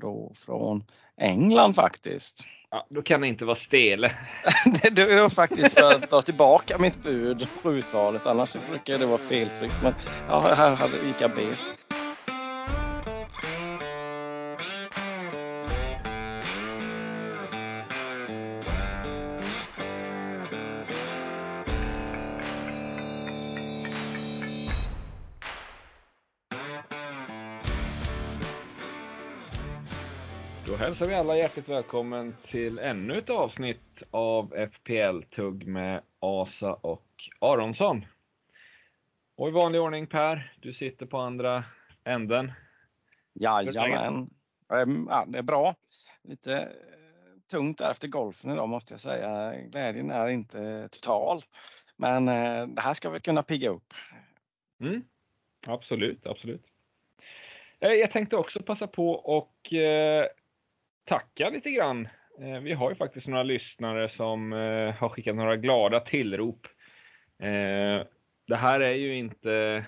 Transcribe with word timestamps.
då 0.00 0.32
från 0.34 0.84
England 1.16 1.74
faktiskt. 1.74 2.46
Ja, 2.70 2.86
då 2.90 3.02
kan 3.02 3.20
det 3.20 3.26
inte 3.28 3.44
vara 3.44 3.56
Stele. 3.56 4.16
det 4.92 5.20
var 5.20 5.28
faktiskt 5.28 5.78
för 5.78 5.94
att 5.94 6.10
ta 6.10 6.22
tillbaka 6.22 6.78
mitt 6.78 7.02
bud 7.02 7.48
på 7.62 7.72
uttalet. 7.72 8.26
Annars 8.26 8.56
brukar 8.56 8.98
det 8.98 9.06
vara 9.06 9.18
felfritt. 9.18 9.80
Men 9.80 9.94
ja, 10.26 10.54
här 10.56 11.04
gick 11.04 11.20
jag 11.20 11.34
bet. 11.34 11.79
Hälsar 31.00 31.14
vi 31.14 31.20
alla 31.20 31.36
hjärtligt 31.36 31.68
välkommen 31.68 32.36
till 32.50 32.78
ännu 32.78 33.18
ett 33.18 33.30
avsnitt 33.30 34.02
av 34.10 34.68
FPL-tugg 34.72 35.66
med 35.66 36.02
Asa 36.18 36.72
och 36.72 37.06
Aronsson. 37.38 38.06
Och 39.36 39.48
i 39.48 39.50
vanlig 39.50 39.80
ordning 39.80 40.06
Per, 40.06 40.52
du 40.60 40.72
sitter 40.72 41.06
på 41.06 41.18
andra 41.18 41.64
änden. 42.04 42.52
Jajamän. 43.32 44.30
Ehm, 44.72 45.06
ja, 45.10 45.24
det 45.28 45.38
är 45.38 45.42
bra. 45.42 45.74
Lite 46.22 46.60
eh, 46.60 46.68
tungt 47.50 47.78
där 47.78 47.90
efter 47.90 48.08
golfen 48.08 48.50
idag 48.50 48.68
måste 48.68 48.92
jag 48.92 49.00
säga. 49.00 49.54
Glädjen 49.68 50.10
är 50.10 50.28
inte 50.28 50.88
total. 50.88 51.42
Men 51.96 52.28
eh, 52.28 52.66
det 52.66 52.80
här 52.80 52.94
ska 52.94 53.10
vi 53.10 53.20
kunna 53.20 53.42
pigga 53.42 53.70
upp. 53.70 53.94
Mm. 54.80 55.04
Absolut, 55.66 56.26
absolut. 56.26 56.64
Eh, 57.80 57.92
jag 57.92 58.12
tänkte 58.12 58.36
också 58.36 58.62
passa 58.62 58.86
på 58.86 59.10
och 59.10 59.72
tacka 61.10 61.50
lite 61.50 61.70
grann. 61.70 62.08
Eh, 62.40 62.60
vi 62.60 62.72
har 62.72 62.90
ju 62.90 62.96
faktiskt 62.96 63.26
några 63.26 63.42
lyssnare 63.42 64.08
som 64.08 64.52
eh, 64.52 64.94
har 64.94 65.08
skickat 65.08 65.36
några 65.36 65.56
glada 65.56 66.00
tillrop. 66.00 66.66
Eh, 67.38 68.06
det 68.46 68.56
här 68.56 68.80
är 68.80 68.94
ju 68.94 69.16
inte 69.16 69.84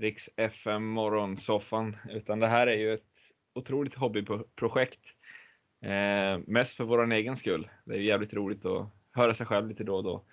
Riks 0.00 0.28
FM 0.36 0.86
morgonsoffan, 0.86 1.96
utan 2.10 2.40
det 2.40 2.46
här 2.46 2.66
är 2.66 2.76
ju 2.76 2.94
ett 2.94 3.02
otroligt 3.54 3.94
hobbyprojekt. 3.94 5.00
Mest 6.46 6.72
för 6.72 6.84
vår 6.84 7.12
egen 7.12 7.36
skull. 7.36 7.70
Det 7.84 7.94
är 7.94 7.98
jävligt 7.98 8.34
roligt 8.34 8.64
att 8.64 8.88
höra 9.12 9.34
sig 9.34 9.46
själv 9.46 9.68
lite 9.68 9.84
då 9.84 9.96
och 9.96 10.04
då. 10.04 10.24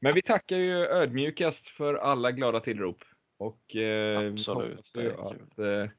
Men 0.00 0.12
vi 0.14 0.22
tackar 0.22 0.56
ju 0.56 0.86
ödmjukast 0.86 1.68
för 1.68 1.94
alla 1.94 2.32
glada 2.32 2.60
tillrop. 2.60 3.04
Och 3.38 3.76
Absolut, 4.30 4.90
det 4.94 5.00
är 5.00 5.82
att, 5.82 5.90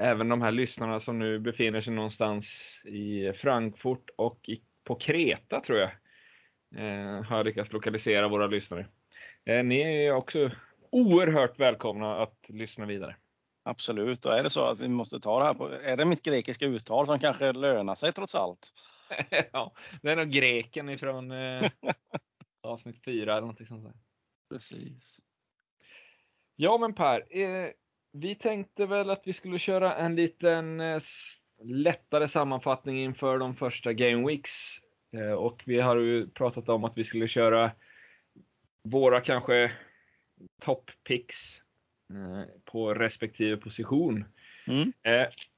även 0.00 0.28
de 0.28 0.42
här 0.42 0.52
lyssnarna 0.52 1.00
som 1.00 1.18
nu 1.18 1.38
befinner 1.38 1.80
sig 1.82 1.92
någonstans 1.92 2.46
i 2.84 3.32
Frankfurt 3.32 4.10
och 4.16 4.48
i, 4.48 4.62
på 4.84 4.94
Kreta 4.94 5.60
tror 5.60 5.78
jag, 5.78 5.90
eh, 6.76 7.22
har 7.22 7.44
lyckats 7.44 7.72
lokalisera 7.72 8.28
våra 8.28 8.46
lyssnare. 8.46 8.86
Eh, 9.44 9.64
ni 9.64 9.80
är 9.80 10.12
också 10.12 10.50
oerhört 10.90 11.58
välkomna 11.58 12.22
att 12.22 12.38
lyssna 12.48 12.86
vidare. 12.86 13.16
Absolut, 13.62 14.24
och 14.24 14.32
är 14.32 14.42
det 14.42 14.50
så 14.50 14.64
att 14.64 14.80
vi 14.80 14.88
måste 14.88 15.20
ta 15.20 15.38
det 15.38 15.44
här 15.44 15.54
på, 15.54 15.68
är 15.68 15.96
det 15.96 16.04
mitt 16.04 16.22
grekiska 16.22 16.66
uttal 16.66 17.06
som 17.06 17.18
kanske 17.18 17.52
lönar 17.52 17.94
sig 17.94 18.12
trots 18.12 18.34
allt? 18.34 18.72
ja, 19.52 19.72
det 20.02 20.10
är 20.10 20.16
nog 20.16 20.30
greken 20.30 20.88
ifrån 20.88 21.30
eh, 21.30 21.70
avsnitt 22.62 23.04
4 23.04 23.32
eller 23.32 23.40
någonting 23.40 23.66
sånt 23.66 23.84
där. 23.84 23.94
Precis. 24.50 25.20
Ja 26.56 26.78
men 26.78 26.94
Per, 26.94 27.38
eh, 27.40 27.70
vi 28.12 28.34
tänkte 28.34 28.86
väl 28.86 29.10
att 29.10 29.22
vi 29.24 29.32
skulle 29.32 29.58
köra 29.58 29.96
en 29.96 30.16
liten 30.16 30.80
eh, 30.80 31.02
lättare 31.64 32.28
sammanfattning 32.28 33.04
inför 33.04 33.38
de 33.38 33.56
första 33.56 33.92
Game 33.92 34.26
Weeks. 34.26 34.50
Eh, 35.16 35.32
och 35.32 35.62
vi 35.66 35.80
har 35.80 35.96
ju 35.96 36.30
pratat 36.30 36.68
om 36.68 36.84
att 36.84 36.98
vi 36.98 37.04
skulle 37.04 37.28
köra 37.28 37.72
våra 38.84 39.20
kanske 39.20 39.72
top 40.62 40.90
picks 41.04 41.36
eh, 42.12 42.44
på 42.64 42.94
respektive 42.94 43.56
position. 43.56 44.24
Mm. 44.66 44.92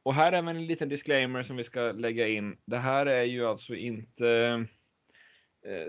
Och 0.03 0.15
här 0.15 0.33
är 0.33 0.37
en 0.37 0.67
liten 0.67 0.89
disclaimer 0.89 1.43
som 1.43 1.57
vi 1.57 1.65
ska 1.65 1.81
lägga 1.81 2.29
in. 2.29 2.57
Det 2.65 2.79
här 2.79 3.07
är 3.07 3.23
ju 3.23 3.47
alltså 3.47 3.75
inte 3.75 4.67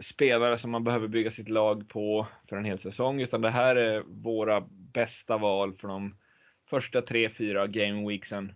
spelare 0.01 0.59
som 0.59 0.71
man 0.71 0.83
behöver 0.83 1.07
bygga 1.07 1.31
sitt 1.31 1.49
lag 1.49 1.89
på 1.89 2.27
för 2.49 2.55
en 2.55 2.65
hel 2.65 2.79
säsong, 2.79 3.21
utan 3.21 3.41
det 3.41 3.49
här 3.49 3.75
är 3.75 4.01
våra 4.01 4.61
bästa 4.69 5.37
val 5.37 5.73
för 5.77 5.87
de 5.87 6.15
första 6.73 7.01
tre, 7.01 7.29
fyra 7.29 7.67
game 7.67 8.07
weeksen. 8.07 8.53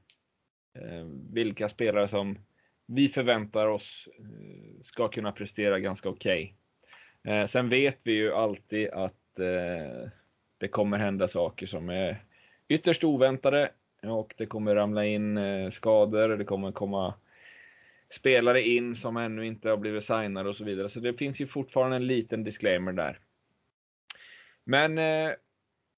Eh, 0.74 1.06
vilka 1.34 1.70
spelare 1.70 2.08
som 2.08 2.38
vi 2.86 3.10
förväntar 3.10 3.68
oss 3.68 4.08
eh, 4.20 4.84
ska 4.84 5.08
kunna 5.08 5.32
prestera 5.32 5.80
ganska 5.80 6.10
okej. 6.10 6.56
Okay. 7.24 7.48
Sen 7.48 7.70
vet 7.70 8.00
vi 8.04 8.12
ju 8.12 8.34
alltid 8.34 8.90
att 8.90 9.14
det 10.58 10.68
kommer 10.68 10.98
hända 10.98 11.28
saker 11.28 11.68
som 11.68 11.90
är 11.90 12.24
ytterst 12.68 13.04
oväntade 13.04 13.72
och 14.02 14.34
det 14.38 14.46
kommer 14.46 14.76
ramla 14.76 15.06
in 15.06 15.40
skador, 15.72 16.38
det 16.38 16.46
kommer 16.46 16.72
komma 16.72 17.14
spelare 18.10 18.62
in 18.62 18.96
som 18.96 19.18
ännu 19.18 19.46
inte 19.46 19.70
har 19.70 19.78
blivit 19.78 20.06
signade 20.06 20.50
och 20.50 20.56
så 20.56 20.64
vidare. 20.64 20.90
Så 20.90 21.00
det 21.00 21.14
finns 21.14 21.40
ju 21.40 21.48
fortfarande 21.48 21.96
en 21.96 22.08
liten 22.08 22.44
disclaimer 22.44 22.94
där. 22.94 23.20
Men 24.64 24.98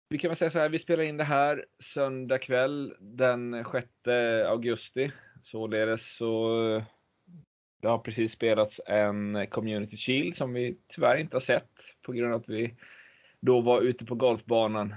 vi 0.10 0.18
kan 0.18 0.30
väl 0.30 0.38
säga 0.38 0.52
så 0.52 0.60
här, 0.60 0.70
vi 0.70 0.80
spelar 0.80 1.04
in 1.04 1.18
det 1.18 1.24
här 1.24 1.66
söndag 1.94 2.38
kväll 2.38 2.96
den 3.00 3.66
6 3.72 3.88
augusti. 4.48 5.12
Således 5.44 6.18
så 6.18 6.84
det 7.82 7.88
har 7.88 7.98
precis 7.98 8.32
spelats 8.32 8.82
en 8.86 9.48
Community 9.48 9.98
Shield 9.98 10.38
som 10.38 10.54
vi 10.54 10.78
tyvärr 10.88 11.18
inte 11.18 11.36
har 11.36 11.42
sett 11.42 11.70
på 12.02 12.12
grund 12.12 12.34
av 12.34 12.40
att 12.40 12.50
vi 12.50 12.76
då 13.40 13.62
var 13.62 13.82
ute 13.82 14.06
på 14.06 14.16
golfbanan. 14.16 14.96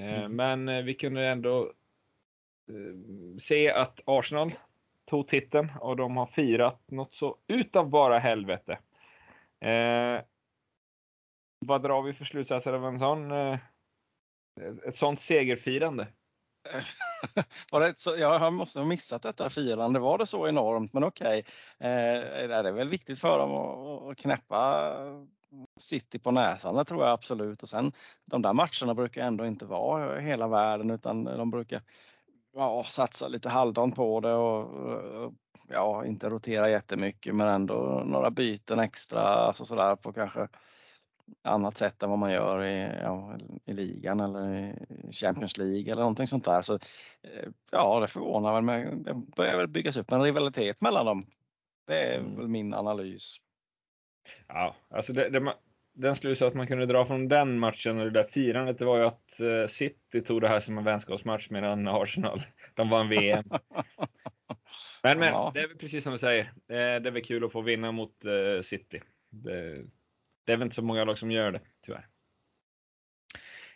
Eh, 0.00 0.18
mm. 0.18 0.36
Men 0.36 0.68
eh, 0.68 0.84
vi 0.84 0.94
kunde 0.94 1.26
ändå 1.26 1.72
eh, 2.68 3.40
se 3.42 3.70
att 3.70 4.00
Arsenal 4.04 4.52
tog 5.04 5.28
titeln 5.28 5.72
och 5.80 5.96
de 5.96 6.16
har 6.16 6.26
firat 6.26 6.90
något 6.90 7.14
så 7.14 7.36
utav 7.46 7.90
bara 7.90 8.18
helvete. 8.18 8.78
Eh, 9.60 10.22
vad 11.66 11.82
drar 11.82 12.02
vi 12.02 12.12
för 12.12 12.24
slutsatser 12.24 12.72
av 12.72 12.86
en 12.86 12.98
sån 12.98 13.30
ett 14.88 14.98
sånt 14.98 15.22
segerfirande. 15.22 16.06
var 17.72 17.80
det 17.80 17.98
så, 17.98 18.16
jag 18.18 18.52
måste 18.52 18.78
ha 18.78 18.86
missat 18.86 19.22
detta 19.22 19.50
firande. 19.50 19.98
Var 19.98 20.18
det 20.18 20.26
så 20.26 20.48
enormt? 20.48 20.92
Men 20.92 21.04
okej, 21.04 21.44
okay. 21.78 21.90
eh, 21.90 22.48
det 22.48 22.54
är 22.54 22.72
väl 22.72 22.88
viktigt 22.88 23.20
för 23.20 23.38
dem 23.38 23.52
att, 23.52 24.10
att 24.10 24.16
knäppa 24.18 24.94
City 25.76 26.18
på 26.18 26.30
näsan, 26.30 26.74
det 26.74 26.84
tror 26.84 27.04
jag 27.04 27.12
absolut. 27.12 27.62
Och 27.62 27.68
sen 27.68 27.92
de 28.30 28.42
där 28.42 28.52
matcherna 28.52 28.94
brukar 28.94 29.26
ändå 29.26 29.46
inte 29.46 29.64
vara 29.64 30.20
hela 30.20 30.48
världen 30.48 30.90
utan 30.90 31.24
de 31.24 31.50
brukar 31.50 31.82
ja, 32.54 32.84
satsa 32.86 33.28
lite 33.28 33.48
halvdant 33.48 33.96
på 33.96 34.20
det 34.20 34.32
och 34.32 35.32
ja, 35.68 36.04
inte 36.04 36.28
rotera 36.28 36.70
jättemycket 36.70 37.34
men 37.34 37.48
ändå 37.48 38.02
några 38.06 38.30
byten 38.30 38.78
extra, 38.78 39.20
alltså 39.20 39.64
sådär 39.64 39.96
på 39.96 40.12
kanske 40.12 40.48
annat 41.42 41.76
sätt 41.76 42.02
än 42.02 42.10
vad 42.10 42.18
man 42.18 42.32
gör 42.32 42.64
i, 42.64 42.98
ja, 43.02 43.38
i 43.64 43.72
ligan 43.72 44.20
eller 44.20 44.54
i 44.54 44.74
Champions 45.12 45.58
League 45.58 45.92
eller 45.92 46.02
någonting 46.02 46.26
sånt 46.26 46.44
där. 46.44 46.62
Så, 46.62 46.74
eh, 46.74 47.48
ja, 47.72 48.00
det 48.00 48.08
förvånar 48.08 48.54
väl 48.54 48.62
mig. 48.62 48.96
Det 48.96 49.14
börjar 49.14 49.56
väl 49.56 49.68
byggas 49.68 49.96
upp 49.96 50.12
en 50.12 50.22
rivalitet 50.22 50.80
mellan 50.80 51.06
dem. 51.06 51.26
Det 51.86 52.14
är 52.14 52.18
mm. 52.18 52.36
väl 52.36 52.48
min 52.48 52.74
analys. 52.74 53.36
Ja, 54.48 54.76
alltså 54.90 55.12
det, 55.12 55.30
det, 55.30 55.54
den 55.92 56.16
slutsats 56.16 56.56
man 56.56 56.66
kunde 56.66 56.86
dra 56.86 57.06
från 57.06 57.28
den 57.28 57.58
matchen 57.58 57.98
och 57.98 58.04
det 58.04 58.10
där 58.10 58.28
firandet, 58.32 58.78
det 58.78 58.84
var 58.84 58.98
ju 58.98 59.04
att 59.04 59.40
eh, 59.40 59.72
City 59.72 60.22
tog 60.22 60.40
det 60.40 60.48
här 60.48 60.60
som 60.60 60.78
en 60.78 60.84
vänskapsmatch 60.84 61.50
medan 61.50 61.88
Arsenal, 61.88 62.42
de 62.74 62.90
vann 62.90 63.08
VM. 63.08 63.44
Men, 65.02 65.18
men 65.18 65.28
ja. 65.28 65.50
det 65.54 65.60
är 65.60 65.68
väl 65.68 65.76
precis 65.76 66.02
som 66.02 66.12
du 66.12 66.18
säger. 66.18 66.44
Eh, 66.44 66.76
det 67.02 67.08
är 67.08 67.10
väl 67.10 67.24
kul 67.24 67.44
att 67.44 67.52
få 67.52 67.60
vinna 67.60 67.92
mot 67.92 68.14
City. 68.64 69.02
Det, 69.30 69.84
det 70.50 70.54
är 70.54 70.56
väl 70.56 70.66
inte 70.66 70.74
så 70.74 70.82
många 70.82 71.04
lag 71.04 71.18
som 71.18 71.30
gör 71.30 71.52
det, 71.52 71.60
tyvärr. 71.86 72.06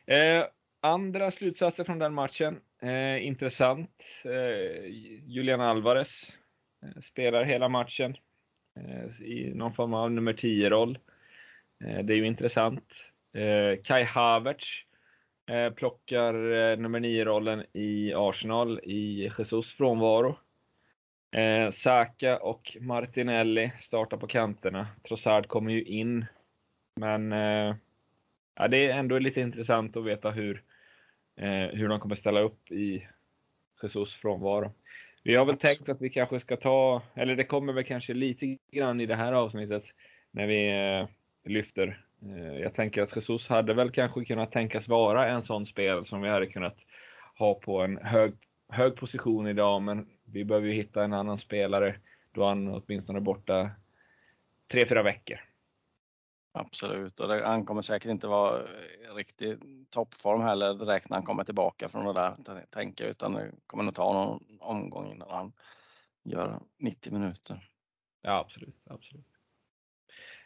Eh, 0.07 0.47
andra 0.81 1.31
slutsatser 1.31 1.85
från 1.85 1.99
den 1.99 2.15
matchen. 2.15 2.61
Eh, 2.83 3.27
intressant. 3.27 4.03
Eh, 4.25 4.87
Julian 5.27 5.61
Alvarez 5.61 6.09
eh, 6.83 7.03
spelar 7.03 7.45
hela 7.45 7.69
matchen 7.69 8.17
eh, 8.77 9.27
i 9.27 9.53
någon 9.55 9.75
form 9.75 9.95
av 9.95 10.13
nummer 10.13 10.33
10-roll. 10.33 10.99
Eh, 11.85 12.05
det 12.05 12.13
är 12.13 12.17
ju 12.17 12.27
intressant. 12.27 12.93
Eh, 13.33 13.83
Kai 13.83 14.05
Havertz 14.05 14.67
eh, 15.51 15.71
plockar 15.71 16.35
eh, 16.35 16.79
nummer 16.79 17.01
9-rollen 17.01 17.65
i 17.73 18.15
Arsenal 18.15 18.81
i 18.83 19.23
Jesus 19.23 19.75
frånvaro. 19.75 20.39
Saka 21.73 22.39
och 22.39 22.77
Martinelli 22.81 23.73
startar 23.83 24.17
på 24.17 24.27
kanterna. 24.27 24.87
Trossard 25.09 25.49
kommer 25.49 25.73
ju 25.73 25.83
in 25.83 26.27
men 26.97 27.33
eh, 27.33 27.77
ja, 28.55 28.69
det 28.69 28.87
är 28.87 28.99
ändå 28.99 29.19
lite 29.19 29.41
intressant 29.41 29.97
att 29.97 30.05
veta 30.05 30.31
hur, 30.31 30.63
eh, 31.37 31.67
hur 31.67 31.89
de 31.89 32.01
kommer 32.01 32.17
ställa 32.17 32.41
upp 32.41 32.71
i 32.71 33.09
Jesus 33.83 34.15
frånvaro. 34.15 34.73
Vi 35.23 35.35
har 35.35 35.45
väl 35.45 35.57
tänkt 35.57 35.89
att 35.89 36.01
vi 36.01 36.11
kanske 36.11 36.41
ska 36.41 36.57
ta, 36.57 37.03
eller 37.15 37.37
det 37.37 37.45
kommer 37.45 37.73
väl 37.73 37.85
kanske 37.85 38.15
lite 38.15 38.59
grann 38.73 39.01
i 39.01 39.07
det 39.07 39.17
här 39.17 39.33
avsnittet 39.33 39.85
när 40.31 40.47
vi 40.47 40.69
eh, 40.69 41.09
lyfter. 41.51 42.05
Eh, 42.23 42.59
jag 42.59 42.75
tänker 42.75 43.03
att 43.03 43.17
Jesus 43.17 43.49
hade 43.49 43.75
väl 43.75 43.91
kanske 43.91 44.25
kunnat 44.25 44.53
tänkas 44.53 44.89
vara 44.89 45.29
en 45.29 45.43
sån 45.43 45.67
spel 45.67 46.07
som 46.07 46.23
vi 46.23 46.29
hade 46.29 46.47
kunnat 46.47 46.77
ha 47.39 47.55
på 47.55 47.81
en 47.81 47.97
hög, 47.97 48.33
hög 48.69 48.97
position 48.97 49.47
idag, 49.47 49.83
men 49.83 50.07
vi 50.25 50.45
behöver 50.45 50.69
ju 50.69 50.75
hitta 50.75 51.05
en 51.05 51.13
annan 51.13 51.39
spelare 51.39 51.97
då 52.33 52.45
han 52.45 52.69
åtminstone 52.69 53.19
är 53.19 53.21
borta 53.21 53.71
tre, 54.71 54.87
fyra 54.89 55.03
veckor. 55.03 55.41
Absolut, 56.57 57.21
och 57.21 57.29
det, 57.29 57.47
han 57.47 57.65
kommer 57.65 57.83
säkert 57.83 58.11
inte 58.11 58.27
vara 58.27 58.63
i 58.63 59.07
riktig 59.17 59.59
toppform 59.91 60.41
heller 60.41 60.75
direkt 60.75 61.09
när 61.09 61.17
han 61.17 61.27
kommer 61.27 61.45
tillbaka 61.45 61.89
från 61.89 62.05
det 62.05 62.13
där, 62.13 62.37
tänker 62.71 63.05
utan 63.05 63.33
det 63.33 63.53
kommer 63.67 63.85
nog 63.85 63.95
ta 63.95 64.13
någon 64.13 64.59
omgång 64.61 65.13
innan 65.13 65.31
han 65.31 65.53
gör 66.23 66.61
90 66.79 67.13
minuter. 67.13 67.69
Ja, 68.23 68.39
absolut, 68.39 68.77
absolut. 68.91 69.27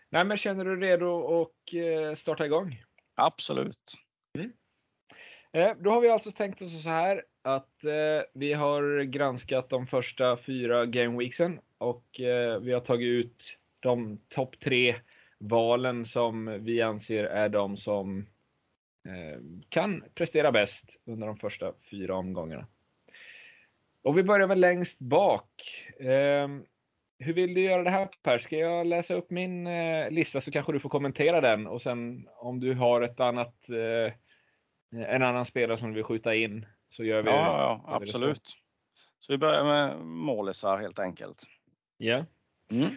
Nej, 0.08 0.24
men 0.24 0.38
känner 0.38 0.64
du 0.64 0.80
redo 0.80 1.42
att 1.42 1.74
eh, 1.74 2.16
starta 2.16 2.46
igång? 2.46 2.84
Absolut. 3.14 3.94
Mm. 4.34 4.52
Eh, 5.52 5.76
då 5.80 5.90
har 5.90 6.00
vi 6.00 6.08
alltså 6.08 6.32
tänkt 6.32 6.62
oss 6.62 6.82
så 6.82 6.88
här 6.88 7.24
att 7.42 7.84
eh, 7.84 8.26
vi 8.34 8.52
har 8.52 9.02
granskat 9.02 9.70
de 9.70 9.86
första 9.86 10.36
fyra 10.36 10.86
gameweeksen 10.86 11.60
och 11.78 12.04
vi 12.60 12.72
har 12.72 12.80
tagit 12.80 13.06
ut 13.06 13.42
de 13.80 14.20
topp 14.28 14.60
tre 14.60 15.00
valen 15.38 16.06
som 16.06 16.64
vi 16.64 16.82
anser 16.82 17.24
är 17.24 17.48
de 17.48 17.76
som 17.76 18.26
eh, 19.08 19.40
kan 19.68 20.04
prestera 20.14 20.52
bäst 20.52 20.84
under 21.04 21.26
de 21.26 21.36
första 21.36 21.72
fyra 21.90 22.14
omgångarna. 22.14 22.66
Och 24.02 24.18
vi 24.18 24.22
börjar 24.22 24.46
väl 24.46 24.60
längst 24.60 24.98
bak. 24.98 25.50
Ehm, 26.00 26.64
hur 27.18 27.32
vill 27.32 27.54
du 27.54 27.60
göra 27.60 27.82
det 27.82 27.90
här 27.90 28.08
Per? 28.22 28.38
Ska 28.38 28.56
jag 28.56 28.86
läsa 28.86 29.14
upp 29.14 29.30
min 29.30 29.66
eh, 29.66 30.10
lista 30.10 30.40
så 30.40 30.50
kanske 30.50 30.72
du 30.72 30.80
får 30.80 30.88
kommentera 30.88 31.40
den 31.40 31.66
och 31.66 31.82
sen 31.82 32.28
om 32.36 32.60
du 32.60 32.74
har 32.74 33.02
ett 33.02 33.20
annat, 33.20 33.68
eh, 33.68 34.12
en 35.06 35.22
annan 35.22 35.46
spelare 35.46 35.78
som 35.78 35.88
du 35.88 35.94
vill 35.94 36.04
skjuta 36.04 36.34
in 36.34 36.66
så 36.90 37.04
gör 37.04 37.22
vi 37.22 37.30
ja, 37.30 37.80
Ja, 37.86 37.94
absolut. 37.94 38.46
Så. 38.46 38.58
så. 39.18 39.32
vi 39.32 39.38
börjar 39.38 39.64
med 39.64 39.98
målisar 40.06 40.78
helt 40.78 40.98
enkelt. 40.98 41.44
Ja. 41.96 42.24
Mm. 42.70 42.96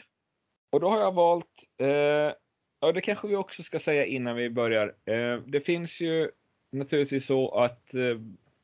Och 0.71 0.79
då 0.79 0.89
har 0.89 0.99
jag 0.99 1.13
valt, 1.13 1.47
eh, 1.77 2.33
ja 2.79 2.91
det 2.93 3.01
kanske 3.01 3.27
vi 3.27 3.35
också 3.35 3.63
ska 3.63 3.79
säga 3.79 4.05
innan 4.05 4.35
vi 4.35 4.49
börjar. 4.49 4.95
Eh, 5.05 5.37
det 5.45 5.61
finns 5.61 5.99
ju 5.99 6.31
naturligtvis 6.71 7.25
så 7.25 7.49
att 7.49 7.93
eh, 7.93 8.19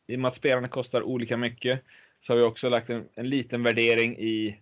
i 0.07 0.15
och 0.15 0.19
med 0.19 0.29
att 0.29 0.37
spelarna 0.37 0.67
kostar 0.67 1.03
olika 1.03 1.37
mycket 1.37 1.81
så 2.21 2.33
har 2.33 2.37
vi 2.37 2.43
också 2.43 2.69
lagt 2.69 2.89
en, 2.89 3.09
en 3.13 3.29
liten 3.29 3.63
värdering 3.63 4.17
i 4.17 4.61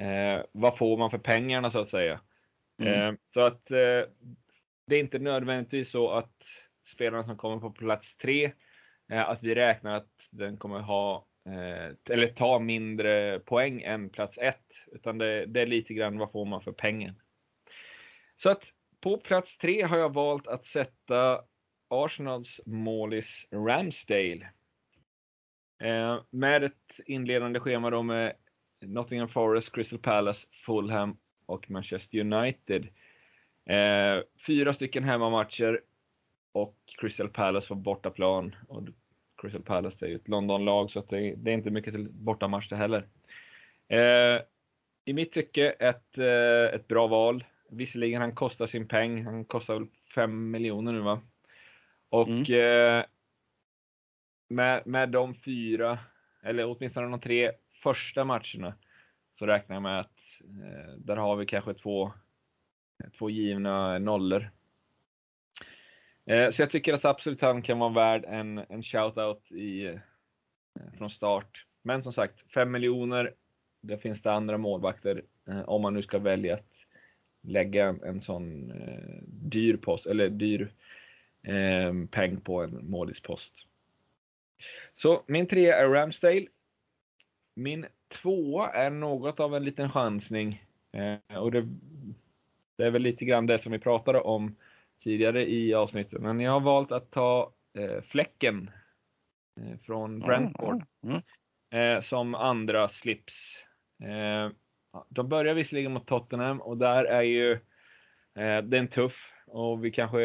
eh, 0.00 0.44
vad 0.52 0.78
får 0.78 0.96
man 0.96 1.10
för 1.10 1.18
pengarna 1.18 1.70
så 1.70 1.78
att 1.78 1.90
säga. 1.90 2.20
Mm. 2.82 3.08
Eh, 3.08 3.14
så 3.34 3.40
att 3.40 3.70
eh, 3.70 4.10
det 4.86 4.96
är 4.96 5.00
inte 5.00 5.18
nödvändigtvis 5.18 5.90
så 5.90 6.10
att 6.10 6.32
spelarna 6.94 7.24
som 7.24 7.36
kommer 7.36 7.60
på 7.60 7.70
plats 7.70 8.16
tre, 8.16 8.52
att 9.08 9.42
vi 9.42 9.54
räknar 9.54 9.96
att 9.96 10.10
den 10.30 10.56
kommer 10.56 10.80
ha 10.80 11.26
eller 12.10 12.26
ta 12.26 12.58
mindre 12.58 13.40
poäng 13.40 13.82
än 13.82 14.10
plats 14.10 14.38
ett. 14.38 14.63
Utan 14.94 15.18
det, 15.18 15.46
det, 15.46 15.60
är 15.60 15.66
lite 15.66 15.94
grann 15.94 16.18
vad 16.18 16.32
får 16.32 16.44
man 16.44 16.62
för 16.62 16.72
pengen. 16.72 17.14
Så 18.36 18.50
att 18.50 18.62
på 19.00 19.16
plats 19.16 19.56
tre 19.56 19.82
har 19.82 19.98
jag 19.98 20.14
valt 20.14 20.46
att 20.46 20.66
sätta 20.66 21.44
Arsenals 21.88 22.60
målis 22.66 23.46
Ramsdale. 23.50 24.48
Eh, 25.82 26.20
med 26.30 26.64
ett 26.64 27.00
inledande 27.06 27.60
schema 27.60 27.90
då 27.90 28.02
med 28.02 28.32
Nottingham 28.80 29.28
Forest, 29.28 29.72
Crystal 29.72 29.98
Palace, 29.98 30.46
Fulham 30.66 31.16
och 31.46 31.70
Manchester 31.70 32.18
United. 32.18 32.88
Eh, 33.66 34.22
fyra 34.46 34.74
stycken 34.74 35.04
hemmamatcher 35.04 35.80
och 36.52 36.76
Crystal 37.00 37.28
Palace 37.28 37.66
var 37.70 37.76
bortaplan. 37.76 38.56
Och 38.68 38.82
Crystal 39.36 39.62
Palace 39.62 40.06
är 40.06 40.08
ju 40.08 40.16
ett 40.16 40.28
Londonlag 40.28 40.90
så 40.90 40.98
att 40.98 41.08
det, 41.08 41.34
det, 41.36 41.50
är 41.50 41.54
inte 41.54 41.70
mycket 41.70 41.94
till 41.94 42.08
bortamatch 42.10 42.68
det 42.68 42.76
heller. 42.76 43.08
Eh, 43.88 44.42
i 45.04 45.12
mitt 45.12 45.32
tycke 45.32 45.70
ett, 45.70 46.18
eh, 46.18 46.74
ett 46.74 46.88
bra 46.88 47.06
val. 47.06 47.44
Visserligen 47.70 48.20
han 48.20 48.34
kostar 48.34 48.66
sin 48.66 48.88
peng. 48.88 49.24
Han 49.24 49.44
kostar 49.44 49.74
väl 49.74 49.86
5 50.14 50.50
miljoner 50.50 50.92
nu 50.92 51.00
va? 51.00 51.20
Och 52.08 52.28
mm. 52.28 52.98
eh, 52.98 53.04
med, 54.48 54.86
med 54.86 55.08
de 55.08 55.34
fyra, 55.34 55.98
eller 56.42 56.66
åtminstone 56.66 57.08
de 57.08 57.20
tre 57.20 57.52
första 57.82 58.24
matcherna 58.24 58.74
så 59.38 59.46
räknar 59.46 59.76
jag 59.76 59.82
med 59.82 60.00
att 60.00 60.18
eh, 60.40 60.94
där 60.96 61.16
har 61.16 61.36
vi 61.36 61.46
kanske 61.46 61.74
två, 61.74 62.12
två 63.18 63.30
givna 63.30 63.98
nollor. 63.98 64.50
Eh, 66.26 66.50
så 66.50 66.62
jag 66.62 66.70
tycker 66.70 66.94
att 66.94 67.04
absolut 67.04 67.40
han 67.40 67.62
kan 67.62 67.78
vara 67.78 67.92
värd 67.92 68.24
en, 68.24 68.58
en 68.58 68.82
shout-out 68.82 69.52
i, 69.52 69.86
eh, 69.86 69.98
från 70.98 71.10
start. 71.10 71.66
Men 71.82 72.02
som 72.02 72.12
sagt, 72.12 72.52
5 72.54 72.70
miljoner, 72.70 73.34
det 73.86 73.98
finns 73.98 74.22
det 74.22 74.32
andra 74.32 74.58
målvakter 74.58 75.22
eh, 75.48 75.60
om 75.60 75.82
man 75.82 75.94
nu 75.94 76.02
ska 76.02 76.18
välja 76.18 76.54
att 76.54 76.70
lägga 77.42 77.86
en, 77.86 78.02
en 78.02 78.22
sån 78.22 78.70
eh, 78.70 79.22
dyr 79.26 79.76
post, 79.76 80.06
eller 80.06 80.28
dyr 80.28 80.72
eh, 81.42 81.92
peng 82.10 82.40
på 82.40 82.62
en 82.62 82.90
målispost. 82.90 83.52
Så 84.96 85.22
min 85.26 85.46
trea 85.46 85.76
är 85.76 85.88
Ramsdale. 85.88 86.46
Min 87.54 87.86
tvåa 88.22 88.70
är 88.70 88.90
något 88.90 89.40
av 89.40 89.56
en 89.56 89.64
liten 89.64 89.90
chansning. 89.90 90.64
Eh, 90.92 91.36
och 91.38 91.52
det, 91.52 91.68
det, 92.76 92.84
är 92.84 92.90
väl 92.90 93.02
lite 93.02 93.24
grann 93.24 93.46
det 93.46 93.58
som 93.58 93.72
vi 93.72 93.78
pratade 93.78 94.20
om 94.20 94.56
tidigare 95.02 95.50
i 95.50 95.74
avsnittet. 95.74 96.20
Men 96.20 96.40
jag 96.40 96.52
har 96.52 96.60
valt 96.60 96.92
att 96.92 97.10
ta 97.10 97.52
eh, 97.78 98.02
Fläcken 98.02 98.70
eh, 99.60 99.78
från 99.78 100.20
Brentford 100.20 100.82
mm, 101.02 101.20
mm. 101.70 102.02
som 102.02 102.34
andra 102.34 102.88
slips. 102.88 103.34
Eh, 104.02 104.50
de 105.08 105.28
börjar 105.28 105.54
visserligen 105.54 105.92
mot 105.92 106.06
Tottenham 106.06 106.60
och 106.60 106.76
där 106.76 107.04
är 107.04 107.22
ju 107.22 107.52
eh, 108.34 108.62
den 108.62 108.88
tuff 108.88 109.32
och 109.46 109.84
vi 109.84 109.90
kanske 109.90 110.22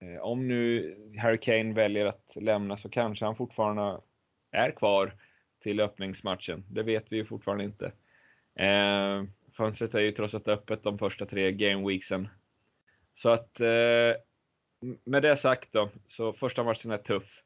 eh, 0.00 0.20
om 0.20 0.48
nu 0.48 0.94
Harry 1.18 1.38
Kane 1.38 1.72
väljer 1.72 2.06
att 2.06 2.30
lämna 2.34 2.76
så 2.76 2.88
kanske 2.88 3.24
han 3.24 3.36
fortfarande 3.36 4.00
är 4.52 4.70
kvar 4.70 5.12
till 5.62 5.80
öppningsmatchen. 5.80 6.64
Det 6.70 6.82
vet 6.82 7.12
vi 7.12 7.16
ju 7.16 7.24
fortfarande 7.24 7.64
inte. 7.64 7.92
Eh, 8.58 9.24
fönstret 9.56 9.94
är 9.94 10.00
ju 10.00 10.12
trots 10.12 10.34
allt 10.34 10.48
öppet 10.48 10.82
de 10.82 10.98
första 10.98 11.26
tre 11.26 11.52
gameweeksen. 11.52 12.28
Så 13.16 13.28
att 13.28 13.60
eh, 13.60 14.14
med 15.04 15.22
det 15.22 15.36
sagt 15.36 15.72
då, 15.72 15.90
så 16.08 16.32
första 16.32 16.64
matchen 16.64 16.90
är 16.90 16.98
tuff. 16.98 17.42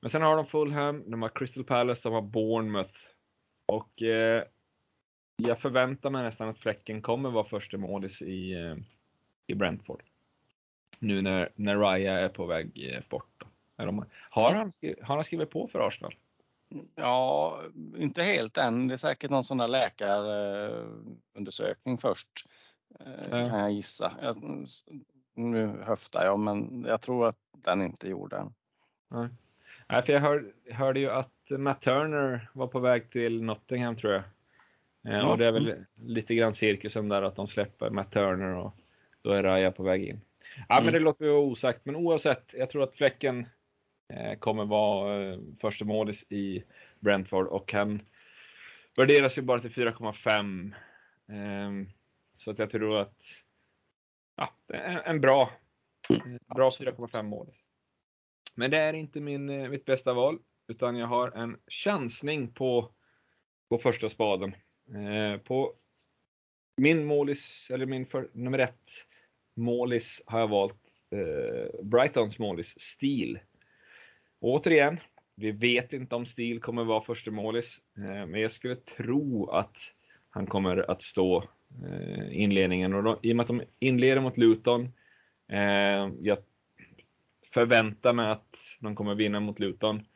Men 0.00 0.10
sen 0.10 0.22
har 0.22 0.36
de 0.36 0.46
Fulham, 0.46 1.10
de 1.10 1.22
har 1.22 1.28
Crystal 1.28 1.64
Palace, 1.64 2.00
de 2.02 2.12
har 2.12 2.22
Bournemouth. 2.22 2.98
Och 3.68 4.02
eh, 4.02 4.44
jag 5.36 5.60
förväntar 5.60 6.10
mig 6.10 6.22
nästan 6.22 6.48
att 6.48 6.58
Fläcken 6.58 7.02
kommer 7.02 7.30
vara 7.30 7.44
första 7.44 7.76
målis 7.76 8.22
i, 8.22 8.52
eh, 8.52 8.76
i 9.46 9.54
Brentford. 9.54 10.02
Nu 10.98 11.22
när, 11.22 11.48
när 11.54 11.76
Raya 11.76 12.18
är 12.18 12.28
på 12.28 12.46
väg 12.46 12.94
eh, 12.94 13.02
bort. 13.08 13.42
Har, 14.30 14.54
han, 14.54 14.72
har 15.02 15.16
han 15.16 15.24
skrivit 15.24 15.50
på 15.50 15.68
för 15.68 15.88
Arsenal? 15.88 16.14
Ja, 16.94 17.60
inte 17.96 18.22
helt 18.22 18.56
än. 18.56 18.88
Det 18.88 18.94
är 18.94 18.98
säkert 18.98 19.30
någon 19.30 19.44
sån 19.44 19.58
där 19.58 19.68
läkarundersökning 19.68 21.98
först. 21.98 22.30
Eh, 23.00 23.30
kan 23.30 23.60
jag 23.60 23.72
gissa. 23.72 24.12
Jag, 24.22 24.64
nu 25.34 25.82
höftar 25.86 26.24
jag, 26.24 26.38
men 26.38 26.84
jag 26.88 27.00
tror 27.00 27.28
att 27.28 27.38
den 27.52 27.82
inte 27.82 28.06
är 28.06 28.10
gjord 28.10 28.32
än. 28.32 28.54
Nej, 29.08 29.28
Nej 29.88 30.02
för 30.02 30.12
jag 30.12 30.20
hör, 30.20 30.52
hörde 30.70 31.00
ju 31.00 31.10
att 31.10 31.37
Matt 31.50 31.82
Turner 31.82 32.48
var 32.52 32.66
på 32.66 32.80
väg 32.80 33.10
till 33.10 33.42
Nottingham 33.42 33.96
tror 33.96 34.12
jag. 34.12 34.22
Eh, 35.08 35.18
ja. 35.18 35.26
Och 35.26 35.38
det 35.38 35.46
är 35.46 35.52
väl 35.52 35.84
lite 35.94 36.34
grann 36.34 36.54
cirkusen 36.54 37.08
där 37.08 37.22
att 37.22 37.36
de 37.36 37.48
släpper 37.48 37.90
Matt 37.90 38.12
Turner 38.12 38.54
och 38.54 38.74
då 39.22 39.30
är 39.30 39.42
Raja 39.42 39.70
på 39.70 39.82
väg 39.82 40.04
in. 40.04 40.20
Ja, 40.68 40.74
mm. 40.74 40.84
men 40.84 40.94
det 40.94 41.00
låter 41.00 41.24
ju 41.24 41.30
osagt. 41.30 41.80
Men 41.84 41.96
oavsett, 41.96 42.44
jag 42.52 42.70
tror 42.70 42.82
att 42.82 42.94
Fläcken 42.94 43.46
eh, 44.08 44.38
kommer 44.38 44.64
vara 44.64 45.24
eh, 45.24 45.38
första 45.60 45.84
målis 45.84 46.24
i 46.28 46.64
Brentford 47.00 47.46
och 47.46 47.72
han 47.72 48.02
värderas 48.96 49.38
ju 49.38 49.42
bara 49.42 49.60
till 49.60 49.70
4,5. 49.70 50.72
Ehm, 51.28 51.88
så 52.38 52.50
att 52.50 52.58
jag 52.58 52.70
tror 52.70 52.98
att 52.98 53.22
ja, 54.36 54.52
en 55.04 55.20
bra, 55.20 55.50
bra 56.54 56.68
4,5 56.68 57.22
målis. 57.22 57.56
Men 58.54 58.70
det 58.70 58.78
är 58.78 58.92
inte 58.92 59.20
min, 59.20 59.70
mitt 59.70 59.84
bästa 59.84 60.12
val, 60.12 60.38
utan 60.68 60.96
jag 60.96 61.06
har 61.06 61.30
en 61.30 61.56
chansning 61.66 62.48
på, 62.48 62.90
på 63.68 63.78
första 63.78 64.08
spaden. 64.08 64.54
Eh, 64.94 65.40
på 65.40 65.74
min 66.76 67.04
målis, 67.04 67.66
eller 67.70 67.86
min 67.86 68.06
för, 68.06 68.28
nummer 68.32 68.58
ett 68.58 68.88
målis 69.56 70.22
har 70.26 70.40
jag 70.40 70.48
valt 70.48 70.80
eh, 71.10 71.84
Brightons 71.84 72.38
målis, 72.38 72.74
Steel. 72.76 73.38
återigen, 74.40 75.00
vi 75.34 75.50
vet 75.50 75.92
inte 75.92 76.14
om 76.14 76.26
Steel 76.26 76.60
kommer 76.60 76.84
vara 76.84 77.04
första 77.04 77.30
målis, 77.30 77.80
eh, 77.96 78.26
men 78.26 78.40
jag 78.40 78.52
skulle 78.52 78.76
tro 78.76 79.50
att 79.50 79.76
han 80.30 80.46
kommer 80.46 80.90
att 80.90 81.02
stå 81.02 81.44
eh, 81.84 82.42
inledningen. 82.42 82.94
Och 82.94 83.02
då, 83.02 83.18
I 83.22 83.32
och 83.32 83.36
med 83.36 83.42
att 83.42 83.48
de 83.48 83.62
inleder 83.78 84.20
mot 84.20 84.36
Luton, 84.36 84.88
eh, 85.48 86.08
jag 86.20 86.38
förväntar 87.54 88.12
mig 88.14 88.30
att 88.30 88.54
de 88.80 88.96
kommer 88.96 89.14
vinna 89.14 89.40
mot 89.40 89.58
Luton. 89.58 90.06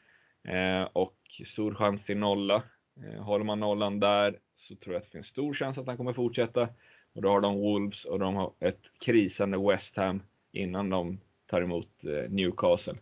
Eh, 0.44 0.82
och 0.92 1.16
stor 1.46 1.74
chans 1.74 2.04
till 2.04 2.16
nolla. 2.16 2.62
Eh, 3.04 3.22
håller 3.22 3.44
man 3.44 3.60
nollan 3.60 4.00
där 4.00 4.38
så 4.56 4.76
tror 4.76 4.94
jag 4.94 5.00
att 5.00 5.06
det 5.06 5.18
finns 5.18 5.26
stor 5.26 5.54
chans 5.54 5.78
att 5.78 5.86
han 5.86 5.96
kommer 5.96 6.12
fortsätta. 6.12 6.68
Och 7.12 7.22
då 7.22 7.28
har 7.28 7.40
de 7.40 7.54
Wolves 7.54 8.04
och 8.04 8.18
de 8.18 8.34
har 8.34 8.52
ett 8.60 8.82
krisande 8.98 9.58
West 9.58 9.96
Ham 9.96 10.22
innan 10.52 10.90
de 10.90 11.20
tar 11.46 11.62
emot 11.62 12.04
eh, 12.04 12.30
Newcastle. 12.30 12.94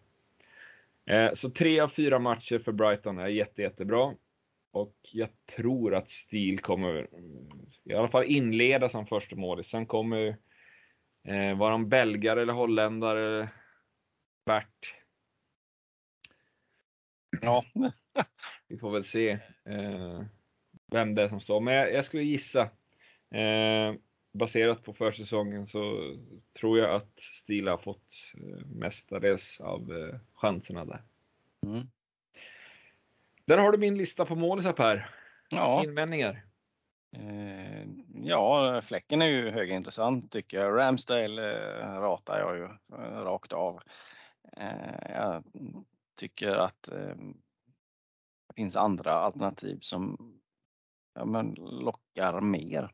Så 1.35 1.51
tre 1.51 1.81
av 1.81 1.89
fyra 1.89 2.19
matcher 2.19 2.59
för 2.59 2.73
Brighton 2.73 3.19
är 3.19 3.27
jätte, 3.27 3.63
jättebra. 3.63 4.15
Och 4.73 4.97
jag 5.13 5.29
tror 5.57 5.95
att 5.95 6.11
Steel 6.11 6.59
kommer 6.59 7.09
i 7.85 7.95
alla 7.95 8.09
fall 8.09 8.25
inleda 8.25 8.91
som 8.91 9.07
första 9.07 9.37
mål. 9.37 9.65
Sen 9.65 9.87
kommer 9.87 10.37
eh, 11.25 11.59
de 11.59 11.89
belgare 11.89 12.43
eller 12.43 12.53
holländare 12.53 13.49
Bert. 14.47 14.95
Ja. 17.43 17.65
Vi 18.69 18.79
får 18.79 18.91
väl 18.91 19.05
se 19.05 19.31
eh, 19.65 20.23
vem 20.87 21.15
det 21.15 21.23
är 21.23 21.29
som 21.29 21.41
står. 21.41 21.61
Men 21.61 21.75
jag, 21.75 21.93
jag 21.93 22.05
skulle 22.05 22.23
gissa 22.23 22.71
Eh, 23.35 23.95
baserat 24.33 24.85
på 24.85 24.93
försäsongen 24.93 25.67
så 25.67 26.15
tror 26.61 26.79
jag 26.79 26.95
att 26.95 27.11
Stila 27.43 27.71
har 27.71 27.79
fått 27.79 28.13
eh, 28.35 28.67
mestadels 28.67 29.61
av 29.61 29.93
eh, 29.93 30.19
chanserna 30.35 30.85
där. 30.85 31.03
Mm. 31.67 31.87
Där 33.45 33.59
har 33.59 33.73
du 33.73 33.79
min 33.79 33.99
lista 33.99 34.25
på 34.25 34.35
målisar 34.35 34.73
Per. 34.73 35.11
Ja. 35.49 35.85
Invändningar? 35.85 36.45
Eh, 37.17 37.87
ja, 38.15 38.81
fläcken 38.85 39.23
är 39.23 39.27
ju 39.27 39.51
högintressant 39.51 40.33
tycker 40.33 40.61
jag. 40.61 40.79
Ramsdale 40.79 41.53
eh, 41.81 42.01
ratar 42.01 42.39
jag 42.41 42.57
ju 42.57 42.65
eh, 42.65 43.25
rakt 43.25 43.53
av. 43.53 43.81
Jag 45.09 45.45
tycker 46.21 46.57
att 46.57 46.89
eh, 46.89 47.17
det 48.49 48.55
finns 48.55 48.77
andra 48.77 49.13
alternativ 49.13 49.79
som 49.81 50.17
ja, 51.15 51.25
men 51.25 51.55
lockar 51.55 52.41
mer. 52.41 52.91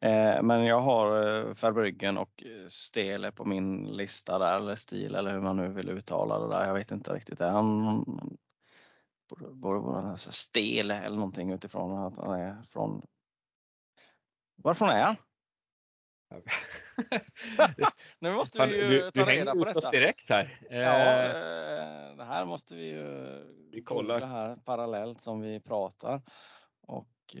Eh, 0.00 0.42
men 0.42 0.64
jag 0.64 0.80
har 0.80 1.16
eh, 1.16 1.54
Verbryggen 1.62 2.18
och 2.18 2.42
eh, 2.42 2.66
Stele 2.66 3.32
på 3.32 3.44
min 3.44 3.84
lista 3.84 4.38
där, 4.38 4.56
eller 4.56 4.76
Stil 4.76 5.14
eller 5.14 5.32
hur 5.32 5.40
man 5.40 5.56
nu 5.56 5.68
vill 5.68 5.88
uttala 5.88 6.38
det 6.38 6.48
där. 6.48 6.66
Jag 6.66 6.74
vet 6.74 6.90
inte 6.90 7.12
riktigt. 7.12 7.40
Är 7.40 7.50
han 7.50 8.04
borde 9.52 9.78
vara 9.78 10.16
Stele 10.16 10.94
eller 10.94 11.16
någonting 11.16 11.52
utifrån 11.52 11.98
att 11.98 12.16
han 12.16 12.40
är 12.40 12.62
från... 12.62 13.06
Varifrån 14.56 14.88
är 14.88 15.02
han? 15.02 15.16
nu 18.18 18.32
måste 18.32 18.66
vi 18.66 18.82
ju 18.82 18.88
du, 18.88 19.10
ta 19.10 19.24
du 19.24 19.24
reda 19.24 19.52
på 19.52 19.64
detta. 19.64 19.90
direkt 19.90 20.30
här. 20.30 20.58
Ja, 20.70 21.22
eh, 21.22 22.16
det 22.16 22.24
här 22.24 22.46
måste 22.46 22.74
vi 22.74 22.88
ju 22.88 23.06
vi 23.72 23.82
kollar 23.82 24.20
det 24.20 24.26
här 24.26 24.56
parallellt 24.56 25.22
som 25.22 25.40
vi 25.40 25.60
pratar. 25.60 26.22
Och 26.80 27.36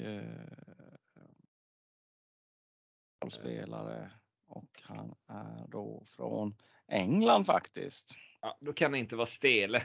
fotbollsspelare 3.22 4.10
och 4.46 4.82
han 4.82 5.14
är 5.28 5.68
då 5.68 6.02
från 6.06 6.56
England 6.88 7.44
faktiskt. 7.44 8.14
Ja, 8.44 8.56
då 8.60 8.72
kan 8.72 8.92
det 8.92 8.98
inte 8.98 9.16
vara 9.16 9.26
Stele. 9.26 9.82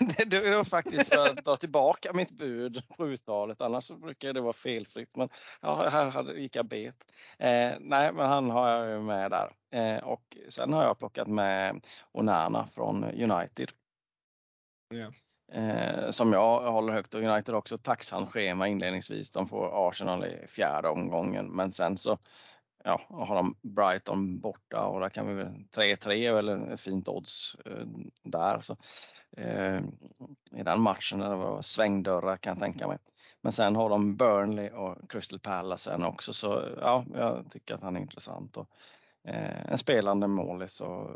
det 0.26 0.36
är 0.36 0.64
faktiskt 0.64 1.14
för 1.14 1.26
att 1.28 1.44
dra 1.44 1.56
tillbaka 1.56 2.12
mitt 2.12 2.30
bud 2.30 2.82
på 2.96 3.06
uttalet. 3.06 3.60
Annars 3.60 3.90
brukar 3.90 4.32
det 4.32 4.40
vara 4.40 4.52
felfritt. 4.52 5.16
Men 5.16 5.28
ja, 5.60 5.88
här 5.88 6.32
gick 6.32 6.56
jag 6.56 6.66
bet. 6.66 7.12
Eh, 7.38 7.72
nej, 7.80 8.12
men 8.12 8.18
han 8.18 8.50
har 8.50 8.70
jag 8.70 8.90
ju 8.90 9.00
med 9.00 9.30
där. 9.30 9.52
Eh, 9.70 10.04
och 10.04 10.36
sen 10.48 10.72
har 10.72 10.84
jag 10.84 10.98
plockat 10.98 11.28
med 11.28 11.86
Onana 12.12 12.66
från 12.66 13.04
United. 13.04 13.70
Ja. 14.94 15.12
Eh, 15.52 16.10
som 16.10 16.32
jag 16.32 16.72
håller 16.72 16.92
högt 16.92 17.14
och 17.14 17.22
United 17.22 17.54
har 17.54 17.58
också 17.58 17.78
tacksamt 17.78 18.30
schema 18.30 18.68
inledningsvis. 18.68 19.30
De 19.30 19.48
får 19.48 19.88
Arsenal 19.88 20.24
i 20.24 20.46
fjärde 20.46 20.88
omgången 20.88 21.46
men 21.46 21.72
sen 21.72 21.96
så 21.96 22.18
ja, 22.86 23.00
har 23.08 23.34
de 23.34 23.56
Brighton 23.62 24.40
borta 24.40 24.86
och 24.86 25.00
där 25.00 25.08
kan 25.08 25.26
vi 25.26 25.34
väl 25.34 25.46
3-3 25.76 26.10
är 26.10 26.34
väl 26.34 26.48
ett 26.48 26.80
fint 26.80 27.08
odds 27.08 27.56
eh, 27.64 27.86
där. 28.22 28.60
Så, 28.60 28.76
eh, 29.36 29.80
I 30.56 30.62
den 30.62 30.80
matchen 30.80 31.18
där 31.18 31.30
det 31.30 31.36
var 31.36 31.62
svängdörrar 31.62 32.36
kan 32.36 32.50
jag 32.50 32.62
tänka 32.62 32.88
mig. 32.88 32.98
Men 33.40 33.52
sen 33.52 33.76
har 33.76 33.90
de 33.90 34.16
Burnley 34.16 34.70
och 34.70 35.10
Crystal 35.10 35.38
Palace 35.38 35.90
sen 35.90 36.04
också 36.04 36.32
så 36.32 36.64
ja, 36.80 37.04
jag 37.14 37.50
tycker 37.50 37.74
att 37.74 37.82
han 37.82 37.96
är 37.96 38.00
intressant. 38.00 38.56
Och, 38.56 38.70
eh, 39.24 39.70
en 39.72 39.78
spelande 39.78 40.26
målis 40.26 40.80
och, 40.80 41.10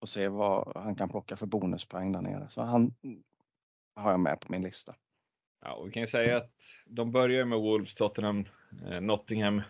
och 0.00 0.08
se 0.08 0.28
vad 0.28 0.72
han 0.76 0.94
kan 0.94 1.08
plocka 1.08 1.36
för 1.36 1.46
bonuspoäng 1.46 2.12
där 2.12 2.20
nere. 2.20 2.46
Så 2.48 2.62
han 2.62 2.94
har 3.96 4.10
jag 4.10 4.20
med 4.20 4.40
på 4.40 4.52
min 4.52 4.62
lista. 4.62 4.94
Ja, 5.64 5.72
och 5.72 5.88
vi 5.88 5.92
kan 5.92 6.02
ju 6.02 6.08
säga 6.08 6.36
att 6.36 6.50
de 6.86 7.12
börjar 7.12 7.44
med 7.44 7.58
Wolves, 7.58 7.94
Tottenham, 7.94 8.48
eh, 8.86 9.00
Nottingham, 9.00 9.62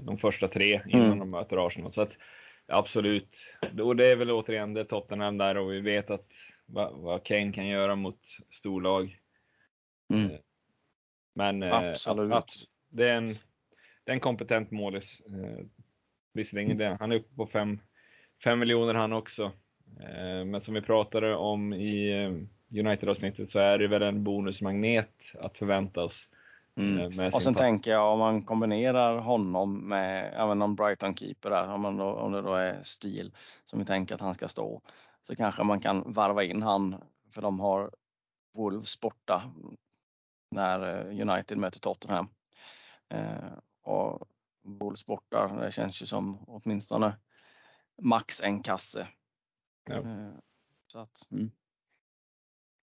de 0.00 0.18
första 0.18 0.48
tre 0.48 0.82
innan 0.88 1.06
mm. 1.06 1.18
de 1.18 1.30
möter 1.30 1.66
Arsenal. 1.66 1.92
Så 1.92 2.00
att, 2.00 2.12
absolut, 2.66 3.36
och 3.80 3.96
det 3.96 4.10
är 4.10 4.16
väl 4.16 4.30
återigen 4.30 4.74
det 4.74 4.84
Tottenham 4.84 5.38
där 5.38 5.56
och 5.56 5.72
vi 5.72 5.80
vet 5.80 6.10
att 6.10 6.26
vad, 6.66 6.92
vad 6.92 7.24
Kane 7.24 7.52
kan 7.52 7.66
göra 7.66 7.96
mot 7.96 8.20
storlag. 8.50 9.20
Mm. 10.14 10.30
Eh, 10.30 10.38
men 11.34 11.62
eh, 11.62 11.74
absolut. 11.74 12.32
Att, 12.32 12.44
att 12.44 12.50
det, 12.88 13.08
är 13.08 13.14
en, 13.14 13.38
det 14.04 14.10
är 14.10 14.14
en 14.14 14.20
kompetent 14.20 14.70
målis. 14.70 15.04
Visserligen 16.32 16.78
det, 16.78 16.96
han 17.00 17.12
är 17.12 17.16
uppe 17.16 17.34
på 17.36 17.46
5 17.46 18.58
miljoner 18.58 18.94
han 18.94 19.12
också. 19.12 19.52
Men 20.46 20.60
som 20.60 20.74
vi 20.74 20.80
pratade 20.80 21.34
om 21.34 21.72
i 21.74 22.12
United-avsnittet 22.70 23.50
så 23.50 23.58
är 23.58 23.78
det 23.78 23.88
väl 23.88 24.02
en 24.02 24.24
bonusmagnet 24.24 25.14
att 25.34 25.58
förvänta 25.58 26.04
oss 26.04 26.28
Mm. 26.76 27.20
Eh, 27.20 27.34
och 27.34 27.42
sen 27.42 27.54
tänker 27.54 27.90
jag 27.90 28.12
om 28.12 28.18
man 28.18 28.42
kombinerar 28.42 29.18
honom 29.18 29.88
med 29.88 30.34
ja, 30.36 30.54
någon 30.54 30.76
Brighton-keeper 30.76 31.50
där, 31.50 31.72
om, 31.72 31.80
man 31.80 31.96
då, 31.96 32.04
om 32.04 32.32
det 32.32 32.42
då 32.42 32.54
är 32.54 32.82
stil 32.82 33.34
som 33.64 33.78
vi 33.78 33.84
tänker 33.84 34.14
att 34.14 34.20
han 34.20 34.34
ska 34.34 34.48
stå, 34.48 34.82
så 35.22 35.36
kanske 35.36 35.62
man 35.62 35.80
kan 35.80 36.12
varva 36.12 36.44
in 36.44 36.62
han, 36.62 37.04
för 37.30 37.42
de 37.42 37.60
har 37.60 37.90
Wolves 38.54 39.00
borta 39.00 39.52
när 40.50 41.10
eh, 41.10 41.28
United 41.28 41.58
möter 41.58 41.80
Tottenham. 41.80 42.28
Eh, 43.08 43.52
och 43.82 44.28
Wolves 44.62 45.06
borta, 45.06 45.48
det 45.48 45.72
känns 45.72 46.02
ju 46.02 46.06
som 46.06 46.44
åtminstone 46.46 47.16
max 48.02 48.40
en 48.42 48.62
kasse. 48.62 49.08
Ja. 49.84 49.96
Eh, 49.96 50.32
så 50.86 50.98
att, 50.98 51.28
mm. 51.30 51.50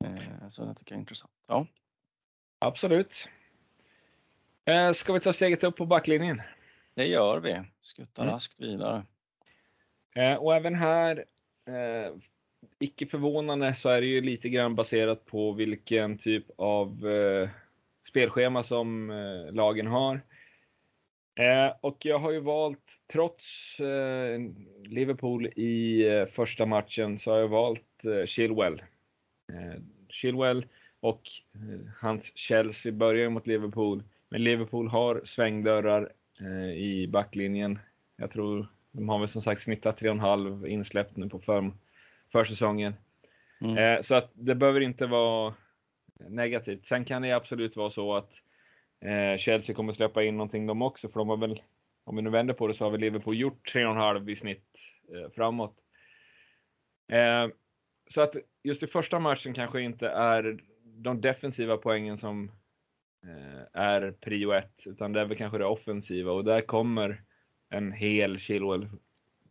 eh, 0.05 0.47
så 0.49 0.65
det 0.65 0.75
tycker 0.75 0.95
jag 0.95 0.97
är 0.97 1.01
intressant. 1.01 1.33
Ja. 1.47 1.67
Absolut. 2.59 3.11
Eh, 4.65 4.93
ska 4.93 5.13
vi 5.13 5.19
ta 5.19 5.33
steget 5.33 5.63
upp 5.63 5.77
på 5.77 5.85
backlinjen? 5.85 6.41
Det 6.95 7.05
gör 7.05 7.39
vi. 7.39 7.61
Skuttar 7.81 8.23
mm. 8.23 8.33
raskt 8.33 8.61
vidare. 8.61 9.05
Eh, 10.15 10.35
och 10.35 10.55
även 10.55 10.75
här, 10.75 11.25
eh, 11.67 12.15
icke 12.79 13.05
förvånande, 13.05 13.75
så 13.75 13.89
är 13.89 14.01
det 14.01 14.07
ju 14.07 14.21
lite 14.21 14.49
grann 14.49 14.75
baserat 14.75 15.25
på 15.25 15.51
vilken 15.51 16.17
typ 16.17 16.45
av 16.57 17.07
eh, 17.07 17.49
spelschema 18.09 18.63
som 18.63 19.09
eh, 19.09 19.53
lagen 19.53 19.87
har. 19.87 20.21
Eh, 21.35 21.75
och 21.81 22.05
jag 22.05 22.19
har 22.19 22.31
ju 22.31 22.39
valt, 22.39 22.79
trots 23.11 23.79
eh, 23.79 24.39
Liverpool 24.83 25.45
i 25.45 26.05
första 26.35 26.65
matchen, 26.65 27.19
så 27.19 27.31
har 27.31 27.37
jag 27.37 27.47
valt 27.47 27.81
Chilwell. 28.25 28.81
Chilwell 30.09 30.65
och 30.99 31.21
hans 32.01 32.23
Chelsea 32.35 32.91
börjar 32.91 33.29
mot 33.29 33.47
Liverpool 33.47 34.03
men 34.33 34.43
Liverpool 34.43 34.87
har 34.87 35.21
svängdörrar 35.25 36.11
eh, 36.39 36.77
i 36.77 37.07
backlinjen. 37.07 37.79
Jag 38.17 38.31
tror 38.31 38.67
de 38.91 39.09
har 39.09 39.19
väl 39.19 39.29
som 39.29 39.41
sagt 39.41 39.63
snittat 39.63 39.99
3,5 39.99 40.67
insläppt 40.67 41.17
nu 41.17 41.29
på 41.29 41.39
för, 41.39 41.71
försäsongen. 42.31 42.93
Mm. 43.61 43.77
Eh, 43.77 44.03
så 44.03 44.15
att 44.15 44.31
det 44.33 44.55
behöver 44.55 44.81
inte 44.81 45.05
vara 45.05 45.53
negativt. 46.29 46.85
Sen 46.85 47.05
kan 47.05 47.21
det 47.21 47.31
absolut 47.31 47.75
vara 47.75 47.89
så 47.89 48.15
att 48.15 48.31
eh, 49.01 49.37
Chelsea 49.39 49.75
kommer 49.75 49.93
släppa 49.93 50.23
in 50.23 50.37
någonting 50.37 50.67
de 50.67 50.81
också, 50.81 51.09
för 51.09 51.19
de 51.19 51.29
har 51.29 51.37
väl, 51.37 51.61
om 52.03 52.15
vi 52.15 52.21
nu 52.21 52.29
vänder 52.29 52.53
på 52.53 52.67
det, 52.67 52.73
så 52.73 52.83
har 52.83 52.91
väl 52.91 53.01
Liverpool 53.01 53.37
gjort 53.37 53.73
3,5 53.73 54.29
i 54.29 54.35
snitt 54.35 54.65
framåt. 55.35 55.75
Så 58.09 58.21
att 58.21 58.35
just 58.63 58.83
i 58.83 58.87
första 58.87 59.19
matchen 59.19 59.53
kanske 59.53 59.81
inte 59.81 60.07
är 60.07 60.59
de 60.83 61.21
defensiva 61.21 61.77
poängen 61.77 62.17
som 62.17 62.51
är 63.73 64.11
prio 64.11 64.51
ett, 64.51 64.79
utan 64.85 65.13
det 65.13 65.21
är 65.21 65.25
väl 65.25 65.37
kanske 65.37 65.57
det 65.57 65.65
offensiva 65.65 66.31
och 66.31 66.43
där 66.43 66.61
kommer 66.61 67.21
en 67.69 67.91
hel 67.91 68.39
Chilwell 68.39 68.87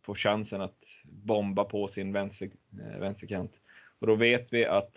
få 0.01 0.15
chansen 0.15 0.61
att 0.61 0.83
bomba 1.03 1.63
på 1.63 1.87
sin 1.87 2.13
vänster, 2.13 2.49
eh, 2.71 2.99
vänsterkant. 2.99 3.51
Och 3.99 4.07
då 4.07 4.15
vet 4.15 4.53
vi 4.53 4.65
att 4.65 4.95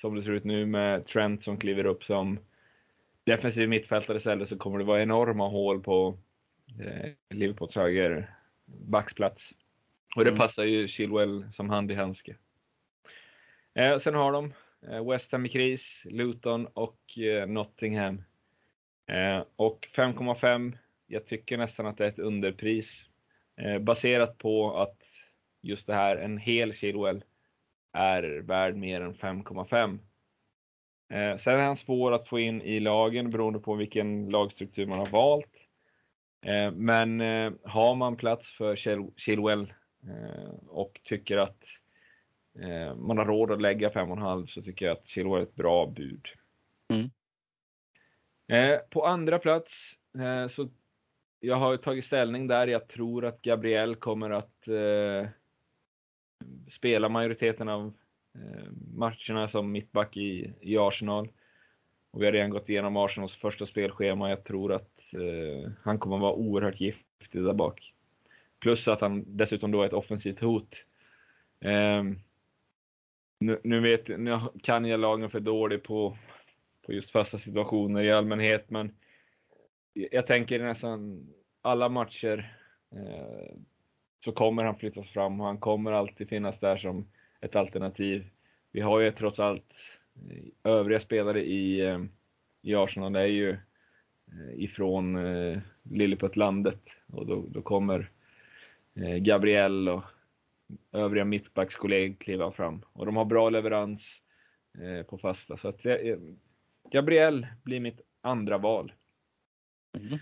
som 0.00 0.14
det 0.14 0.22
ser 0.22 0.30
ut 0.30 0.44
nu 0.44 0.66
med 0.66 1.06
Trent 1.06 1.44
som 1.44 1.58
kliver 1.58 1.86
upp 1.86 2.04
som 2.04 2.38
defensiv 3.24 3.68
mittfältare 3.68 4.18
istället 4.18 4.48
så 4.48 4.58
kommer 4.58 4.78
det 4.78 4.84
vara 4.84 5.02
enorma 5.02 5.48
hål 5.48 5.82
på 5.82 6.18
eh, 6.80 7.10
Liverpools 7.30 7.74
höger 7.74 8.34
backsplats. 8.66 9.52
Och 10.16 10.24
det 10.24 10.30
mm. 10.30 10.38
passar 10.38 10.64
ju 10.64 10.88
Chilwell 10.88 11.52
som 11.52 11.70
hand 11.70 11.90
i 11.90 11.94
handske. 11.94 12.36
Eh, 13.74 13.98
sen 13.98 14.14
har 14.14 14.32
de 14.32 14.44
eh, 14.44 14.52
Eh, 14.88 15.10
West 15.10 15.32
Ham 15.32 15.46
i 15.46 15.48
kris, 15.48 16.02
Luton 16.04 16.66
och 16.66 17.18
eh, 17.18 17.46
Nottingham. 17.46 18.22
Eh, 19.06 19.44
och 19.56 19.88
5,5, 19.96 20.78
jag 21.06 21.26
tycker 21.26 21.58
nästan 21.58 21.86
att 21.86 21.96
det 21.96 22.04
är 22.04 22.08
ett 22.08 22.18
underpris. 22.18 23.06
Baserat 23.80 24.38
på 24.38 24.76
att 24.76 24.98
just 25.62 25.86
det 25.86 25.94
här, 25.94 26.16
en 26.16 26.38
hel 26.38 26.74
Chilwell, 26.74 27.24
är 27.92 28.22
värd 28.22 28.76
mer 28.76 29.00
än 29.00 29.14
5,5. 29.14 29.98
Sen 31.38 31.54
är 31.54 31.66
han 31.66 31.76
svår 31.76 32.12
att 32.12 32.28
få 32.28 32.38
in 32.38 32.62
i 32.62 32.80
lagen 32.80 33.30
beroende 33.30 33.58
på 33.58 33.74
vilken 33.74 34.28
lagstruktur 34.30 34.86
man 34.86 34.98
har 34.98 35.06
valt. 35.06 35.56
Men 36.72 37.20
har 37.62 37.94
man 37.94 38.16
plats 38.16 38.52
för 38.52 38.76
Chilwell 39.16 39.72
och 40.68 41.00
tycker 41.04 41.38
att 41.38 41.64
man 42.96 43.18
har 43.18 43.24
råd 43.24 43.50
att 43.50 43.62
lägga 43.62 43.88
5,5 43.88 44.46
så 44.46 44.62
tycker 44.62 44.86
jag 44.86 44.92
att 44.92 45.06
Chilwell 45.06 45.40
är 45.40 45.42
ett 45.42 45.54
bra 45.54 45.86
bud. 45.86 46.26
Mm. 46.88 47.10
Eh, 48.48 48.78
på 48.90 49.06
andra 49.06 49.38
plats 49.38 49.72
så 50.50 50.68
jag 51.40 51.56
har 51.56 51.76
tagit 51.76 52.04
ställning 52.04 52.46
där. 52.46 52.66
Jag 52.66 52.88
tror 52.88 53.24
att 53.24 53.42
Gabriel 53.42 53.96
kommer 53.96 54.30
att 54.30 54.68
spela 56.68 57.08
majoriteten 57.08 57.68
av 57.68 57.92
Eh, 58.34 58.72
matcherna 58.94 59.48
som 59.48 59.72
mittback 59.72 60.16
i, 60.16 60.52
i 60.60 60.78
Arsenal. 60.78 61.28
Och 62.10 62.22
vi 62.22 62.24
har 62.24 62.32
redan 62.32 62.50
gått 62.50 62.68
igenom 62.68 62.96
Arsenals 62.96 63.36
första 63.36 63.66
spelschema. 63.66 64.30
Jag 64.30 64.44
tror 64.44 64.72
att 64.72 64.98
eh, 65.12 65.70
han 65.82 65.98
kommer 65.98 66.16
att 66.16 66.22
vara 66.22 66.34
oerhört 66.34 66.80
giftig 66.80 67.42
där 67.44 67.52
bak. 67.52 67.94
Plus 68.58 68.88
att 68.88 69.00
han 69.00 69.24
dessutom 69.26 69.70
då 69.70 69.82
är 69.82 69.86
ett 69.86 69.92
offensivt 69.92 70.40
hot. 70.40 70.74
Eh, 71.60 72.04
nu, 73.40 73.60
nu, 73.64 73.80
vet, 73.80 74.08
nu 74.08 74.40
kan 74.62 74.84
jag 74.84 75.00
lagen 75.00 75.30
för 75.30 75.40
dåligt 75.40 75.82
på, 75.82 76.16
på 76.86 76.92
just 76.92 77.10
fasta 77.10 77.38
situationer 77.38 78.02
i 78.02 78.12
allmänhet, 78.12 78.70
men 78.70 78.94
jag 79.92 80.26
tänker 80.26 80.58
nästan 80.58 81.26
alla 81.62 81.88
matcher 81.88 82.56
eh, 82.92 83.56
så 84.24 84.32
kommer 84.32 84.64
han 84.64 84.76
flyttas 84.76 85.08
fram 85.08 85.40
och 85.40 85.46
han 85.46 85.58
kommer 85.58 85.92
alltid 85.92 86.28
finnas 86.28 86.60
där 86.60 86.76
som 86.76 87.06
ett 87.40 87.56
alternativ. 87.56 88.26
Vi 88.72 88.80
har 88.80 89.00
ju 89.00 89.12
trots 89.12 89.38
allt 89.38 89.72
eh, 90.30 90.72
övriga 90.72 91.00
spelare 91.00 91.44
i, 91.44 91.80
eh, 91.80 92.00
i 92.62 92.74
Arsenal 92.74 93.16
är 93.16 93.26
ju 93.26 93.50
eh, 93.50 94.54
ifrån 94.56 95.16
eh, 95.16 95.58
Lilliputlandet 95.82 96.82
och 97.06 97.26
då, 97.26 97.44
då 97.48 97.62
kommer 97.62 98.10
Gabriel 99.20 99.88
och 99.88 100.04
övriga 100.92 101.24
mittbackskollegor 101.24 102.16
kliva 102.16 102.52
fram. 102.52 102.84
Och 102.92 103.06
de 103.06 103.16
har 103.16 103.24
bra 103.24 103.50
leverans 103.50 104.02
på 105.08 105.18
fasta. 105.18 105.56
Så 105.56 105.68
att 105.68 105.80
Gabriel 106.92 107.46
blir 107.62 107.80
mitt 107.80 108.00
andra 108.20 108.58
val. 108.58 108.92
Mm. 109.98 110.18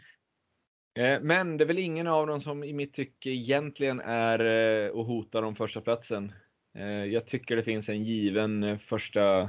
Men 1.26 1.56
det 1.56 1.64
är 1.64 1.66
väl 1.66 1.78
ingen 1.78 2.06
av 2.06 2.26
dem 2.26 2.40
som 2.40 2.64
i 2.64 2.72
mitt 2.72 2.94
tycke 2.94 3.30
egentligen 3.30 4.00
är 4.00 4.90
och 4.90 5.04
hotar 5.04 5.42
om 5.42 5.56
första 5.56 5.80
platsen. 5.80 6.32
Eh, 6.78 7.04
jag 7.04 7.26
tycker 7.26 7.56
det 7.56 7.62
finns 7.62 7.88
en 7.88 8.04
given 8.04 8.62
eh, 8.62 8.78
första 8.78 9.40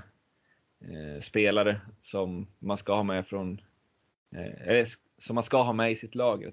eh, 0.82 1.22
spelare 1.22 1.82
som 2.04 2.48
man 2.60 2.78
ska 2.78 2.96
ha 2.96 3.04
med 3.04 3.28
från, 3.28 3.62
eller 4.32 4.88
som 5.22 5.36
man 5.36 5.44
ska 5.44 5.64
ha 5.64 5.74
med 5.74 5.92
i 5.92 5.96
sitt 5.96 6.16
lag. 6.16 6.52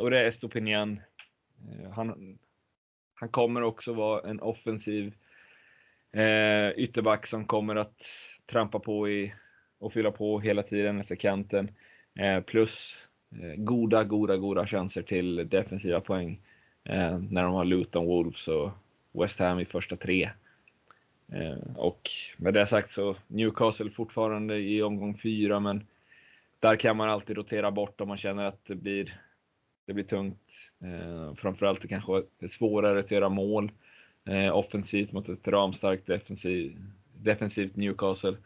Och 0.00 0.10
det 0.10 0.18
är 0.18 0.24
Estopinian. 0.24 1.00
Han, 1.94 2.38
han 3.20 3.28
kommer 3.28 3.62
också 3.62 3.92
vara 3.92 4.30
en 4.30 4.40
offensiv 4.40 5.12
eh, 6.12 6.70
ytterback 6.70 7.26
som 7.26 7.44
kommer 7.44 7.76
att 7.76 8.02
trampa 8.46 8.78
på 8.78 9.08
i 9.08 9.34
och 9.78 9.92
fylla 9.92 10.10
på 10.10 10.40
hela 10.40 10.62
tiden 10.62 11.00
efter 11.00 11.16
kanten. 11.16 11.70
Eh, 12.18 12.40
plus 12.40 12.94
eh, 13.42 13.54
goda, 13.56 14.04
goda, 14.04 14.36
goda 14.36 14.66
chanser 14.66 15.02
till 15.02 15.48
defensiva 15.48 16.00
poäng 16.00 16.40
när 17.30 17.42
de 17.42 17.52
har 17.54 17.64
Luton 17.64 18.06
Wolves 18.06 18.48
och 18.48 18.70
West 19.12 19.38
Ham 19.38 19.60
i 19.60 19.64
första 19.64 19.96
tre. 19.96 20.30
Eh, 21.32 21.76
och 21.76 22.10
med 22.36 22.54
det 22.54 22.66
sagt 22.66 22.92
så 22.94 23.16
Newcastle 23.26 23.90
fortfarande 23.90 24.58
i 24.58 24.82
omgång 24.82 25.18
fyra, 25.18 25.60
men 25.60 25.86
där 26.60 26.76
kan 26.76 26.96
man 26.96 27.08
alltid 27.08 27.36
rotera 27.36 27.70
bort 27.70 28.00
om 28.00 28.08
man 28.08 28.18
känner 28.18 28.44
att 28.44 28.64
det 28.66 28.74
blir, 28.74 29.20
det 29.86 29.92
blir 29.92 30.04
tungt. 30.04 30.47
Eh, 30.84 31.34
framförallt 31.34 31.82
det 31.82 31.88
kanske 31.88 32.12
är 32.38 32.48
svårare 32.48 33.00
att 33.00 33.10
göra 33.10 33.28
mål 33.28 33.72
eh, 34.24 34.56
offensivt 34.56 35.12
mot 35.12 35.28
ett 35.28 35.48
ramstarkt 35.48 36.06
defensiv, 36.06 36.76
defensivt 37.12 37.76
Newcastle. 37.76 38.36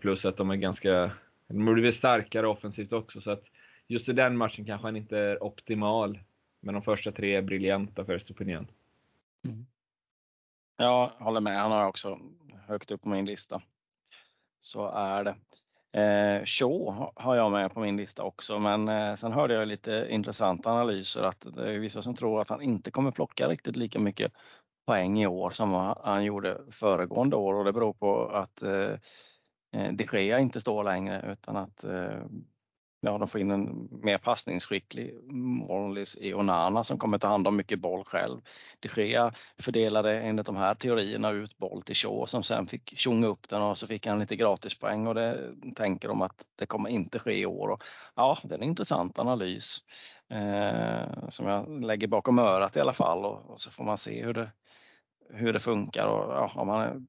plus 0.00 0.24
att 0.24 0.36
de 0.36 0.50
är 0.50 0.56
ganska, 0.56 1.12
de 1.46 1.74
blivit 1.74 1.94
starkare 1.94 2.46
offensivt 2.46 2.92
också, 2.92 3.20
så 3.20 3.30
att 3.30 3.44
just 3.86 4.08
i 4.08 4.12
den 4.12 4.36
matchen 4.36 4.64
kanske 4.64 4.86
han 4.86 4.96
inte 4.96 5.18
är 5.18 5.42
optimal. 5.42 6.18
Men 6.60 6.74
de 6.74 6.82
första 6.82 7.12
tre 7.12 7.34
är 7.34 7.42
briljanta 7.42 8.04
för 8.04 8.16
Estopinian. 8.16 8.66
Mm. 9.44 9.66
Jag 10.76 11.06
håller 11.06 11.40
med. 11.40 11.58
Han 11.58 11.72
har 11.72 11.88
också 11.88 12.18
högt 12.66 12.90
upp 12.90 13.02
på 13.02 13.08
min 13.08 13.26
lista. 13.26 13.62
Så 14.60 14.88
är 14.88 15.24
det. 15.24 15.34
Eh, 15.92 16.44
Shaw 16.44 17.10
har 17.16 17.34
jag 17.34 17.52
med 17.52 17.74
på 17.74 17.80
min 17.80 17.96
lista 17.96 18.22
också, 18.22 18.58
men 18.58 18.88
eh, 18.88 19.14
sen 19.14 19.32
hörde 19.32 19.54
jag 19.54 19.68
lite 19.68 20.06
intressanta 20.10 20.70
analyser 20.70 21.22
att 21.22 21.46
det 21.54 21.74
är 21.74 21.78
vissa 21.78 22.02
som 22.02 22.14
tror 22.14 22.40
att 22.40 22.50
han 22.50 22.62
inte 22.62 22.90
kommer 22.90 23.10
plocka 23.10 23.48
riktigt 23.48 23.76
lika 23.76 23.98
mycket 23.98 24.32
poäng 24.86 25.18
i 25.18 25.26
år 25.26 25.50
som 25.50 25.94
han 26.04 26.24
gjorde 26.24 26.60
föregående 26.70 27.36
år 27.36 27.54
och 27.54 27.64
det 27.64 27.72
beror 27.72 27.92
på 27.92 28.28
att 28.28 28.62
eh, 28.62 28.92
eh 29.72 29.92
de 29.92 30.08
Gea 30.12 30.38
inte 30.38 30.60
står 30.60 30.84
längre 30.84 31.32
utan 31.32 31.56
att 31.56 31.84
eh, 31.84 32.22
ja, 33.00 33.18
de 33.18 33.28
får 33.28 33.40
in 33.40 33.50
en 33.50 33.88
mer 33.90 34.18
passningsskicklig 34.18 35.14
Morlis 35.68 36.16
i 36.16 36.34
Onana 36.34 36.84
som 36.84 36.98
kommer 36.98 37.18
ta 37.18 37.28
hand 37.28 37.48
om 37.48 37.56
mycket 37.56 37.78
boll 37.78 38.04
själv. 38.04 38.40
De 38.80 38.88
Gea 39.02 39.32
fördelade 39.58 40.20
enligt 40.20 40.46
de 40.46 40.56
här 40.56 40.74
teorierna 40.74 41.30
ut 41.30 41.58
boll 41.58 41.82
till 41.82 41.94
Shaw 41.94 42.26
som 42.26 42.42
sen 42.42 42.66
fick 42.66 42.98
tjonga 42.98 43.26
upp 43.26 43.48
den 43.48 43.62
och 43.62 43.78
så 43.78 43.86
fick 43.86 44.06
han 44.06 44.18
lite 44.18 44.36
gratispoäng 44.36 45.06
och 45.06 45.14
det 45.14 45.52
tänker 45.74 46.08
de 46.08 46.22
att 46.22 46.46
det 46.56 46.66
kommer 46.66 46.88
inte 46.88 47.18
ske 47.18 47.38
i 47.38 47.46
år. 47.46 47.68
Och, 47.68 47.84
ja, 48.14 48.38
det 48.42 48.54
är 48.54 48.58
en 48.58 48.64
intressant 48.64 49.18
analys 49.18 49.78
eh, 50.30 51.28
som 51.28 51.46
jag 51.46 51.84
lägger 51.84 52.06
bakom 52.06 52.38
örat 52.38 52.76
i 52.76 52.80
alla 52.80 52.94
fall 52.94 53.24
och, 53.24 53.50
och, 53.50 53.60
så 53.60 53.70
får 53.70 53.84
man 53.84 53.98
se 53.98 54.24
hur 54.24 54.34
det, 54.34 54.50
hur 55.30 55.52
det 55.52 55.60
funkar. 55.60 56.06
Och, 56.06 56.32
ja, 56.34 56.52
om 56.54 56.66
man, 56.66 57.08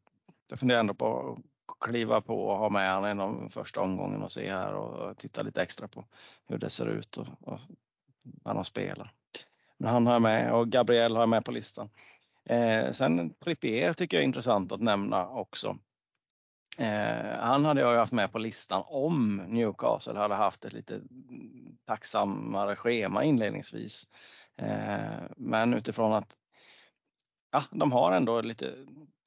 jag 0.50 0.60
funderar 0.60 0.80
ändå 0.80 0.94
på 0.94 1.40
kliva 1.80 2.22
på 2.22 2.44
och 2.48 2.58
ha 2.58 2.70
med 2.70 2.94
honom 2.94 3.12
inom 3.12 3.50
första 3.50 3.82
omgången 3.82 4.24
och 4.24 4.32
se 4.32 4.52
här 4.52 4.74
och 4.74 5.18
titta 5.18 5.42
lite 5.42 5.62
extra 5.62 5.88
på 5.88 6.06
hur 6.48 6.58
det 6.58 6.70
ser 6.70 6.90
ut 6.90 7.18
och, 7.18 7.28
och 7.42 7.60
när 8.46 8.54
de 8.54 8.66
spelar. 8.66 9.14
Men 9.78 9.90
han 9.94 10.06
har 10.06 10.14
jag 10.14 10.22
med 10.22 10.54
och 10.54 10.68
Gabriel 10.68 11.16
har 11.16 11.22
jag 11.22 11.30
med 11.30 11.46
på 11.46 11.52
listan. 11.52 11.90
Eh, 12.46 12.92
sen 12.92 13.34
Trippier 13.34 13.94
tycker 13.94 14.18
jag 14.18 14.22
är 14.22 14.28
intressant 14.28 14.72
att 14.72 14.82
nämna 14.82 15.30
också. 15.30 15.78
Eh, 16.78 17.40
han 17.40 17.66
hade 17.66 17.82
jag 17.82 17.94
ju 17.94 18.00
haft 18.00 18.12
med 18.12 18.32
på 18.32 18.40
listan 18.40 18.84
om 18.86 19.36
Newcastle 19.36 20.20
hade 20.20 20.36
haft 20.36 20.66
ett 20.66 20.74
lite 20.74 21.02
tacksammare 21.86 22.76
schema 22.76 23.24
inledningsvis. 23.24 24.08
Eh, 24.58 25.22
men 25.38 25.74
utifrån 25.74 26.14
att 26.14 26.36
ja, 27.52 27.64
de 27.72 27.92
har 27.92 28.12
ändå 28.12 28.42
lite 28.42 28.74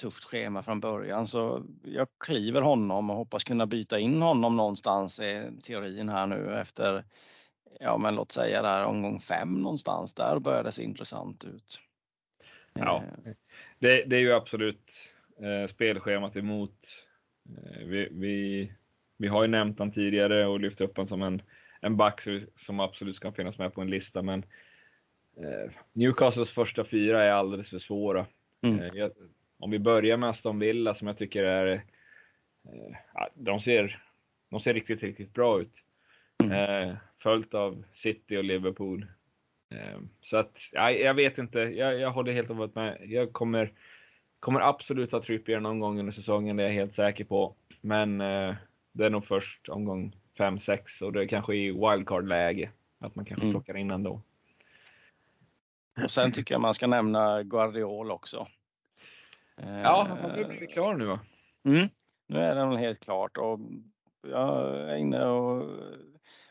tufft 0.01 0.25
schema 0.25 0.63
från 0.63 0.81
början 0.81 1.27
så 1.27 1.63
jag 1.85 2.09
kliver 2.25 2.63
honom 2.63 3.11
och 3.11 3.17
hoppas 3.17 3.45
kunna 3.45 3.67
byta 3.67 3.99
in 3.99 4.23
honom 4.23 4.57
någonstans 4.57 5.21
i 5.21 5.51
teorin 5.63 6.09
här 6.09 6.27
nu 6.27 6.61
efter, 6.61 7.05
ja 7.81 7.99
men 7.99 8.15
låt 8.15 8.33
säga 8.33 8.63
där 8.63 8.85
omgång 8.85 9.21
fem 9.21 9.61
någonstans. 9.61 10.15
Där 10.15 10.39
börjar 10.39 10.65
det 10.65 10.73
se 10.73 10.83
intressant 10.83 11.45
ut. 11.45 11.81
Ja, 12.73 13.05
eh. 13.25 13.33
det, 13.79 14.05
det 14.05 14.17
är 14.17 14.21
ju 14.21 14.33
absolut 14.33 14.91
eh, 15.37 15.75
spelschemat 15.75 16.37
emot. 16.37 16.87
Eh, 17.49 17.87
vi, 17.87 18.09
vi, 18.11 18.73
vi 19.17 19.29
har 19.29 19.43
ju 19.43 19.49
nämnt 19.49 19.79
honom 19.79 19.95
tidigare 19.95 20.47
och 20.47 20.61
lyft 20.61 20.81
upp 20.81 20.97
honom 20.97 21.09
som 21.09 21.23
en, 21.23 21.43
en 21.81 21.97
back 21.97 22.21
som 22.67 22.81
absolut 22.81 23.17
ska 23.17 23.33
finnas 23.33 23.59
med 23.59 23.75
på 23.75 23.81
en 23.81 23.91
lista, 23.91 24.23
men 24.23 24.45
Newcastles 25.93 26.51
första 26.51 26.85
fyra 26.85 27.25
är 27.25 27.31
alldeles 27.31 27.71
för 27.71 27.79
svåra. 27.79 28.27
Mm. 28.63 28.81
Eh, 28.81 28.91
jag, 28.95 29.11
om 29.59 29.71
vi 29.71 29.79
börjar 29.79 30.17
med 30.17 30.29
Aston 30.29 30.59
Villa 30.59 30.95
som 30.95 31.07
jag 31.07 31.19
tycker 31.19 31.45
är, 31.45 31.73
eh, 32.65 33.27
de 33.35 33.61
ser, 33.61 34.03
de 34.51 34.61
ser 34.61 34.75
riktigt, 34.75 35.03
riktigt 35.03 35.35
bra 35.35 35.61
ut. 35.61 35.73
Mm. 36.43 36.97
följt 37.23 37.55
av 37.55 37.85
City 37.95 38.37
och 38.37 38.45
Liverpool. 38.45 39.07
så 40.23 40.37
att, 40.37 40.53
ja, 40.73 40.91
jag 40.91 41.15
vet 41.15 41.39
inte, 41.39 41.59
jag, 41.59 42.01
jag 42.01 42.11
håller 42.11 42.33
helt 42.33 42.51
och 42.51 42.57
hållet 42.57 42.75
med. 42.75 42.99
Jag 43.07 43.33
kommer 43.33 43.73
kommer 44.43 44.61
absolut 44.61 45.13
ha 45.13 45.23
Trippier 45.23 45.61
någon 45.61 45.81
gång 45.81 45.99
under 46.01 46.13
säsongen, 46.13 46.57
det 46.57 46.63
är 46.63 46.67
jag 46.67 46.75
helt 46.75 46.95
säker 46.95 47.25
på. 47.25 47.55
Men 47.81 48.21
eh, 48.21 48.55
det 48.93 49.07
är 49.07 49.11
nog 49.11 49.27
först 49.27 49.69
omgång 49.69 50.17
5-6 50.39 51.03
och 51.03 51.13
det 51.13 51.21
är 51.23 51.29
kanske 51.29 51.55
i 51.55 51.71
wildcard-läge. 51.71 52.71
Att 52.99 53.15
man 53.15 53.25
kanske 53.25 53.47
mm. 53.47 53.53
plockar 53.53 53.77
in 53.77 53.91
ändå. 53.91 54.23
Och 56.03 56.11
sen 56.11 56.33
tycker 56.33 56.55
jag 56.55 56.61
man 56.61 56.75
ska 56.75 56.87
nämna 56.87 57.43
Guardiol 57.43 58.11
också. 58.11 58.47
Ja, 59.57 60.07
han 60.09 60.31
har 60.31 60.49
blivit 60.49 60.73
klar 60.73 60.95
nu 60.95 61.05
va? 61.05 61.21
Mm, 61.65 61.89
nu 62.29 62.39
är 62.39 62.55
den 62.55 62.77
helt 62.77 63.01
klart 63.01 63.37
och 63.37 63.59
jag 64.27 64.77
är 64.91 64.97
inne 64.97 65.25
och 65.25 65.79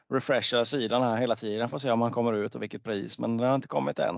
refreshar 0.09 0.63
sidan 0.63 1.03
här 1.03 1.17
hela 1.17 1.35
tiden 1.35 1.69
för 1.69 1.75
att 1.75 1.81
se 1.81 1.91
om 1.91 2.01
han 2.01 2.11
kommer 2.11 2.33
ut 2.33 2.55
och 2.55 2.61
vilket 2.61 2.83
pris, 2.83 3.19
men 3.19 3.37
det 3.37 3.45
har 3.45 3.55
inte 3.55 3.67
kommit 3.67 3.99
än. 3.99 4.15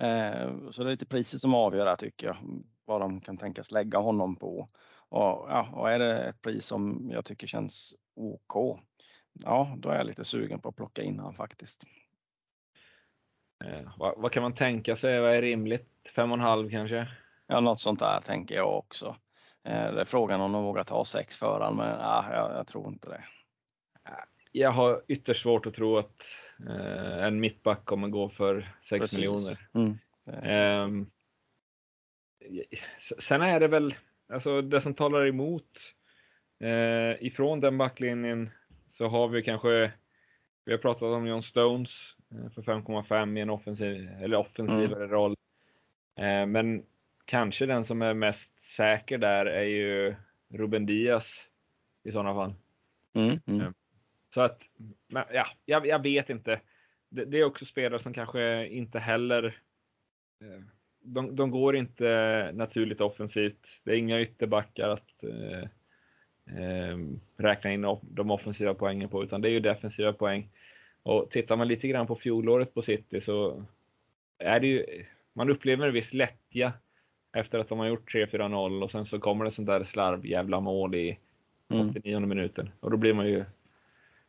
Eh, 0.00 0.70
så 0.70 0.82
det 0.82 0.88
är 0.88 0.92
lite 0.92 1.06
priset 1.06 1.40
som 1.40 1.54
avgör 1.54 1.86
där 1.86 1.96
tycker 1.96 2.26
jag, 2.26 2.36
vad 2.84 3.00
de 3.00 3.20
kan 3.20 3.38
tänkas 3.38 3.70
lägga 3.70 3.98
honom 3.98 4.36
på. 4.36 4.68
Och, 5.08 5.46
ja, 5.50 5.68
och 5.72 5.90
är 5.90 5.98
det 5.98 6.22
ett 6.22 6.42
pris 6.42 6.66
som 6.66 7.10
jag 7.12 7.24
tycker 7.24 7.46
känns 7.46 7.94
OK, 8.16 8.80
ja 9.44 9.76
då 9.78 9.88
är 9.88 9.96
jag 9.96 10.06
lite 10.06 10.24
sugen 10.24 10.60
på 10.60 10.68
att 10.68 10.76
plocka 10.76 11.02
in 11.02 11.18
honom 11.18 11.34
faktiskt. 11.34 11.84
Eh, 13.64 13.90
vad, 13.98 14.14
vad, 14.16 14.32
kan 14.32 14.42
man 14.42 14.54
tänka 14.54 14.96
sig? 14.96 15.20
Vad 15.20 15.34
är 15.34 15.42
rimligt? 15.42 15.88
Fem 16.14 16.30
och 16.30 16.36
en 16.38 16.44
halv 16.44 16.70
kanske? 16.70 17.08
Ja, 17.46 17.60
något 17.60 17.80
sånt 17.80 17.98
där 17.98 18.20
tänker 18.20 18.54
jag 18.54 18.78
också. 18.78 19.16
Eh, 19.64 19.92
det 19.92 20.00
är 20.00 20.04
frågan 20.04 20.40
om 20.40 20.52
de 20.52 20.64
vågar 20.64 20.82
ta 20.82 21.04
sex 21.04 21.38
för 21.38 21.52
honom, 21.52 21.76
men 21.76 21.88
ja, 21.88 22.24
jag, 22.32 22.56
jag, 22.56 22.66
tror 22.66 22.88
inte 22.88 23.10
det. 23.10 23.24
Jag 24.52 24.70
har 24.70 25.02
ytterst 25.08 25.42
svårt 25.42 25.66
att 25.66 25.74
tro 25.74 25.98
att 25.98 26.22
eh, 26.68 27.24
en 27.24 27.40
mittback 27.40 27.84
kommer 27.84 28.08
gå 28.08 28.28
för 28.28 28.74
6 28.88 29.00
Precis. 29.00 29.18
miljoner. 29.18 29.58
Mm. 29.74 29.98
Eh, 30.26 31.04
sen 33.18 33.42
är 33.42 33.60
det 33.60 33.68
väl, 33.68 33.94
alltså 34.32 34.62
det 34.62 34.80
som 34.80 34.94
talar 34.94 35.26
emot 35.26 35.78
eh, 36.60 37.26
ifrån 37.26 37.60
den 37.60 37.78
backlinjen 37.78 38.50
så 38.98 39.08
har 39.08 39.28
vi 39.28 39.42
kanske, 39.42 39.92
vi 40.64 40.72
har 40.72 40.78
pratat 40.78 41.02
om 41.02 41.26
John 41.26 41.42
Stones 41.42 41.90
eh, 41.90 42.17
för 42.54 42.62
5,5 42.62 43.38
i 43.38 43.40
en 43.40 43.50
offensiv, 43.50 44.08
eller 44.20 44.36
offensivare 44.36 45.04
mm. 45.04 45.10
roll. 45.10 45.36
Eh, 46.16 46.46
men 46.46 46.82
kanske 47.24 47.66
den 47.66 47.86
som 47.86 48.02
är 48.02 48.14
mest 48.14 48.50
säker 48.76 49.18
där 49.18 49.46
är 49.46 49.64
ju 49.64 50.14
Ruben 50.48 50.86
Diaz 50.86 51.26
i 52.02 52.12
sådana 52.12 52.34
fall. 52.34 52.54
Mm, 53.14 53.40
mm. 53.46 53.60
Eh, 53.60 53.70
så 54.34 54.40
att, 54.40 54.60
ja, 55.08 55.46
jag, 55.64 55.86
jag 55.86 56.02
vet 56.02 56.30
inte. 56.30 56.60
Det, 57.08 57.24
det, 57.24 57.38
är 57.38 57.44
också 57.44 57.64
spelare 57.64 58.02
som 58.02 58.14
kanske 58.14 58.66
inte 58.66 58.98
heller 58.98 59.44
eh, 60.40 60.62
de, 61.00 61.36
de, 61.36 61.50
går 61.50 61.76
inte 61.76 62.50
naturligt 62.54 63.00
offensivt. 63.00 63.66
Det 63.84 63.90
är 63.90 63.96
inga 63.96 64.20
ytterbackar 64.20 64.88
att 64.88 65.24
eh, 65.24 65.62
eh, 66.58 66.98
räkna 67.36 67.72
in 67.72 67.98
de 68.02 68.30
offensiva 68.30 68.74
poängen 68.74 69.08
på, 69.08 69.24
utan 69.24 69.40
det 69.40 69.48
är 69.48 69.52
ju 69.52 69.60
defensiva 69.60 70.12
poäng. 70.12 70.50
Och 71.08 71.30
tittar 71.30 71.56
man 71.56 71.68
lite 71.68 71.88
grann 71.88 72.06
på 72.06 72.16
fjolåret 72.16 72.74
på 72.74 72.82
City 72.82 73.20
så 73.20 73.64
är 74.38 74.60
det 74.60 74.66
ju, 74.66 75.04
man 75.32 75.50
upplever 75.50 75.86
en 75.86 75.94
viss 75.94 76.12
lättja 76.12 76.72
efter 77.32 77.58
att 77.58 77.68
de 77.68 77.78
har 77.78 77.86
gjort 77.86 78.14
3-4-0 78.14 78.82
och 78.82 78.90
sen 78.90 79.06
så 79.06 79.18
kommer 79.18 79.44
det 79.44 79.52
sånt 79.52 79.66
där 79.66 79.84
slarv 79.84 80.26
jävla 80.26 80.60
mål 80.60 80.94
i 80.94 81.18
89 81.68 82.16
mm. 82.16 82.28
minuten 82.28 82.70
och 82.80 82.90
då 82.90 82.96
blir 82.96 83.14
man 83.14 83.26
ju 83.26 83.44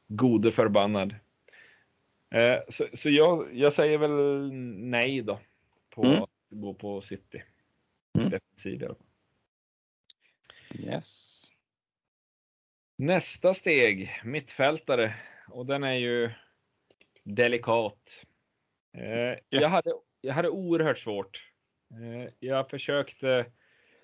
gode 0.07 0.51
förbannad. 0.51 1.15
Eh, 2.29 2.57
så 2.69 2.87
så 2.93 3.09
jag, 3.09 3.47
jag 3.53 3.73
säger 3.73 3.97
väl 3.97 4.51
nej 4.77 5.21
då 5.21 5.39
på 5.89 6.03
mm. 6.03 6.23
att 6.23 6.29
gå 6.49 6.73
på 6.73 7.01
City. 7.01 7.43
Mm. 8.19 8.29
Defensiv. 8.29 8.95
Yes. 10.73 11.41
Nästa 12.95 13.53
steg, 13.53 14.21
mittfältare. 14.23 15.13
Och 15.47 15.65
den 15.65 15.83
är 15.83 15.93
ju 15.93 16.31
delikat. 17.35 17.99
Eh, 18.97 19.39
jag, 19.49 19.69
hade, 19.69 19.93
jag 20.21 20.33
hade 20.33 20.49
oerhört 20.49 20.99
svårt 20.99 21.49
Eh, 21.91 22.29
jag 22.39 22.69
försökte 22.69 23.45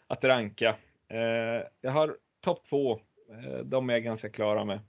att 0.07 0.23
ranka. 0.23 0.75
Eh, 1.09 1.67
jag 1.81 1.91
har 1.91 2.17
topp 2.41 2.65
två. 2.69 2.99
De 3.63 3.89
är 3.89 3.93
jag 3.93 4.03
ganska 4.03 4.29
klara 4.29 4.63
med. 4.63 4.79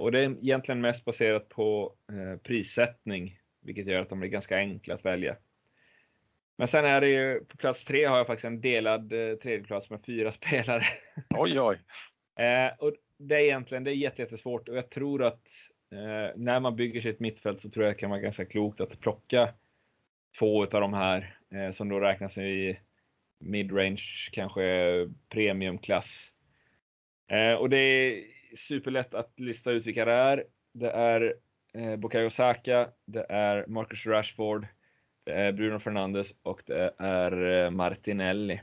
Och 0.00 0.12
det 0.12 0.18
är 0.18 0.22
egentligen 0.22 0.80
mest 0.80 1.04
baserat 1.04 1.48
på 1.48 1.94
prissättning, 2.42 3.38
vilket 3.60 3.86
gör 3.86 4.00
att 4.00 4.08
de 4.08 4.22
är 4.22 4.26
ganska 4.26 4.56
enkla 4.56 4.94
att 4.94 5.04
välja. 5.04 5.36
Men 6.56 6.68
sen 6.68 6.84
är 6.84 7.00
det 7.00 7.08
ju, 7.08 7.44
på 7.44 7.56
plats 7.56 7.84
tre 7.84 8.04
har 8.04 8.16
jag 8.16 8.26
faktiskt 8.26 8.44
en 8.44 8.60
delad 8.60 9.10
tredjeplats 9.42 9.90
med 9.90 10.04
fyra 10.06 10.32
spelare. 10.42 10.84
Oj, 11.30 11.60
oj. 11.60 11.76
och 12.78 12.92
det 13.18 13.34
är 13.34 13.40
egentligen, 13.40 13.84
det 13.84 13.90
är 13.90 13.94
jättesvårt 13.94 14.68
och 14.68 14.76
jag 14.76 14.90
tror 14.90 15.22
att 15.22 15.42
när 16.34 16.60
man 16.60 16.76
bygger 16.76 17.00
sitt 17.00 17.20
mittfält 17.20 17.62
så 17.62 17.70
tror 17.70 17.84
jag 17.84 17.94
det 17.94 17.98
kan 17.98 18.10
vara 18.10 18.20
ganska 18.20 18.44
klokt 18.44 18.80
att 18.80 19.00
plocka 19.00 19.54
två 20.38 20.62
av 20.62 20.80
de 20.80 20.94
här 20.94 21.36
eh, 21.50 21.74
som 21.74 21.88
då 21.88 22.00
räknas 22.00 22.38
i 22.38 22.78
midrange, 23.38 24.02
kanske 24.32 25.08
premiumklass. 25.28 26.30
Eh, 27.28 27.54
och 27.54 27.70
det 27.70 27.76
är 27.76 28.24
superlätt 28.56 29.14
att 29.14 29.40
lista 29.40 29.70
ut 29.70 29.86
vilka 29.86 30.04
det 30.04 30.12
är. 30.12 30.44
Det 30.72 30.90
är 30.90 31.34
eh, 31.74 31.96
Bukayo 31.96 32.30
Saka, 32.30 32.88
det 33.04 33.26
är 33.28 33.66
Marcus 33.66 34.06
Rashford, 34.06 34.66
det 35.24 35.32
är 35.32 35.52
Bruno 35.52 35.78
Fernandes 35.78 36.28
och 36.42 36.62
det 36.66 36.94
är 36.98 37.64
eh, 37.64 37.70
Martinelli. 37.70 38.60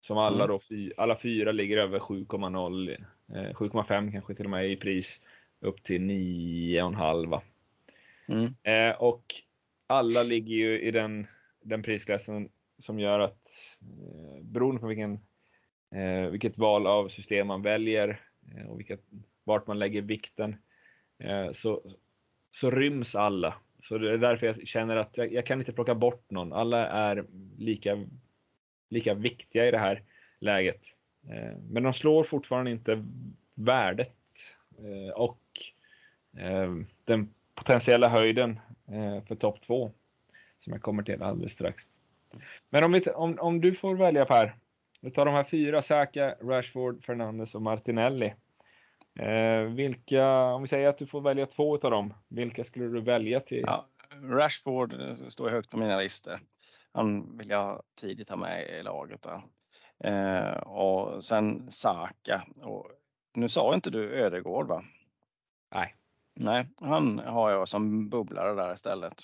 Som 0.00 0.18
alla 0.18 0.44
mm. 0.44 0.48
då, 0.48 0.60
alla 0.96 1.18
fyra 1.18 1.52
ligger 1.52 1.76
över 1.76 1.98
7,0, 1.98 2.96
7,5 3.28 4.06
eh, 4.06 4.12
kanske 4.12 4.34
till 4.34 4.44
och 4.44 4.50
med 4.50 4.70
i 4.70 4.76
pris 4.76 5.20
upp 5.64 5.84
till 5.84 6.00
9,5. 6.00 7.40
Mm. 8.28 8.54
Eh, 8.62 8.96
och 8.96 9.34
alla 9.86 10.22
ligger 10.22 10.54
ju 10.54 10.80
i 10.80 10.90
den, 10.90 11.26
den 11.62 11.82
prisklassen 11.82 12.48
som 12.78 12.98
gör 12.98 13.20
att 13.20 13.48
eh, 13.80 14.42
beroende 14.42 14.80
på 14.80 14.86
vilken, 14.86 15.18
eh, 15.94 16.30
vilket 16.30 16.58
val 16.58 16.86
av 16.86 17.08
system 17.08 17.46
man 17.46 17.62
väljer 17.62 18.20
eh, 18.56 18.66
och 18.66 18.78
vilket, 18.78 19.00
vart 19.44 19.66
man 19.66 19.78
lägger 19.78 20.02
vikten 20.02 20.56
eh, 21.18 21.52
så, 21.52 21.82
så 22.52 22.70
ryms 22.70 23.14
alla. 23.14 23.54
Så 23.82 23.98
det 23.98 24.12
är 24.12 24.18
därför 24.18 24.46
jag 24.46 24.68
känner 24.68 24.96
att 24.96 25.16
jag, 25.16 25.32
jag, 25.32 25.46
kan 25.46 25.58
inte 25.58 25.72
plocka 25.72 25.94
bort 25.94 26.30
någon. 26.30 26.52
Alla 26.52 26.86
är 26.86 27.24
lika, 27.58 28.06
lika 28.90 29.14
viktiga 29.14 29.68
i 29.68 29.70
det 29.70 29.78
här 29.78 30.02
läget. 30.38 30.80
Eh, 31.30 31.58
men 31.70 31.82
de 31.82 31.94
slår 31.94 32.24
fortfarande 32.24 32.70
inte 32.70 33.04
värdet 33.54 34.16
eh, 34.78 35.14
och 35.14 35.40
den 37.04 37.34
potentiella 37.54 38.08
höjden 38.08 38.60
eh, 38.88 39.24
för 39.24 39.34
topp 39.34 39.60
två. 39.66 39.92
Som 40.60 40.72
jag 40.72 40.82
kommer 40.82 41.02
till 41.02 41.22
alldeles 41.22 41.52
strax. 41.52 41.84
Men 42.70 42.84
om, 42.84 42.92
vi, 42.92 43.00
om, 43.00 43.38
om 43.40 43.60
du 43.60 43.74
får 43.74 43.94
välja 43.94 44.24
Per. 44.24 44.56
Du 45.00 45.10
tar 45.10 45.24
de 45.24 45.34
här 45.34 45.44
fyra, 45.44 45.82
Saka, 45.82 46.34
Rashford, 46.40 47.04
Fernandes 47.04 47.54
och 47.54 47.62
Martinelli. 47.62 48.34
Eh, 49.18 49.60
vilka, 49.60 50.44
om 50.44 50.62
vi 50.62 50.68
säger 50.68 50.88
att 50.88 50.98
du 50.98 51.06
får 51.06 51.20
välja 51.20 51.46
två 51.46 51.74
av 51.74 51.90
dem, 51.90 52.14
vilka 52.28 52.64
skulle 52.64 52.84
du 52.84 53.00
välja 53.00 53.40
till? 53.40 53.64
Ja, 53.66 53.86
Rashford 54.22 54.92
eh, 54.92 55.14
står 55.14 55.50
högt 55.50 55.70
på 55.70 55.76
mina 55.76 55.98
listor. 55.98 56.40
Han 56.92 57.36
vill 57.38 57.48
jag 57.48 57.82
tidigt 58.00 58.28
ha 58.28 58.36
med 58.36 58.68
i 58.68 58.82
laget. 58.82 59.26
Eh, 60.04 60.56
och 60.56 61.24
sen 61.24 61.70
Saka. 61.70 62.42
Och 62.56 62.90
nu 63.34 63.48
sa 63.48 63.74
inte 63.74 63.90
du 63.90 64.14
Ödegård 64.14 64.68
va? 64.68 64.84
Nej. 65.74 65.94
Nej, 66.34 66.66
han 66.80 67.18
har 67.18 67.50
jag 67.50 67.68
som 67.68 68.08
bubblare 68.08 68.54
där 68.54 68.74
istället. 68.74 69.14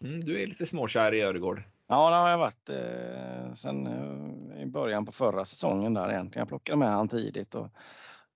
Mm, 0.00 0.24
du 0.24 0.42
är 0.42 0.46
lite 0.46 0.66
småkär 0.66 1.14
i 1.14 1.20
Öregård. 1.20 1.62
Ja, 1.86 2.10
det 2.10 2.16
har 2.16 2.30
jag 2.30 2.38
varit 2.38 2.68
eh, 2.68 3.52
sen 3.52 3.86
eh, 3.86 4.62
i 4.62 4.66
början 4.66 5.06
på 5.06 5.12
förra 5.12 5.44
säsongen 5.44 5.94
där 5.94 6.10
egentligen. 6.10 6.40
Jag 6.40 6.48
plockade 6.48 6.78
med 6.78 6.88
han 6.88 7.08
tidigt 7.08 7.54
och 7.54 7.68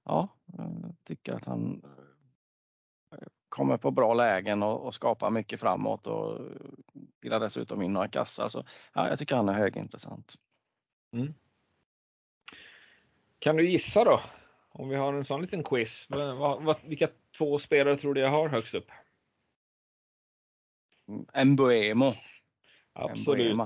ja, 0.04 0.28
jag 0.56 0.96
tycker 1.04 1.34
att 1.34 1.44
han 1.44 1.82
eh, 3.12 3.28
kommer 3.48 3.76
på 3.76 3.90
bra 3.90 4.14
lägen 4.14 4.62
och, 4.62 4.86
och 4.86 4.94
skapar 4.94 5.30
mycket 5.30 5.60
framåt 5.60 6.06
och 6.06 6.40
vill 7.20 7.30
dessutom 7.30 7.82
in 7.82 7.92
några 7.92 8.08
kassar. 8.08 8.48
Så 8.48 8.64
ja, 8.94 9.08
jag 9.08 9.18
tycker 9.18 9.36
han 9.36 9.48
är 9.48 9.52
högintressant. 9.52 10.34
Mm. 11.12 11.34
Kan 13.38 13.56
du 13.56 13.70
gissa 13.70 14.04
då? 14.04 14.20
Om 14.68 14.88
vi 14.88 14.96
har 14.96 15.14
en 15.14 15.24
sån 15.24 15.42
liten 15.42 15.64
quiz. 15.64 16.06
Vad, 16.08 16.62
vad, 16.64 16.76
vilka 16.84 17.08
två 17.38 17.58
spelare 17.58 17.96
tror 17.96 18.14
du 18.14 18.20
jag 18.20 18.30
har 18.30 18.48
högst 18.48 18.74
upp? 18.74 18.90
Mbuemo. 21.44 22.12
Absolut. 22.92 23.56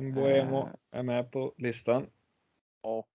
Mbuemo 0.00 0.62
uh, 0.62 0.72
är 0.90 1.02
med 1.02 1.30
på 1.32 1.54
listan. 1.56 2.10
Och 2.80 3.08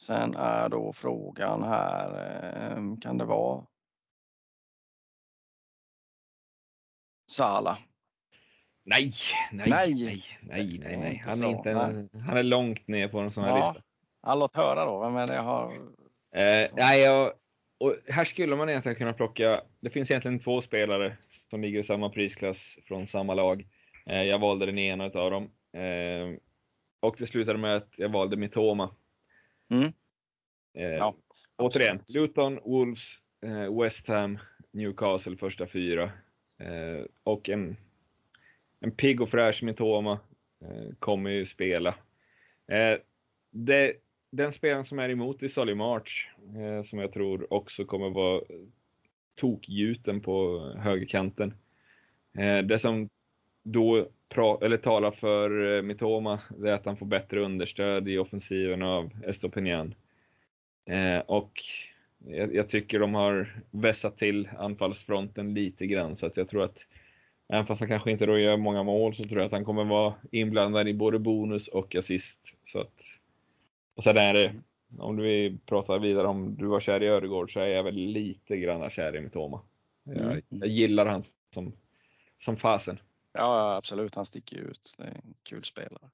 sen 0.00 0.36
är 0.36 0.68
då 0.68 0.92
frågan 0.92 1.62
här, 1.62 2.10
eh, 2.76 2.96
kan 3.00 3.18
det 3.18 3.24
vara 3.24 3.66
Sala? 7.30 7.78
Nej, 8.84 9.14
nej, 9.52 9.70
nej, 9.70 10.24
nej, 10.40 10.78
nej, 10.78 10.96
nej. 10.96 11.22
Han, 11.26 11.42
är 11.42 11.48
inte 11.48 11.70
han 12.18 12.36
är 12.36 12.42
långt 12.42 12.88
ner 12.88 13.08
på 13.08 13.18
en 13.18 13.32
sån 13.32 13.44
här 13.44 13.58
ja. 13.58 13.72
lista. 13.72 13.82
Ja, 14.22 14.34
låt 14.34 14.56
höra 14.56 14.84
då. 14.84 15.00
Vem 15.00 15.16
är 15.16 15.26
det 15.26 15.34
jag 15.34 15.42
har? 15.42 15.74
Eh, 16.34 16.66
nej, 16.76 17.00
jag, 17.00 17.32
och 17.78 17.96
här 18.06 18.24
skulle 18.24 18.56
man 18.56 18.68
egentligen 18.68 18.96
kunna 18.98 19.12
plocka, 19.12 19.60
det 19.80 19.90
finns 19.90 20.10
egentligen 20.10 20.38
två 20.38 20.62
spelare 20.62 21.16
som 21.50 21.62
ligger 21.62 21.80
i 21.80 21.84
samma 21.84 22.10
prisklass 22.10 22.76
från 22.84 23.08
samma 23.08 23.34
lag. 23.34 23.66
Eh, 24.06 24.22
jag 24.22 24.38
valde 24.38 24.66
den 24.66 24.78
ena 24.78 25.04
av 25.04 25.30
dem. 25.30 25.50
Eh, 25.72 26.38
och 27.00 27.16
det 27.18 27.26
slutade 27.26 27.58
med 27.58 27.76
att 27.76 27.88
jag 27.96 28.08
valde 28.08 28.36
Mitoma. 28.36 28.94
Mm. 29.70 29.92
Eh, 30.74 30.96
ja, 30.96 31.14
återigen, 31.56 32.02
Luton, 32.14 32.60
Wolves, 32.64 33.18
West 33.82 34.08
Ham, 34.08 34.38
Newcastle 34.72 35.36
första 35.36 35.66
fyra. 35.66 36.10
Och 37.22 37.48
en, 37.48 37.76
en 38.80 38.90
pigg 38.90 39.20
och 39.20 39.30
fräsch 39.30 39.62
Mitoma 39.62 40.18
kommer 40.98 41.30
ju 41.30 41.46
spela. 41.46 41.94
det, 43.50 43.92
den 44.30 44.52
spelaren 44.52 44.86
som 44.86 44.98
är 44.98 45.08
emot 45.08 45.42
är 45.42 45.48
Solly 45.48 45.74
March, 45.74 46.28
eh, 46.56 46.84
som 46.84 46.98
jag 46.98 47.12
tror 47.12 47.52
också 47.52 47.84
kommer 47.84 48.10
vara 48.10 48.42
tokgjuten 49.34 50.20
på 50.20 50.58
högerkanten. 50.78 51.54
Eh, 52.38 52.58
det 52.58 52.78
som 52.78 53.08
då 53.62 54.08
pra, 54.28 54.58
eller 54.62 54.76
talar 54.76 55.10
för 55.10 55.76
eh, 55.76 55.82
Mitoma, 55.82 56.40
det 56.58 56.70
är 56.70 56.74
att 56.74 56.86
han 56.86 56.96
får 56.96 57.06
bättre 57.06 57.40
understöd 57.40 58.08
i 58.08 58.18
offensiven 58.18 58.82
av 58.82 59.10
Estopinian. 59.26 59.94
Eh, 60.86 61.18
och 61.18 61.52
jag, 62.26 62.54
jag, 62.54 62.68
tycker 62.70 63.00
de 63.00 63.14
har 63.14 63.62
vässat 63.70 64.18
till 64.18 64.48
anfallsfronten 64.58 65.54
lite 65.54 65.86
grann, 65.86 66.16
så 66.16 66.26
att 66.26 66.36
jag 66.36 66.48
tror 66.48 66.64
att 66.64 66.78
även 67.48 67.66
fast 67.66 67.80
han 67.80 67.88
kanske 67.88 68.10
inte 68.10 68.26
då 68.26 68.38
gör 68.38 68.56
många 68.56 68.82
mål 68.82 69.14
så 69.14 69.24
tror 69.24 69.38
jag 69.38 69.46
att 69.46 69.52
han 69.52 69.64
kommer 69.64 69.84
vara 69.84 70.14
inblandad 70.30 70.88
i 70.88 70.94
både 70.94 71.18
bonus 71.18 71.68
och 71.68 71.94
assist. 71.94 72.38
Så 72.66 72.80
att 72.80 72.97
och 73.98 74.04
sen 74.04 74.16
är 74.16 74.32
det, 74.32 74.54
om 74.98 75.16
du 75.16 75.22
vill 75.22 75.58
prata 75.66 75.98
vidare 75.98 76.26
om 76.26 76.56
du 76.56 76.66
var 76.66 76.80
kär 76.80 77.02
i 77.02 77.08
Öregård 77.08 77.52
så 77.52 77.60
är 77.60 77.66
jag 77.66 77.82
väl 77.82 77.94
lite 77.94 78.56
grann 78.56 78.90
kär 78.90 79.16
i 79.16 79.20
Mitoma. 79.20 79.60
Jag, 80.04 80.16
mm. 80.16 80.42
jag 80.48 80.68
gillar 80.68 81.06
han 81.06 81.24
som, 81.54 81.72
som 82.44 82.56
fasen. 82.56 82.98
Ja, 83.32 83.76
absolut. 83.76 84.14
Han 84.14 84.26
sticker 84.26 84.56
ut. 84.56 84.94
Det 84.98 85.04
är 85.04 85.10
en 85.10 85.34
kul 85.42 85.64
spelare. 85.64 86.10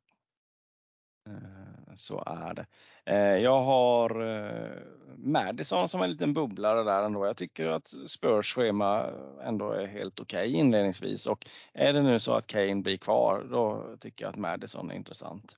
Eh, 1.26 1.94
så 1.94 2.22
är 2.26 2.54
det. 2.54 2.66
Eh, 3.04 3.42
jag 3.42 3.62
har 3.62 4.22
eh, 4.22 4.78
Madison 5.16 5.88
som 5.88 6.02
en 6.02 6.10
liten 6.10 6.34
bubblare 6.34 6.82
där 6.82 7.02
ändå. 7.02 7.26
Jag 7.26 7.36
tycker 7.36 7.66
att 7.66 7.88
Spurs 7.88 8.54
schema 8.54 9.10
ändå 9.42 9.70
är 9.72 9.86
helt 9.86 10.20
okej 10.20 10.48
okay 10.48 10.60
inledningsvis 10.60 11.26
och 11.26 11.46
är 11.72 11.92
det 11.92 12.02
nu 12.02 12.18
så 12.18 12.34
att 12.34 12.46
Kane 12.46 12.82
blir 12.82 12.96
kvar 12.96 13.46
då 13.50 13.96
tycker 14.00 14.24
jag 14.24 14.30
att 14.30 14.38
Madison 14.38 14.90
är 14.90 14.94
intressant. 14.94 15.56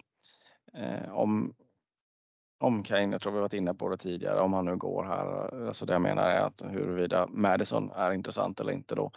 Om, 1.09 1.55
om 2.59 2.83
Kane, 2.83 3.13
jag 3.13 3.21
tror 3.21 3.33
vi 3.33 3.41
varit 3.41 3.53
inne 3.53 3.75
på 3.75 3.89
det 3.89 3.97
tidigare, 3.97 4.41
om 4.41 4.53
han 4.53 4.65
nu 4.65 4.77
går 4.77 5.05
här. 5.05 5.67
Alltså 5.67 5.87
det 5.87 5.93
jag 5.93 6.03
menar 6.03 6.31
är 6.31 6.41
att 6.41 6.65
huruvida 6.71 7.27
Madison 7.27 7.91
är 7.97 8.13
intressant 8.13 8.61
eller 8.61 8.73
inte 8.73 8.95
då 8.95 9.11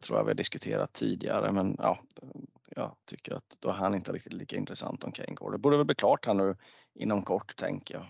tror 0.00 0.18
jag 0.18 0.24
vi 0.24 0.34
diskuterat 0.34 0.92
tidigare. 0.92 1.52
Men 1.52 1.76
ja, 1.78 1.98
jag 2.76 2.94
tycker 3.10 3.34
att 3.34 3.56
då 3.60 3.68
är 3.68 3.72
han 3.72 3.94
inte 3.94 4.12
riktigt 4.12 4.32
lika 4.32 4.56
intressant 4.56 5.04
om 5.04 5.12
Kane 5.12 5.34
går. 5.34 5.52
Det 5.52 5.58
borde 5.58 5.76
väl 5.76 5.86
bli 5.86 5.94
klart 5.94 6.26
här 6.26 6.34
nu 6.34 6.56
inom 6.94 7.22
kort 7.22 7.56
tänker 7.56 7.94
jag. 7.94 8.06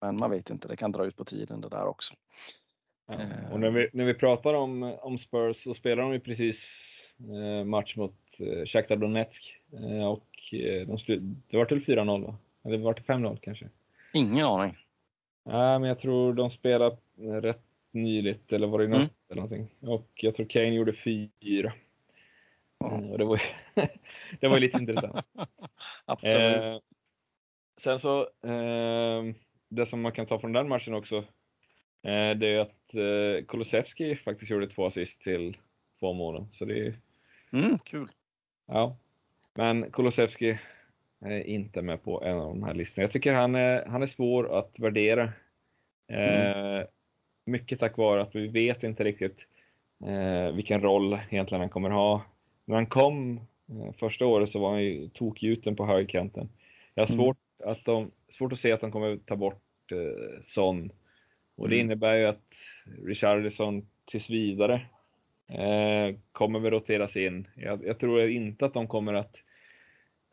Men 0.00 0.16
man 0.16 0.30
vet 0.30 0.50
inte, 0.50 0.68
det 0.68 0.76
kan 0.76 0.92
dra 0.92 1.04
ut 1.04 1.16
på 1.16 1.24
tiden 1.24 1.60
det 1.60 1.68
där 1.68 1.86
också. 1.86 2.14
Ja, 3.06 3.18
och 3.52 3.60
när 3.60 3.70
vi, 3.70 3.88
när 3.92 4.04
vi 4.04 4.14
pratar 4.14 4.54
om, 4.54 4.82
om 5.00 5.18
Spurs 5.18 5.62
så 5.62 5.74
spelar 5.74 6.02
de 6.02 6.12
ju 6.12 6.20
precis 6.20 6.56
eh, 7.18 7.64
match 7.64 7.96
mot 7.96 8.14
eh, 8.38 8.66
Shakhtar 8.66 8.96
Donetsk 8.96 9.54
eh, 9.72 10.06
och 10.06 10.28
eh, 10.52 10.86
de 10.86 11.36
det 11.50 11.56
var 11.56 11.64
till 11.64 11.84
4-0 11.84 12.26
va? 12.26 12.36
Eller 12.64 12.78
var 12.78 12.94
det 12.94 13.02
5-0 13.02 13.38
kanske? 13.42 13.68
Ingen 14.12 14.46
aning. 14.46 14.76
Nej, 15.44 15.78
men 15.78 15.88
jag 15.88 16.00
tror 16.00 16.32
de 16.32 16.50
spelade 16.50 16.96
rätt 17.18 17.62
nyligt, 17.90 18.52
eller 18.52 18.66
var 18.66 18.78
det 18.78 18.84
i 18.84 18.86
mm. 18.86 19.08
eller 19.28 19.42
någonting. 19.42 19.70
Och 19.80 20.10
jag 20.14 20.34
tror 20.34 20.46
Kane 20.46 20.74
gjorde 20.74 20.92
fyra. 20.92 21.72
Mm. 22.84 23.10
Och 23.10 23.18
det 23.18 23.24
var, 23.24 23.42
det 24.40 24.48
var 24.48 24.60
lite 24.60 24.78
intressant. 24.78 25.26
Absolut. 26.04 26.66
Eh, 26.66 26.78
sen 27.82 28.00
så, 28.00 28.20
eh, 28.22 29.34
det 29.68 29.86
som 29.86 30.00
man 30.00 30.12
kan 30.12 30.26
ta 30.26 30.38
från 30.38 30.52
den 30.52 30.68
matchen 30.68 30.94
också, 30.94 31.16
eh, 32.02 32.30
det 32.36 32.46
är 32.46 32.58
att 32.58 32.94
eh, 32.94 33.46
Kulusevski 33.46 34.16
faktiskt 34.16 34.50
gjorde 34.50 34.68
två 34.68 34.86
assist 34.86 35.20
till 35.20 35.56
två 35.98 36.12
målen. 36.12 36.48
Så 36.52 36.64
det 36.64 36.78
är 36.78 36.94
mm, 37.52 37.78
kul. 37.78 38.10
Ja. 38.66 38.96
Men 39.54 39.90
Kulusevski, 39.90 40.58
är 41.20 41.46
inte 41.46 41.82
med 41.82 42.02
på 42.02 42.22
en 42.24 42.38
av 42.38 42.48
de 42.48 42.62
här 42.62 42.74
listorna. 42.74 43.04
Jag 43.04 43.12
tycker 43.12 43.32
han 43.32 43.54
är, 43.54 43.84
han 43.86 44.02
är 44.02 44.06
svår 44.06 44.58
att 44.58 44.72
värdera. 44.78 45.32
Mm. 46.08 46.76
Eh, 46.78 46.86
mycket 47.44 47.80
tack 47.80 47.96
vare 47.96 48.22
att 48.22 48.34
vi 48.34 48.46
vet 48.46 48.82
inte 48.82 49.04
riktigt 49.04 49.38
eh, 50.04 50.54
vilken 50.54 50.80
roll 50.80 51.18
egentligen 51.30 51.60
han 51.60 51.70
kommer 51.70 51.90
ha. 51.90 52.22
När 52.64 52.74
han 52.74 52.86
kom 52.86 53.36
eh, 53.68 53.92
första 53.98 54.26
året 54.26 54.52
så 54.52 54.58
var 54.58 54.70
han 54.70 54.82
ju 54.82 55.08
tokgjuten 55.08 55.76
på 55.76 55.86
högerkanten. 55.86 56.48
Jag 56.94 57.02
har 57.02 57.14
mm. 57.14 57.18
svårt, 57.18 57.38
mm. 57.62 57.72
att 57.72 57.84
de, 57.84 58.10
svårt 58.38 58.52
att 58.52 58.60
se 58.60 58.72
att 58.72 58.80
de 58.80 58.92
kommer 58.92 59.16
ta 59.16 59.36
bort 59.36 59.92
eh, 59.92 60.42
Son. 60.48 60.92
Och 61.56 61.68
det 61.68 61.74
mm. 61.74 61.86
innebär 61.86 62.14
ju 62.14 62.26
att 62.26 62.42
Richarlison 63.04 63.86
tills 64.10 64.30
vidare 64.30 64.74
eh, 65.48 66.16
kommer 66.32 66.60
väl 66.60 66.70
roteras 66.70 67.16
in. 67.16 67.46
Jag, 67.54 67.86
jag 67.86 67.98
tror 67.98 68.28
inte 68.28 68.66
att 68.66 68.74
de 68.74 68.86
kommer 68.86 69.14
att 69.14 69.36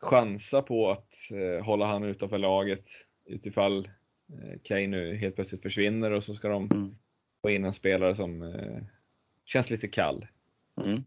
chansa 0.00 0.62
på 0.62 0.90
att 0.90 1.10
eh, 1.30 1.64
hålla 1.64 1.86
han 1.86 2.04
utanför 2.04 2.38
laget 2.38 2.84
utifall 3.24 3.88
eh, 4.28 4.58
Kane 4.62 4.86
nu 4.86 5.16
helt 5.16 5.34
plötsligt 5.34 5.62
försvinner 5.62 6.10
och 6.10 6.24
så 6.24 6.34
ska 6.34 6.48
de 6.48 6.68
mm. 6.70 6.96
få 7.42 7.50
in 7.50 7.64
en 7.64 7.74
spelare 7.74 8.16
som 8.16 8.42
eh, 8.42 8.82
känns 9.44 9.70
lite 9.70 9.88
kall. 9.88 10.26
Mm. 10.80 11.04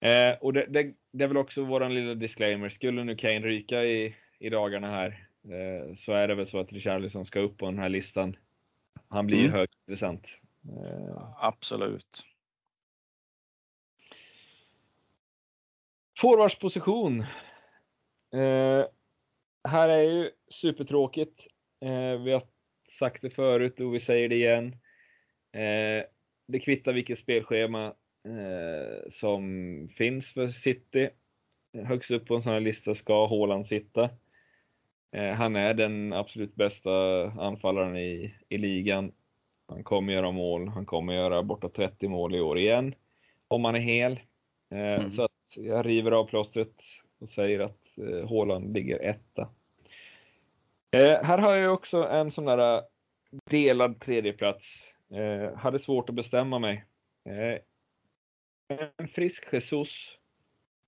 Eh, 0.00 0.38
och 0.40 0.52
det, 0.52 0.66
det, 0.68 0.94
det, 1.12 1.24
är 1.24 1.28
väl 1.28 1.36
också 1.36 1.64
våran 1.64 1.94
lilla 1.94 2.14
disclaimer. 2.14 2.68
Skulle 2.68 3.04
nu 3.04 3.16
Kane 3.16 3.40
ryka 3.40 3.84
i, 3.84 4.16
i 4.38 4.50
dagarna 4.50 4.90
här 4.90 5.28
eh, 5.44 5.94
så 5.94 6.12
är 6.12 6.28
det 6.28 6.34
väl 6.34 6.48
så 6.48 6.60
att 6.60 6.72
Richarlison 6.72 7.26
ska 7.26 7.40
upp 7.40 7.58
på 7.58 7.66
den 7.66 7.78
här 7.78 7.88
listan. 7.88 8.36
Han 9.08 9.26
blir 9.26 9.38
mm. 9.38 9.50
ju 9.50 9.58
högt 9.58 9.74
intressant. 9.86 10.26
Eh, 10.64 11.34
Absolut. 11.36 12.26
Forwardsposition 16.20 17.24
Eh, 18.36 18.86
här 19.68 19.88
är 19.88 20.02
ju 20.02 20.30
supertråkigt. 20.48 21.40
Eh, 21.80 22.20
vi 22.22 22.32
har 22.32 22.42
sagt 22.98 23.22
det 23.22 23.30
förut 23.30 23.80
och 23.80 23.94
vi 23.94 24.00
säger 24.00 24.28
det 24.28 24.34
igen. 24.34 24.66
Eh, 25.52 26.04
det 26.46 26.60
kvittar 26.60 26.92
vilket 26.92 27.18
spelschema 27.18 27.86
eh, 28.24 29.12
som 29.12 29.42
finns 29.96 30.32
för 30.32 30.48
City. 30.48 31.10
Högst 31.84 32.10
upp 32.10 32.26
på 32.26 32.36
en 32.36 32.42
sån 32.42 32.52
här 32.52 32.60
lista 32.60 32.94
ska 32.94 33.26
Haaland 33.26 33.66
sitta. 33.66 34.10
Eh, 35.12 35.32
han 35.32 35.56
är 35.56 35.74
den 35.74 36.12
absolut 36.12 36.54
bästa 36.54 36.90
anfallaren 37.30 37.96
i, 37.96 38.34
i 38.48 38.58
ligan. 38.58 39.12
Han 39.68 39.84
kommer 39.84 40.12
göra 40.12 40.30
mål. 40.30 40.68
Han 40.68 40.86
kommer 40.86 41.14
göra 41.14 41.42
bortåt 41.42 41.74
30 41.74 42.08
mål 42.08 42.34
i 42.34 42.40
år 42.40 42.58
igen. 42.58 42.94
Om 43.48 43.64
han 43.64 43.74
är 43.74 43.80
hel. 43.80 44.12
Eh, 44.70 44.78
mm. 44.78 45.16
Så 45.16 45.22
att 45.22 45.30
jag 45.54 45.86
river 45.86 46.12
av 46.12 46.24
plåstret 46.24 46.74
och 47.18 47.30
säger 47.30 47.60
att 47.60 47.85
Haaland 48.28 48.74
ligger 48.74 48.98
etta. 48.98 49.48
Eh, 50.90 51.22
här 51.22 51.38
har 51.38 51.54
jag 51.54 51.74
också 51.74 52.08
en 52.08 52.32
sån 52.32 52.44
där 52.44 52.76
eh, 52.76 52.82
delad 53.50 54.00
tredjeplats. 54.00 54.66
Eh, 55.10 55.56
hade 55.56 55.78
svårt 55.78 56.08
att 56.08 56.14
bestämma 56.14 56.58
mig. 56.58 56.84
Eh, 57.24 57.58
en 58.96 59.08
frisk 59.08 59.44
Jesus 59.52 59.88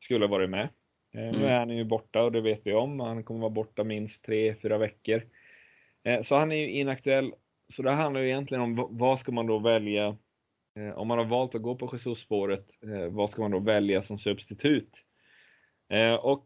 skulle 0.05 0.25
ha 0.25 0.31
varit 0.31 0.51
med. 0.51 0.68
Eh, 1.14 1.29
mm. 1.29 1.40
Nu 1.40 1.47
är 1.47 1.59
han 1.59 1.77
ju 1.77 1.85
borta 1.85 2.23
och 2.23 2.33
det 2.33 2.40
vet 2.40 2.61
vi 2.64 2.73
om. 2.73 3.01
Han 3.01 3.25
kommer 3.25 3.40
vara 3.40 3.51
borta 3.51 3.85
minst 3.85 4.23
tre, 4.23 4.55
fyra 4.55 4.79
veckor. 4.79 5.23
Eh, 6.05 6.23
så 6.23 6.37
han 6.37 6.53
är 6.53 6.57
ju 6.57 6.71
inaktuell. 6.71 7.35
Så 7.75 7.83
det 7.83 7.90
handlar 7.90 8.21
ju 8.21 8.29
egentligen 8.29 8.62
om 8.62 8.88
vad 8.90 9.21
ska 9.21 9.33
man 9.33 9.47
då 9.47 9.59
välja 9.59 10.16
om 10.94 11.09
man 11.09 11.18
har 11.18 11.25
valt 11.25 11.55
att 11.55 11.62
gå 11.62 11.75
på 11.75 11.90
Jesus-spåret, 11.92 12.66
vad 13.11 13.31
ska 13.31 13.42
man 13.42 13.51
då 13.51 13.59
välja 13.59 14.03
som 14.03 14.18
substitut? 14.18 14.90
Och 16.21 16.44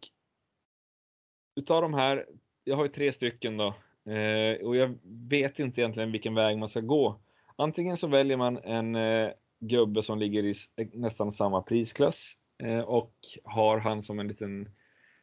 utav 1.54 1.82
de 1.82 1.94
här, 1.94 2.26
jag 2.64 2.76
har 2.76 2.84
ju 2.84 2.88
tre 2.88 3.12
stycken 3.12 3.56
då, 3.56 3.74
eh, 4.12 4.66
och 4.66 4.76
jag 4.76 4.98
vet 5.28 5.58
inte 5.58 5.80
egentligen 5.80 6.12
vilken 6.12 6.34
väg 6.34 6.58
man 6.58 6.68
ska 6.68 6.80
gå. 6.80 7.20
Antingen 7.56 7.96
så 7.96 8.06
väljer 8.06 8.36
man 8.36 8.58
en 8.58 8.96
eh, 8.96 9.30
gubbe 9.60 10.02
som 10.02 10.18
ligger 10.18 10.44
i 10.44 10.56
nästan 10.92 11.32
samma 11.32 11.62
prisklass 11.62 12.16
eh, 12.62 12.80
och 12.80 13.14
har 13.44 13.78
han 13.78 14.02
som 14.02 14.18
en 14.18 14.28
liten 14.28 14.68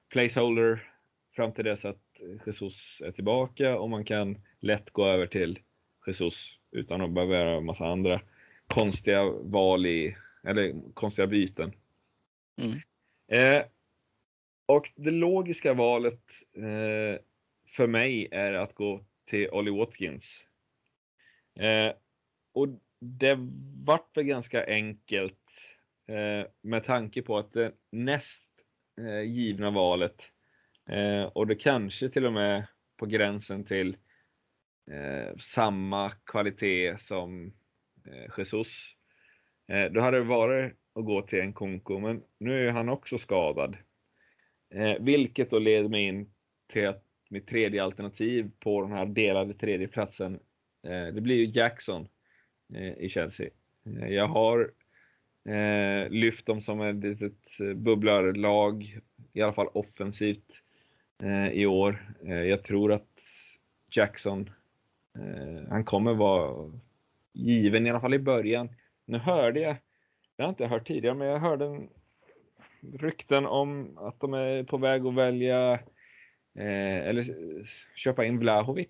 placeholder 0.10 0.92
fram 1.36 1.52
till 1.52 1.66
dess 1.66 1.86
att 1.86 2.02
Jesus 2.46 2.98
är 3.00 3.12
tillbaka 3.12 3.80
och 3.80 3.90
man 3.90 4.06
kan 4.06 4.38
lätt 4.60 4.90
gå 4.90 5.06
över 5.06 5.28
till 5.28 5.60
Jesus 6.08 6.34
utan 6.72 7.02
att 7.02 7.12
behöva 7.12 7.36
göra 7.36 7.58
en 7.58 7.66
massa 7.66 7.86
andra 7.86 8.22
konstiga 8.68 9.24
val 9.30 9.86
i, 9.86 10.16
eller 10.44 10.94
konstiga 10.94 11.28
byten. 11.28 11.72
Mm. 12.62 12.80
Och 14.70 14.92
det 14.96 15.12
logiska 15.12 15.74
valet 15.74 16.22
eh, 16.56 17.22
för 17.76 17.88
mig 17.88 18.28
är 18.32 18.54
att 18.54 18.76
gå 18.76 19.06
till 19.26 19.50
Ollie 19.50 19.78
Watkins. 19.78 20.26
Eh, 21.56 21.94
och 22.54 22.68
det 23.00 23.38
vart 23.86 24.18
väl 24.18 24.24
ganska 24.24 24.66
enkelt 24.66 25.40
eh, 26.08 26.48
med 26.62 26.86
tanke 26.86 27.22
på 27.22 27.38
att 27.38 27.54
det 27.54 27.72
näst 27.92 28.50
eh, 29.02 29.22
givna 29.22 29.72
valet 29.72 30.22
eh, 30.90 31.24
och 31.24 31.48
det 31.48 31.56
kanske 31.56 32.10
till 32.10 32.26
och 32.26 32.34
med 32.34 32.68
på 32.98 33.06
gränsen 33.06 33.66
till 33.66 33.98
eh, 34.92 35.38
samma 35.38 36.12
kvalitet 36.26 36.98
som 37.08 37.54
eh, 38.06 38.38
Jesus. 38.38 38.68
Eh, 39.68 39.92
då 39.92 40.02
hade 40.02 40.18
det 40.18 40.24
varit 40.24 40.74
att 40.96 41.06
gå 41.06 41.22
till 41.22 41.40
en 41.40 41.54
Konko, 41.54 42.00
men 42.00 42.24
nu 42.38 42.68
är 42.68 42.72
han 42.72 42.90
också 42.90 43.18
skadad. 43.18 43.78
Eh, 44.70 44.96
vilket 45.00 45.50
då 45.50 45.60
leder 45.60 45.90
mig 45.90 46.04
in 46.04 46.30
till 46.74 46.88
att 46.88 47.04
mitt 47.30 47.48
tredje 47.48 47.84
alternativ 47.84 48.52
på 48.60 48.82
den 48.82 48.92
här 48.92 49.06
delade 49.06 49.54
tredjeplatsen, 49.54 50.40
eh, 50.84 51.08
det 51.14 51.22
blir 51.22 51.36
ju 51.36 51.46
Jackson 51.46 52.08
eh, 52.74 52.94
i 52.94 53.10
Chelsea. 53.10 53.50
Eh, 53.86 54.10
jag 54.10 54.28
har 54.28 54.72
eh, 55.50 56.10
lyft 56.10 56.46
dem 56.46 56.62
som 56.62 56.82
ett 56.82 56.96
litet 56.96 57.60
eh, 57.60 57.74
bubblarlag, 57.74 59.00
i 59.34 59.42
alla 59.42 59.54
fall 59.54 59.70
offensivt 59.74 60.52
eh, 61.24 61.50
i 61.50 61.66
år. 61.66 62.14
jag 62.24 62.64
tror 62.64 62.92
att 62.92 63.06
Jackson, 63.92 64.50
han 65.70 65.84
kommer 65.84 66.14
vara 66.14 66.72
given 67.34 67.88
i 67.88 67.90
alla 67.90 68.00
fall 68.00 68.14
i 68.14 68.20
början. 68.20 68.70
Nu 69.06 69.18
hörde 69.18 69.60
jag, 69.60 69.76
det 70.36 70.44
har 70.44 70.48
jag 70.48 70.52
inte 70.52 70.66
hört 70.68 70.88
tidigare, 70.88 71.16
men 71.16 71.28
jag 71.28 71.40
hörde 71.40 71.66
en, 71.66 71.90
rykten 72.82 73.46
om 73.46 73.98
att 73.98 74.20
de 74.20 74.34
är 74.34 74.64
på 74.64 74.78
väg 74.78 75.06
att 75.06 75.16
välja 75.16 75.74
eh, 76.56 77.08
eller 77.08 77.26
köpa 77.96 78.26
in 78.26 78.40
Vlahovic. 78.40 78.88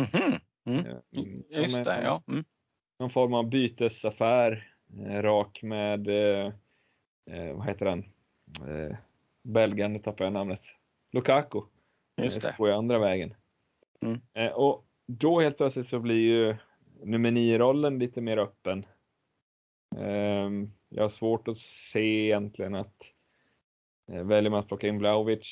Mm-hmm. 0.00 0.40
Mm. 0.66 0.86
Mm. 1.16 1.42
Just 1.50 1.84
det, 1.84 2.02
ja. 2.02 2.22
Mm. 2.28 2.44
Någon 2.98 3.10
form 3.10 3.34
av 3.34 3.48
bytesaffär, 3.48 4.72
eh, 5.06 5.22
rak 5.22 5.62
med, 5.62 6.08
eh, 6.08 6.52
eh 7.30 7.56
vad 7.56 7.66
heter 7.66 7.84
den, 7.84 8.04
eh, 8.68 8.96
belgaren, 9.42 9.92
nu 9.92 9.98
tappar 9.98 10.24
jag 10.24 10.32
namnet, 10.32 10.62
Lukaku. 11.12 11.60
Just 12.22 12.42
det. 12.42 12.54
Går 12.58 12.70
andra 12.70 12.98
vägen. 12.98 13.34
Mm. 14.00 14.20
Eh, 14.34 14.52
och 14.52 14.86
då 15.06 15.40
helt 15.40 15.56
plötsligt 15.56 15.88
så 15.88 15.98
blir 15.98 16.16
ju 16.16 16.56
nummer 17.02 17.30
9-rollen 17.30 17.98
lite 17.98 18.20
mer 18.20 18.36
öppen. 18.36 18.86
Ehm, 19.96 20.72
jag 20.88 21.02
har 21.02 21.10
svårt 21.10 21.48
att 21.48 21.58
se 21.92 22.24
egentligen 22.24 22.74
att 22.74 23.02
eh, 24.12 24.22
väljer 24.22 24.50
man 24.50 24.60
att 24.60 24.68
plocka 24.68 24.88
in 24.88 24.98
Blaovic, 24.98 25.46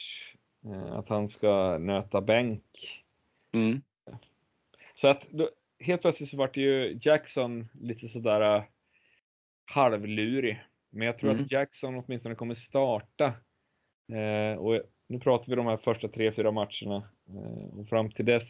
eh, 0.64 0.92
att 0.92 1.08
han 1.08 1.28
ska 1.28 1.78
nöta 1.78 2.20
bänk. 2.20 2.62
Mm. 3.54 3.82
Så 5.00 5.08
att 5.08 5.22
då, 5.30 5.50
helt 5.80 6.02
plötsligt 6.02 6.30
så 6.30 6.36
vart 6.36 6.54
det 6.54 6.60
ju 6.60 6.98
Jackson 7.02 7.68
lite 7.80 8.08
sådär 8.08 8.56
uh, 8.56 8.64
halvlurig. 9.64 10.62
Men 10.90 11.06
jag 11.06 11.18
tror 11.18 11.30
mm. 11.30 11.44
att 11.44 11.52
Jackson 11.52 12.04
åtminstone 12.06 12.34
kommer 12.34 12.54
starta. 12.54 13.32
Eh, 14.12 14.58
och 14.58 14.80
nu 15.08 15.18
pratar 15.18 15.46
vi 15.46 15.56
de 15.56 15.66
här 15.66 15.76
första 15.76 16.08
tre, 16.08 16.32
fyra 16.32 16.50
matcherna. 16.50 17.08
Eh, 17.28 17.78
och 17.78 17.88
fram 17.88 18.10
till 18.10 18.24
dess 18.24 18.48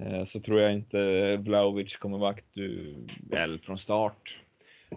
eh, 0.00 0.26
så 0.26 0.40
tror 0.40 0.60
jag 0.60 0.72
inte 0.72 1.36
Vlaovic 1.36 1.96
kommer 1.96 2.18
vara 2.18 2.30
aktuell 2.30 3.60
från 3.60 3.78
start. 3.78 4.36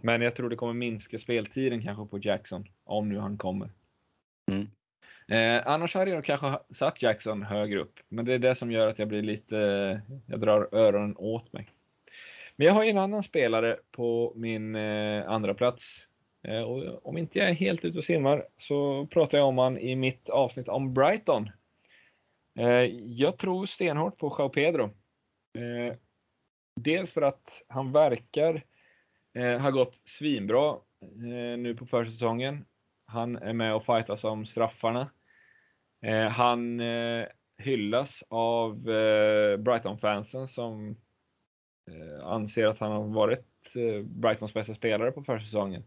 Men 0.02 0.21
jag 0.21 0.36
tror 0.36 0.49
det 0.49 0.56
kommer 0.56 0.73
minska 0.73 1.19
speltiden 1.19 1.84
kanske 1.84 2.06
på 2.06 2.19
Jackson, 2.19 2.67
om 2.84 3.10
nu 3.10 3.17
han 3.17 3.38
kommer. 3.38 3.69
Mm. 4.52 4.67
Eh, 5.28 5.67
annars 5.67 5.93
hade 5.93 6.12
jag 6.12 6.25
kanske 6.25 6.60
satt 6.75 7.02
Jackson 7.02 7.43
högre 7.43 7.80
upp, 7.80 7.99
men 8.10 8.25
det 8.25 8.34
är 8.34 8.39
det 8.39 8.56
som 8.56 8.71
gör 8.71 8.88
att 8.88 8.99
jag 8.99 9.08
blir 9.08 9.21
lite, 9.21 9.56
jag 10.25 10.39
drar 10.39 10.69
öronen 10.71 11.17
åt 11.17 11.54
mig. 11.54 11.69
Men 12.56 12.67
jag 12.67 12.73
har 12.73 12.84
ju 12.84 12.89
en 12.89 12.97
annan 12.97 13.23
spelare 13.23 13.78
på 13.91 14.34
min 14.36 14.75
eh, 14.75 15.30
andra 15.30 15.54
plats. 15.54 15.84
Eh, 16.43 16.62
och 16.62 17.08
om 17.08 17.17
inte 17.17 17.39
jag 17.39 17.49
är 17.49 17.54
helt 17.54 17.86
ute 17.86 17.97
och 17.97 18.04
simmar 18.04 18.45
så 18.58 19.08
pratar 19.12 19.38
jag 19.38 19.47
om 19.47 19.58
han 19.58 19.78
i 19.78 19.95
mitt 19.95 20.30
avsnitt 20.30 20.67
om 20.67 20.93
Brighton. 20.93 21.49
Eh, 22.60 22.84
jag 23.06 23.38
tror 23.38 23.65
stenhårt 23.65 24.17
på 24.17 24.36
Jao 24.39 24.49
Pedro. 24.49 24.84
Eh, 25.54 25.95
dels 26.75 27.12
för 27.12 27.21
att 27.21 27.63
han 27.67 27.91
verkar 27.91 28.63
Eh, 29.33 29.59
har 29.59 29.71
gått 29.71 29.95
svinbra 30.05 30.77
eh, 31.01 31.57
nu 31.57 31.75
på 31.75 31.85
försäsongen. 31.85 32.65
Han 33.05 33.35
är 33.35 33.53
med 33.53 33.75
och 33.75 33.85
fightas 33.85 34.23
om 34.23 34.45
straffarna. 34.45 35.09
Eh, 36.01 36.27
han 36.27 36.79
eh, 36.79 37.25
hyllas 37.57 38.23
av 38.27 38.89
eh, 38.89 39.57
Brighton-fansen 39.57 40.47
som 40.47 40.95
eh, 41.91 42.25
anser 42.25 42.65
att 42.65 42.79
han 42.79 42.91
har 42.91 43.03
varit 43.03 43.45
Brightons 44.03 44.53
bästa 44.53 44.75
spelare 44.75 45.11
på 45.11 45.23
försäsongen. 45.23 45.83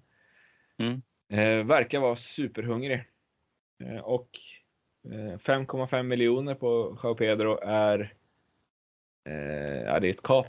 Mm. 0.78 1.66
verkar 1.66 2.00
vara 2.00 2.16
superhungrig. 2.16 3.04
och 4.02 4.30
5,5 5.04 6.02
miljoner 6.02 6.54
på 6.54 6.98
Jao 7.02 7.14
Pedro 7.14 7.58
är, 7.62 8.14
ja, 9.84 10.00
det 10.00 10.08
är 10.08 10.10
ett 10.10 10.22
kap 10.22 10.46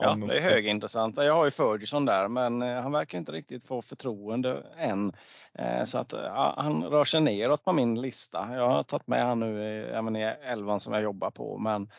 Ja, 0.00 0.14
det 0.14 0.38
är 0.38 0.42
högintressant. 0.42 1.16
Jag 1.16 1.34
har 1.34 1.44
ju 1.44 1.50
Ferguson 1.50 2.04
där, 2.04 2.28
men 2.28 2.62
eh, 2.62 2.80
han 2.82 2.92
verkar 2.92 3.18
inte 3.18 3.32
riktigt 3.32 3.64
få 3.64 3.82
förtroende 3.82 4.62
än. 4.76 5.12
Eh, 5.54 5.84
så 5.84 5.98
att 5.98 6.12
ja, 6.12 6.54
han 6.56 6.84
rör 6.84 7.04
sig 7.04 7.20
neråt 7.20 7.64
på 7.64 7.72
min 7.72 8.00
lista. 8.00 8.48
Jag 8.52 8.68
har 8.68 8.82
tagit 8.82 9.06
med 9.06 9.26
han 9.26 9.40
nu 9.40 9.84
även 9.84 10.16
i 10.16 10.22
elvan 10.22 10.80
som 10.80 10.92
jag 10.92 11.02
jobbar 11.02 11.30
på, 11.30 11.58
men 11.58 11.90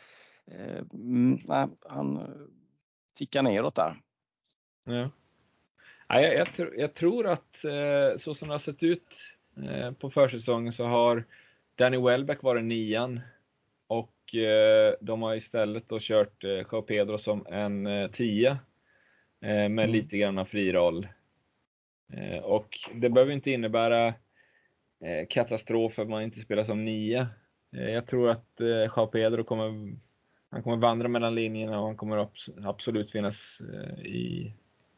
eh, 0.46 0.82
mm, 0.92 1.40
nej, 1.44 1.68
han 1.88 2.20
tickar 3.18 3.42
neråt 3.42 3.74
där. 3.74 3.96
Ja. 4.84 5.10
Ja, 6.08 6.20
jag, 6.20 6.48
jag, 6.56 6.78
jag 6.78 6.94
tror 6.94 7.26
att 7.26 7.56
så 8.20 8.34
som 8.34 8.48
det 8.48 8.54
har 8.54 8.58
sett 8.58 8.82
ut 8.82 9.06
på 9.98 10.10
försäsongen 10.10 10.72
så 10.72 10.84
har 10.84 11.24
Danny 11.74 11.98
Welbeck 11.98 12.42
varit 12.42 12.64
nian 12.64 13.20
och 13.90 14.14
Eh, 14.34 14.94
de 15.00 15.22
har 15.22 15.34
istället 15.34 15.88
då 15.88 15.98
kört 16.00 16.44
eh, 16.44 16.50
Joao 16.50 16.82
Pedro 16.82 17.18
som 17.18 17.46
en 17.46 17.86
eh, 17.86 18.10
tia 18.10 18.58
med 19.42 19.66
mm. 19.66 19.90
lite 19.90 20.18
grann 20.18 20.46
fri 20.46 20.72
roll. 20.72 21.08
Och 22.42 22.78
det 22.94 23.08
behöver 23.10 23.32
inte 23.32 23.50
innebära 23.50 24.14
katastrof 25.28 25.98
att 25.98 26.08
man 26.08 26.22
inte 26.22 26.40
spelar 26.40 26.64
som 26.64 26.84
nia. 26.84 27.28
Jag 27.70 28.06
tror 28.06 28.30
att 28.30 28.60
Joao 28.96 29.06
Pedro 29.06 29.44
kommer, 29.44 29.96
han 30.50 30.62
kommer 30.62 30.76
vandra 30.76 31.08
mellan 31.08 31.34
linjerna 31.34 31.80
och 31.80 31.86
han 31.86 31.96
kommer 31.96 32.28
absolut 32.64 33.10
finnas 33.10 33.60
i 34.04 34.52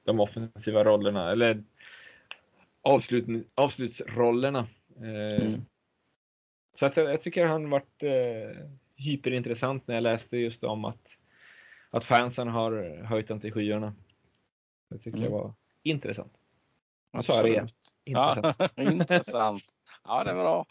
de 0.04 0.20
offensiva 0.20 0.84
rollerna, 0.84 1.32
eller 1.32 1.62
avslut, 2.82 3.46
avslutsrollerna. 3.54 4.66
Mm. 5.00 5.64
Så 6.78 6.86
att 6.86 6.96
jag, 6.96 7.12
jag 7.12 7.22
tycker 7.22 7.46
han 7.46 7.70
varit 7.70 8.02
hyperintressant 9.02 9.86
när 9.86 9.94
jag 9.94 10.02
läste 10.02 10.36
just 10.36 10.64
om 10.64 10.84
att, 10.84 11.06
att 11.90 12.04
fansen 12.04 12.48
har 12.48 13.04
höjt 13.04 13.28
den 13.28 13.40
till 13.40 13.52
skyarna. 13.52 13.94
Det 14.90 14.98
tycker 14.98 15.18
mm. 15.18 15.22
jag 15.22 15.30
var 15.30 15.54
intressant. 15.82 16.32
Jag 17.12 17.24
sa 17.24 17.42
det 17.42 17.48
igen. 17.48 17.68
Intressant. 18.04 18.56
Ja, 18.58 18.68
intressant. 18.82 19.62
Ja, 20.04 20.24
det 20.24 20.30
är 20.30 20.34
bra. 20.34 20.66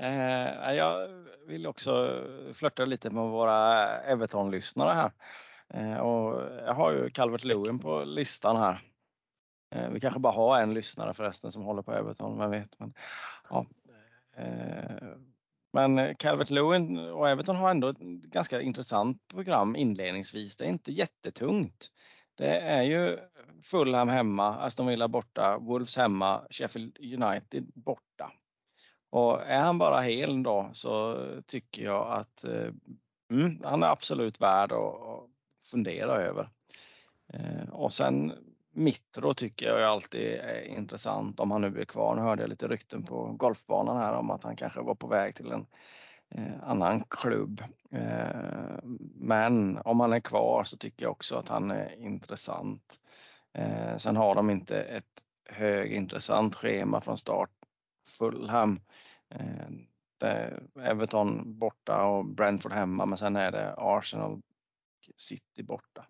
Eh, 0.00 0.72
jag 0.72 1.08
vill 1.46 1.66
också 1.66 2.22
flörta 2.54 2.84
lite 2.84 3.10
med 3.10 3.24
våra 3.24 3.86
Everton-lyssnare 4.00 4.94
här. 4.94 5.10
Eh, 5.68 5.98
och 5.98 6.42
jag 6.66 6.74
har 6.74 6.92
ju 6.92 7.10
Calvert 7.10 7.44
Lewin 7.44 7.78
på 7.78 8.04
listan 8.04 8.56
här. 8.56 8.82
Eh, 9.74 9.90
vi 9.90 10.00
kanske 10.00 10.20
bara 10.20 10.32
har 10.32 10.60
en 10.60 10.74
lyssnare 10.74 11.14
förresten 11.14 11.52
som 11.52 11.62
håller 11.62 11.82
på 11.82 11.92
Everton, 11.92 12.38
vem 12.38 12.50
vet. 12.50 12.78
Men, 12.78 12.94
ja, 13.50 13.66
eh, 14.36 15.08
men 15.72 15.98
eh, 15.98 16.14
Calvert 16.14 16.50
Lewin 16.50 16.98
och 16.98 17.28
Everton 17.28 17.56
har 17.56 17.70
ändå 17.70 17.88
ett 17.88 17.98
ganska 18.00 18.60
intressant 18.60 19.28
program 19.28 19.76
inledningsvis. 19.76 20.56
Det 20.56 20.64
är 20.64 20.68
inte 20.68 20.92
jättetungt. 20.92 21.88
Det 22.34 22.58
är 22.60 22.82
ju 22.82 23.18
Fulham 23.62 24.08
hemma, 24.08 24.56
Aston 24.56 24.86
Villa 24.86 25.08
borta, 25.08 25.58
Wolves 25.58 25.96
hemma, 25.96 26.46
Sheffield 26.50 26.98
United 27.00 27.66
borta. 27.74 28.32
Och 29.10 29.42
är 29.46 29.60
han 29.60 29.78
bara 29.78 30.00
hel 30.00 30.42
då 30.42 30.70
så 30.72 31.24
tycker 31.46 31.84
jag 31.84 32.12
att 32.12 32.44
eh, 32.44 32.70
mm, 33.32 33.60
han 33.64 33.82
är 33.82 33.86
absolut 33.86 34.40
värd 34.40 34.72
att 34.72 35.30
fundera 35.70 36.12
över. 36.12 36.48
Eh, 37.32 37.68
och 37.70 37.92
sen 37.92 38.32
Mitro 38.76 39.34
tycker 39.34 39.66
jag 39.66 39.82
alltid 39.82 40.32
är 40.32 40.60
intressant 40.60 41.40
om 41.40 41.50
han 41.50 41.60
nu 41.60 41.70
blir 41.70 41.84
kvar. 41.84 42.14
Nu 42.14 42.22
hörde 42.22 42.42
jag 42.42 42.48
lite 42.50 42.68
rykten 42.68 43.02
på 43.02 43.32
golfbanan 43.32 43.96
här 43.96 44.12
om 44.12 44.30
att 44.30 44.42
han 44.42 44.56
kanske 44.56 44.80
var 44.80 44.94
på 44.94 45.06
väg 45.06 45.34
till 45.34 45.52
en 45.52 45.66
eh, 46.30 46.62
annan 46.62 47.04
klubb. 47.10 47.62
Eh, 47.92 48.78
men 49.14 49.78
om 49.84 50.00
han 50.00 50.12
är 50.12 50.20
kvar 50.20 50.64
så 50.64 50.76
tycker 50.76 51.04
jag 51.04 51.12
också 51.12 51.36
att 51.36 51.48
han 51.48 51.70
är 51.70 52.00
intressant. 52.00 53.00
Eh, 53.54 53.96
sen 53.96 54.16
har 54.16 54.34
de 54.34 54.50
inte 54.50 54.82
ett 54.82 55.22
högintressant 55.50 56.54
schema 56.54 57.00
från 57.00 57.18
start 57.18 57.50
Fulham. 58.18 58.80
Eh, 59.30 59.68
Everton 60.84 61.58
borta 61.58 62.04
och 62.04 62.26
Brentford 62.26 62.72
hemma 62.72 63.06
men 63.06 63.18
sen 63.18 63.36
är 63.36 63.52
det 63.52 63.74
Arsenal 63.76 64.40
City 65.16 65.62
borta. 65.62 66.06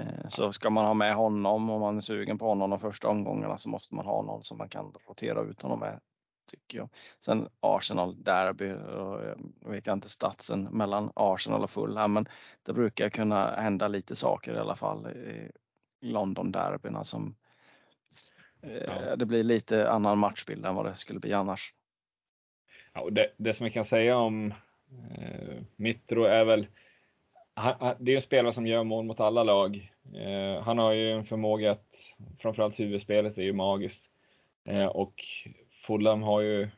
Eh, 0.00 0.28
så 0.28 0.52
ska 0.52 0.70
man 0.70 0.84
ha 0.84 0.94
med 0.94 1.14
honom 1.14 1.70
om 1.70 1.80
man 1.80 1.96
är 1.96 2.00
sugen 2.00 2.38
på 2.38 2.48
honom 2.48 2.70
de 2.70 2.80
första 2.80 3.08
omgångarna 3.08 3.58
så 3.58 3.68
måste 3.68 3.94
man 3.94 4.06
ha 4.06 4.22
någon 4.22 4.42
som 4.42 4.58
man 4.58 4.68
kan 4.68 4.92
rotera 5.08 5.40
ut 5.40 5.62
honom 5.62 5.80
med. 5.80 6.00
Tycker 6.50 6.78
jag. 6.78 6.88
Sen 7.20 7.48
Arsenal 7.60 8.22
derby, 8.22 8.66
jag 8.66 9.70
vet 9.70 9.86
jag 9.86 9.96
inte 9.96 10.08
statsen 10.08 10.62
mellan 10.64 11.12
Arsenal 11.14 11.62
och 11.62 11.70
Fulham 11.70 12.12
men 12.12 12.28
det 12.62 12.72
brukar 12.72 13.10
kunna 13.10 13.54
hända 13.60 13.88
lite 13.88 14.16
saker 14.16 14.54
i 14.54 14.58
alla 14.58 14.76
fall 14.76 15.06
i 15.06 15.50
London 16.00 16.52
derbyna 16.52 17.04
som 17.04 17.36
eh, 18.62 18.72
ja. 18.72 19.16
det 19.16 19.26
blir 19.26 19.44
lite 19.44 19.90
annan 19.90 20.18
matchbild 20.18 20.66
än 20.66 20.74
vad 20.74 20.86
det 20.86 20.94
skulle 20.94 21.20
bli 21.20 21.32
annars. 21.32 21.74
Ja, 22.92 23.00
och 23.00 23.12
det, 23.12 23.32
det 23.36 23.54
som 23.54 23.66
jag 23.66 23.72
kan 23.72 23.84
säga 23.84 24.16
om 24.16 24.54
eh, 25.10 25.62
Mitro 25.76 26.24
är 26.24 26.44
väl 26.44 26.66
han, 27.60 27.96
det 27.98 28.12
är 28.12 28.16
en 28.16 28.22
spelare 28.22 28.54
som 28.54 28.66
gör 28.66 28.84
mål 28.84 29.04
mot 29.04 29.20
alla 29.20 29.42
lag. 29.42 29.92
Eh, 30.14 30.62
han 30.62 30.78
har 30.78 30.92
ju 30.92 31.12
en 31.12 31.24
förmåga 31.24 31.70
att, 31.70 31.86
framförallt 32.38 32.80
huvudspelet 32.80 33.38
är 33.38 33.42
ju 33.42 33.52
magiskt. 33.52 34.00
Eh, 34.64 34.86
och 34.86 35.24
Fulham 35.86 36.22
har 36.22 36.40
ju, 36.40 36.68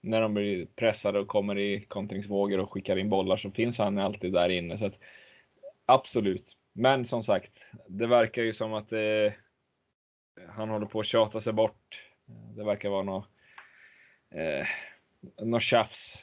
när 0.00 0.20
de 0.20 0.34
blir 0.34 0.66
pressade 0.76 1.18
och 1.18 1.28
kommer 1.28 1.58
i 1.58 1.80
kontringsvågor 1.80 2.58
och 2.60 2.72
skickar 2.72 2.96
in 2.96 3.08
bollar 3.08 3.36
så 3.36 3.50
finns 3.50 3.78
han 3.78 3.98
alltid 3.98 4.32
där 4.32 4.48
inne. 4.48 4.78
Så 4.78 4.86
att, 4.86 4.98
absolut. 5.86 6.56
Men 6.72 7.06
som 7.06 7.24
sagt, 7.24 7.52
det 7.88 8.06
verkar 8.06 8.42
ju 8.42 8.54
som 8.54 8.74
att 8.74 8.92
eh, 8.92 9.32
han 10.48 10.68
håller 10.68 10.86
på 10.86 11.00
att 11.00 11.06
tjata 11.06 11.40
sig 11.40 11.52
bort. 11.52 12.02
Det 12.56 12.64
verkar 12.64 12.88
vara 12.88 13.02
något, 13.02 13.28
eh, 14.34 14.66
något 15.46 15.62
tjafs. 15.62 16.14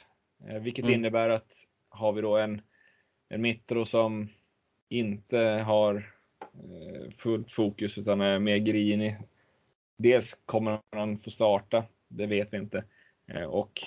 Eh, 0.48 0.58
vilket 0.58 0.84
mm. 0.84 0.94
innebär 0.94 1.30
att 1.30 1.48
har 1.88 2.12
vi 2.12 2.20
då 2.20 2.36
en 2.36 2.62
en 3.28 3.42
Mitro 3.42 3.86
som 3.86 4.28
inte 4.88 5.38
har 5.66 6.14
eh, 6.40 7.10
fullt 7.18 7.52
fokus 7.52 7.98
utan 7.98 8.20
är 8.20 8.38
mer 8.38 8.56
grinig. 8.56 9.16
Dels 9.98 10.36
kommer 10.46 10.80
han 10.92 11.18
få 11.18 11.30
starta, 11.30 11.84
det 12.08 12.26
vet 12.26 12.52
vi 12.52 12.56
inte. 12.56 12.84
Eh, 13.26 13.42
och 13.42 13.82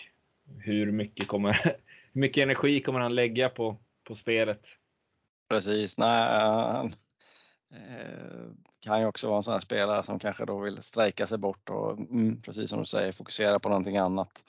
hur 0.60 0.92
mycket, 0.92 1.28
kommer, 1.28 1.54
hur 1.64 1.76
mycket 2.22 2.44
energi 2.44 2.82
kommer 2.82 3.00
han 3.00 3.16
lägga 3.16 3.50
på, 3.50 3.78
på 4.04 4.16
spelet? 4.16 4.62
Precis, 5.50 5.98
nej, 5.98 6.30
han 6.42 6.94
kan 8.80 9.00
ju 9.00 9.06
också 9.06 9.28
vara 9.28 9.38
en 9.38 9.44
sån 9.44 9.54
här 9.54 9.62
spelare 9.62 10.04
som 10.04 10.20
kanske 10.20 10.46
då 10.46 10.60
vill 10.60 10.82
strejka 10.82 11.28
sig 11.28 11.38
bort 11.38 11.70
och 11.70 12.00
mm, 12.00 12.42
precis 12.42 12.70
som 12.70 12.80
du 12.80 12.86
säger 12.86 13.12
fokusera 13.12 13.60
på 13.60 13.70
någonting 13.70 13.98
annat. 13.98 14.44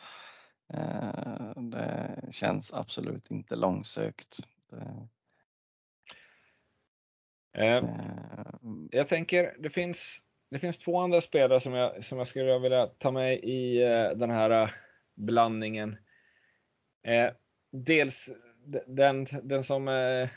Det 1.56 2.20
känns 2.30 2.72
absolut 2.72 3.30
inte 3.30 3.56
långsökt. 3.56 4.38
Eh, 4.72 5.02
eh, 7.64 7.84
jag 8.90 9.08
tänker, 9.08 9.54
det 9.58 9.70
finns, 9.70 9.98
det 10.50 10.58
finns 10.58 10.78
två 10.78 11.00
andra 11.00 11.20
spelare 11.20 11.60
som 11.60 11.72
jag, 11.72 12.04
som 12.04 12.18
jag 12.18 12.28
skulle 12.28 12.58
vilja 12.58 12.86
ta 12.86 13.10
med 13.10 13.38
i 13.38 13.82
eh, 13.82 14.10
den 14.10 14.30
här 14.30 14.74
blandningen. 15.14 15.96
dels 17.70 18.28
den, 18.86 19.28
den 19.42 19.64
som 19.64 19.88
är 19.88 20.28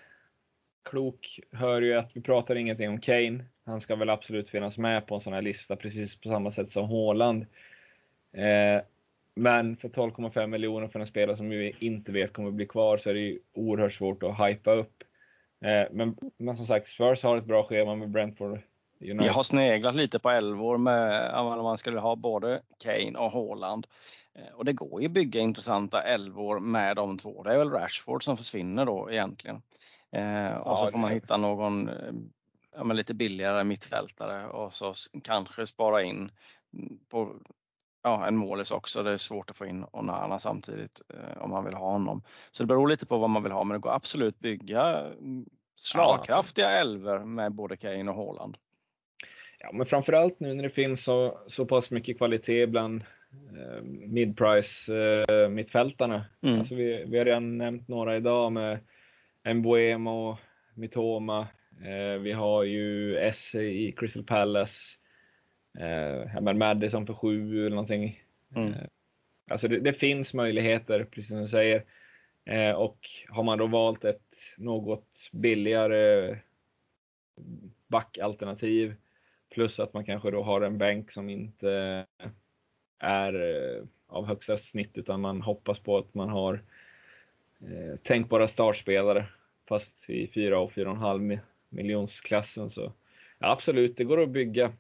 klok 0.84 1.40
hör 1.52 1.82
ju 1.82 1.94
att 1.94 2.12
vi 2.16 2.22
pratar 2.22 2.56
ingenting 2.56 2.90
om 2.90 3.02
Kane. 3.02 3.46
Han 3.66 3.82
ska 3.82 3.96
väl 3.96 4.10
absolut 4.10 4.50
finnas 4.50 4.78
med 4.78 5.08
på 5.08 5.16
en 5.16 5.22
sån 5.22 5.34
här 5.34 5.42
lista, 5.42 5.76
precis 5.76 6.16
på 6.16 6.30
samma 6.30 6.52
sätt 6.52 6.72
som 6.72 6.90
Haaland. 6.90 7.46
Men 9.36 9.78
för 9.78 9.90
12,5 9.90 10.48
miljoner 10.48 10.88
för 10.88 11.00
en 11.00 11.08
spelare 11.08 11.38
som 11.38 11.50
vi 11.50 11.76
inte 11.80 12.12
vet 12.12 12.34
kommer 12.34 12.52
bli 12.52 12.66
kvar 12.66 12.98
så 12.98 13.10
är 13.10 13.14
det 13.14 13.20
ju 13.20 13.40
oerhört 13.54 13.94
svårt 13.94 14.24
att 14.24 14.48
hypa 14.50 14.72
upp. 14.72 15.04
Eh, 15.66 15.92
men, 15.92 16.18
men 16.38 16.58
som 16.58 16.68
sagt, 16.68 16.88
Spurs 16.88 17.24
har 17.24 17.38
ett 17.38 17.46
bra 17.46 17.64
schema 17.64 17.96
med 17.96 18.10
Brentford. 18.10 18.60
United. 19.02 19.28
Jag 19.28 19.34
har 19.34 19.44
sneglat 19.44 19.96
lite 19.96 20.20
på 20.20 20.30
elvor 20.30 20.78
med 20.78 21.36
om 21.36 21.64
man 21.64 21.78
skulle 21.78 22.00
ha 22.00 22.16
både 22.16 22.62
Kane 22.84 23.20
och 23.20 23.32
Haaland. 23.32 23.88
Eh, 24.36 24.54
och 24.56 24.66
det 24.66 24.74
går 24.74 25.02
ju 25.02 25.08
att 25.08 25.14
bygga 25.14 25.42
intressanta 25.42 26.02
elvor 26.02 26.60
med 26.60 26.96
de 26.96 27.18
två. 27.18 27.44
Det 27.44 27.54
är 27.54 27.58
väl 27.58 27.70
Rashford 27.70 28.24
som 28.24 28.38
försvinner 28.38 28.86
då 28.86 29.12
egentligen. 29.12 29.62
Eh, 30.12 30.58
och 30.58 30.72
ja, 30.72 30.78
så 30.78 30.92
får 30.92 30.98
man 30.98 31.12
hitta 31.12 31.38
någon 31.38 31.90
ja, 32.76 32.84
lite 32.84 33.14
billigare 33.14 33.64
mittfältare 33.64 34.48
och 34.48 34.74
så 34.74 34.94
kanske 35.24 35.68
spara 35.68 36.04
in 36.04 36.32
på 37.10 37.36
ja, 38.06 38.28
en 38.28 38.36
målis 38.36 38.72
också. 38.72 39.04
Det 39.04 39.12
är 39.12 39.18
svårt 39.18 39.50
att 39.50 39.58
få 39.58 39.66
in 39.66 39.86
Onana 39.92 40.40
samtidigt 40.40 41.02
eh, 41.14 41.44
om 41.44 41.50
man 41.50 41.66
vill 41.66 41.74
ha 41.74 41.92
honom. 41.92 42.24
Så 42.52 42.64
det 42.64 42.68
beror 42.68 42.88
lite 42.88 43.06
på 43.06 43.18
vad 43.18 43.30
man 43.30 43.44
vill 43.44 43.52
ha, 43.52 43.64
men 43.64 43.76
det 43.76 43.82
går 43.82 43.96
absolut 43.96 44.40
bygga 44.40 45.00
mm, 45.00 45.46
slagkraftiga 45.76 46.70
elver 46.70 47.20
med 47.20 47.52
både 47.52 47.78
Kane 47.78 48.12
och 48.12 48.16
Haaland. 48.16 48.58
Ja, 49.60 49.72
men 49.74 49.86
framförallt 49.86 50.40
nu 50.40 50.54
när 50.54 50.64
det 50.64 50.70
finns 50.70 51.04
så, 51.04 51.40
så 51.48 51.66
pass 51.66 51.92
mycket 51.92 52.18
kvalitet 52.18 52.68
bland 52.68 53.04
eh, 53.32 53.84
midprice 53.84 54.94
eh, 54.94 55.50
mittfältarna. 55.50 56.26
Mm. 56.42 56.60
Alltså 56.60 56.76
vi, 56.76 57.06
vi 57.08 57.18
har 57.18 57.26
redan 57.26 57.58
nämnt 57.58 57.88
några 57.88 58.18
idag 58.18 58.52
med 58.52 58.80
Mbuemo, 59.56 60.38
Mitoma. 60.74 61.48
Eh, 61.82 62.22
vi 62.22 62.32
har 62.32 62.64
ju 62.64 63.18
Esse 63.18 63.62
i 63.62 63.92
Crystal 63.92 64.24
Palace. 64.24 64.95
Eh, 65.80 66.42
men 66.42 66.58
Madison 66.58 67.06
för 67.06 67.14
sju 67.14 67.60
eller 67.60 67.70
någonting. 67.70 68.22
Mm. 68.56 68.74
Eh, 68.74 68.88
alltså 69.50 69.68
det, 69.68 69.80
det, 69.80 69.94
finns 69.94 70.34
möjligheter, 70.34 71.04
precis 71.04 71.28
som 71.28 71.42
du 71.42 71.48
säger. 71.48 71.84
Eh, 72.46 72.72
och 72.72 73.10
har 73.30 73.44
man 73.44 73.58
då 73.58 73.68
valt 73.68 74.06
ett 74.06 74.22
något 74.58 75.30
billigare 75.32 76.36
backalternativ 77.88 78.96
plus 79.50 79.80
att 79.80 79.94
man 79.94 80.06
kanske 80.06 80.32
då 80.32 80.44
har 80.44 80.62
en 80.62 80.78
bänk 80.78 81.12
som 81.12 81.30
inte 81.30 82.06
är 83.00 83.34
eh, 83.34 83.84
av 84.08 84.26
högsta 84.26 84.58
snitt 84.58 84.98
utan 84.98 85.22
man 85.22 85.42
hoppas 85.42 85.80
på 85.80 85.98
att 85.98 86.14
man 86.14 86.30
har 86.30 86.62
eh, 87.60 88.00
tänkbara 88.04 88.48
startspelare 88.48 89.26
fast 89.68 90.10
i 90.10 90.28
4 90.28 90.60
och 90.60 90.72
4,5 90.72 91.40
miljonsklassen 91.70 92.70
så 92.70 92.94
ja, 93.40 93.52
absolut, 93.52 93.98
det 93.98 94.04
går 94.04 94.24
att 94.24 94.30
bygga 94.30 94.72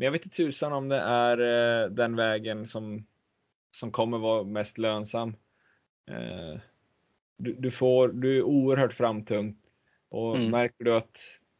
men 0.00 0.04
jag 0.04 0.12
vet 0.12 0.24
inte 0.24 0.36
tusan 0.36 0.72
om 0.72 0.88
det 0.88 0.96
är 0.96 1.38
eh, 1.38 1.90
den 1.90 2.16
vägen 2.16 2.68
som, 2.68 3.06
som 3.74 3.92
kommer 3.92 4.18
vara 4.18 4.44
mest 4.44 4.78
lönsam. 4.78 5.36
Eh, 6.10 6.60
du, 7.36 7.52
du, 7.52 7.70
får, 7.70 8.08
du 8.08 8.38
är 8.38 8.42
oerhört 8.42 8.92
framtung 8.92 9.56
och 10.08 10.36
mm. 10.36 10.50
märker 10.50 10.84
du 10.84 10.94
att 10.94 11.16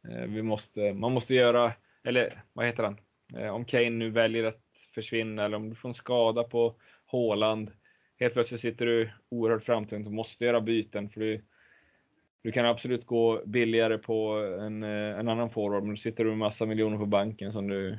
eh, 0.09 0.25
vi 0.27 0.41
måste, 0.41 0.93
man 0.93 1.11
måste 1.11 1.33
göra, 1.33 1.73
eller 2.03 2.43
vad 2.53 2.65
heter 2.65 2.83
han? 2.83 2.97
Om 3.51 3.65
Kane 3.65 3.89
nu 3.89 4.09
väljer 4.09 4.43
att 4.43 4.63
försvinna 4.95 5.45
eller 5.45 5.57
om 5.57 5.69
du 5.69 5.75
får 5.75 5.89
en 5.89 5.95
skada 5.95 6.43
på 6.43 6.75
Håland. 7.05 7.71
Helt 8.19 8.33
plötsligt 8.33 8.61
sitter 8.61 8.85
du 8.85 9.09
oerhört 9.29 9.63
framtungt 9.63 10.07
och 10.07 10.13
måste 10.13 10.45
göra 10.45 10.61
byten 10.61 11.09
för 11.09 11.19
du, 11.19 11.41
du 12.41 12.51
kan 12.51 12.65
absolut 12.65 13.05
gå 13.05 13.41
billigare 13.45 13.97
på 13.97 14.29
en, 14.59 14.83
en 14.83 15.29
annan 15.29 15.49
forward, 15.49 15.83
men 15.83 15.97
sitter 15.97 16.23
du 16.23 16.29
med 16.29 16.39
massa 16.39 16.65
miljoner 16.65 16.97
på 16.97 17.05
banken 17.05 17.53
som 17.53 17.67
du 17.67 17.97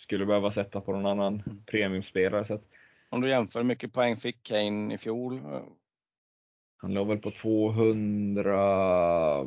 skulle 0.00 0.26
behöva 0.26 0.52
sätta 0.52 0.80
på 0.80 0.92
någon 0.92 1.06
annan 1.06 1.42
mm. 1.46 1.62
premiumspelare. 1.66 2.46
Så 2.46 2.54
att, 2.54 2.64
Om 3.08 3.20
du 3.20 3.28
jämför, 3.28 3.60
hur 3.60 3.66
mycket 3.66 3.92
poäng 3.92 4.16
fick 4.16 4.42
Kane 4.42 4.94
i 4.94 4.98
fjol? 4.98 5.40
Han 6.76 6.94
låg 6.94 7.08
väl 7.08 7.18
på 7.18 7.30
200, 7.30 9.46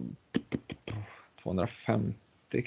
250 1.44 2.16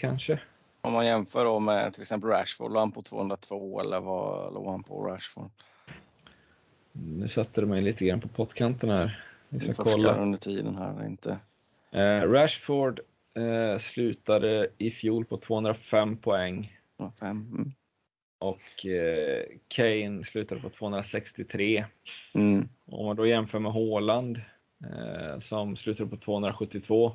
kanske. 0.01 0.41
Om 0.81 0.93
man 0.93 1.07
jämför 1.07 1.45
då 1.45 1.61
med 1.61 1.93
till 1.93 2.03
exempel 2.03 2.31
Rashford, 2.31 2.73
låg 2.73 2.81
han 2.81 2.93
på 2.93 3.03
202 3.03 3.81
eller 3.81 4.01
vad 4.01 4.55
låg 4.55 4.67
han 4.67 4.83
på 4.83 5.07
Rashford? 5.07 5.51
Nu 6.93 7.29
satte 7.29 7.61
du 7.61 7.67
mig 7.67 7.83
lite 7.83 8.05
grann 8.05 8.21
på 8.21 8.29
pottkanten 8.29 8.91
här. 8.91 9.25
Vi 9.49 9.75
ska 9.75 9.85
kolla. 9.85 10.17
under 10.17 10.39
tiden 10.39 10.77
här, 10.77 11.07
inte. 11.07 11.39
Eh, 11.91 12.31
Rashford 12.31 13.01
eh, 13.35 13.81
slutade 13.81 14.69
i 14.79 14.91
fjol 14.91 15.25
på 15.25 15.37
205 15.37 16.17
poäng. 16.17 16.76
Mm. 17.23 17.73
Och 18.39 18.87
eh, 18.87 19.45
Kane 19.69 20.25
slutade 20.25 20.61
på 20.61 20.71
263. 20.71 21.85
Mm. 22.35 22.69
Om 22.85 23.07
man 23.07 23.17
då 23.17 23.27
jämför 23.27 23.59
med 23.59 23.73
Håland 23.73 24.41
eh, 24.85 25.41
som 25.41 25.77
slutade 25.77 26.11
på 26.11 26.17
272 26.17 27.13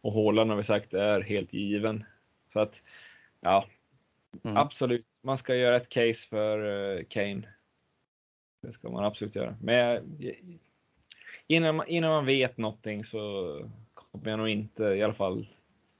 och 0.00 0.12
Håland 0.12 0.50
har 0.50 0.56
vi 0.56 0.64
sagt 0.64 0.94
är 0.94 1.20
helt 1.20 1.52
given. 1.52 2.04
Så 2.52 2.60
att 2.60 2.74
ja, 3.40 3.66
mm. 4.44 4.56
absolut, 4.56 5.06
man 5.22 5.38
ska 5.38 5.54
göra 5.54 5.76
ett 5.76 5.88
case 5.88 6.28
för 6.28 6.58
eh, 6.98 7.04
Kane. 7.04 7.42
Det 8.62 8.72
ska 8.72 8.90
man 8.90 9.04
absolut 9.04 9.34
göra. 9.34 9.56
Men 9.62 10.18
innan 11.46 11.76
man, 11.76 11.88
innan 11.88 12.10
man 12.10 12.26
vet 12.26 12.58
någonting 12.58 13.04
så 13.04 13.20
kommer 13.94 14.30
jag 14.30 14.38
nog 14.38 14.48
inte 14.48 14.84
i 14.84 15.02
alla 15.02 15.14
fall 15.14 15.48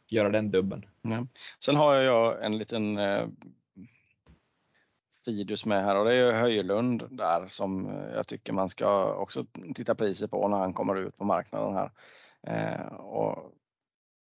göra 0.07 0.29
den 0.29 0.51
dubben. 0.51 0.87
Nej. 1.09 1.27
Sen 1.65 1.77
har 1.77 1.95
jag 1.95 2.45
en 2.45 2.59
liten 2.59 2.99
eh, 2.99 3.29
Fidus 5.25 5.67
med 5.67 5.85
här 5.85 5.99
och 5.99 6.05
det 6.05 6.15
är 6.15 6.33
Höjlund 6.33 7.09
där 7.11 7.49
som 7.49 7.87
eh, 7.87 8.15
jag 8.15 8.29
tycker 8.29 8.53
man 8.53 8.69
ska 8.69 9.15
också 9.15 9.47
titta 9.75 9.95
priset 9.95 10.31
på 10.31 10.49
när 10.49 10.59
han 10.59 10.75
kommer 10.75 10.97
ut 10.97 11.17
på 11.17 11.25
marknaden 11.25 11.75
här. 11.75 11.91
Eh, 12.43 12.87
och 12.93 13.53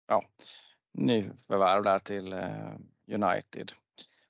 ja, 0.08 0.24
nyförvärv 0.94 1.84
där 1.84 2.00
till 2.00 2.34
eh, 2.34 2.76
United. 3.08 3.72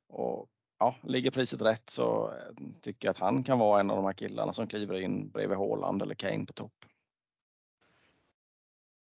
Och 0.07 0.49
ja, 0.79 0.95
ligger 1.03 1.31
priset 1.31 1.61
rätt 1.61 1.89
så 1.89 2.31
eh, 2.31 2.65
tycker 2.81 3.07
jag 3.07 3.11
att 3.11 3.17
han 3.17 3.43
kan 3.43 3.59
vara 3.59 3.79
en 3.79 3.89
av 3.89 3.95
de 3.95 4.05
här 4.05 4.13
killarna 4.13 4.53
som 4.53 4.67
kliver 4.67 4.99
in 4.99 5.29
bredvid 5.29 5.57
Haaland 5.57 6.01
eller 6.01 6.15
Kane 6.15 6.45
på 6.45 6.53
topp. 6.53 6.85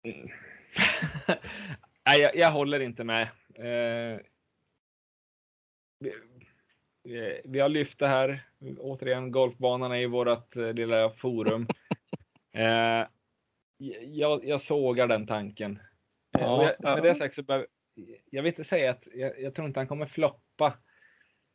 Mm. 0.03 0.29
Nej, 2.07 2.21
jag, 2.21 2.35
jag, 2.35 2.51
håller 2.51 2.79
inte 2.79 3.03
med. 3.03 3.21
Eh, 3.55 4.19
vi, 5.99 6.13
vi, 7.43 7.59
har 7.59 7.69
lyft 7.69 7.99
det 7.99 8.07
här, 8.07 8.43
återigen, 8.79 9.31
golfbanan 9.31 9.91
är 9.91 9.97
i 9.97 10.05
vårt 10.05 10.55
eh, 10.55 10.73
lilla 10.73 11.09
forum. 11.09 11.67
Eh, 12.53 13.07
jag, 14.01 14.45
jag 14.45 14.61
sågar 14.61 15.07
den 15.07 15.27
tanken. 15.27 15.79
Eh, 16.37 16.43
ja, 16.43 16.73
jag, 16.79 16.95
med 16.95 17.03
det 17.03 17.15
sagt 17.15 17.35
så 17.35 17.43
behöver, 17.43 17.67
jag 18.29 18.43
vill 18.43 18.49
inte 18.49 18.63
säga 18.63 18.91
att 18.91 19.07
jag, 19.13 19.41
jag, 19.41 19.55
tror 19.55 19.67
inte 19.67 19.79
han 19.79 19.87
kommer 19.87 20.05
floppa. 20.05 20.77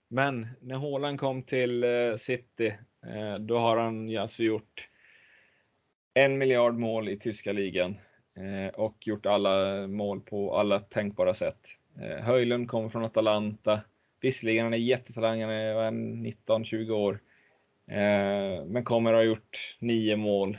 Men 0.08 0.48
när 0.60 0.76
Haaland 0.76 1.20
kom 1.20 1.42
till 1.42 1.84
eh, 1.84 2.16
City, 2.16 2.74
då 3.40 3.58
har 3.58 3.76
han 3.76 4.18
alltså 4.18 4.42
gjort 4.42 4.88
en 6.14 6.38
miljard 6.38 6.74
mål 6.74 7.08
i 7.08 7.18
tyska 7.18 7.52
ligan 7.52 7.96
Eh, 8.34 8.74
och 8.74 9.06
gjort 9.06 9.26
alla 9.26 9.86
mål 9.86 10.20
på 10.20 10.56
alla 10.56 10.80
tänkbara 10.80 11.34
sätt. 11.34 11.66
Eh, 12.00 12.24
Höjlund 12.24 12.68
kommer 12.68 12.88
från 12.88 13.04
Atalanta. 13.04 13.80
Visserligen 14.20 14.64
han 14.64 14.74
är 14.74 14.78
jättetalang, 14.78 15.42
han 15.42 15.50
är 15.50 15.90
19-20 15.90 16.90
år. 16.90 17.20
Eh, 17.86 18.64
men 18.64 18.84
kommer 18.84 19.12
att 19.12 19.18
ha 19.18 19.24
gjort 19.24 19.76
nio 19.78 20.16
mål 20.16 20.58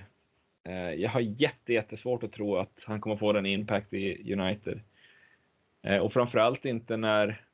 jag 0.97 1.09
har 1.09 1.19
jätte, 1.19 1.73
jättesvårt 1.73 2.23
att 2.23 2.31
tro 2.31 2.55
att 2.55 2.79
han 2.83 3.01
kommer 3.01 3.17
få 3.17 3.33
den 3.33 3.45
impact 3.45 3.93
i 3.93 4.33
United. 4.33 4.79
Och 6.01 6.13
framförallt 6.13 6.65
inte 6.65 6.97
när 6.97 7.45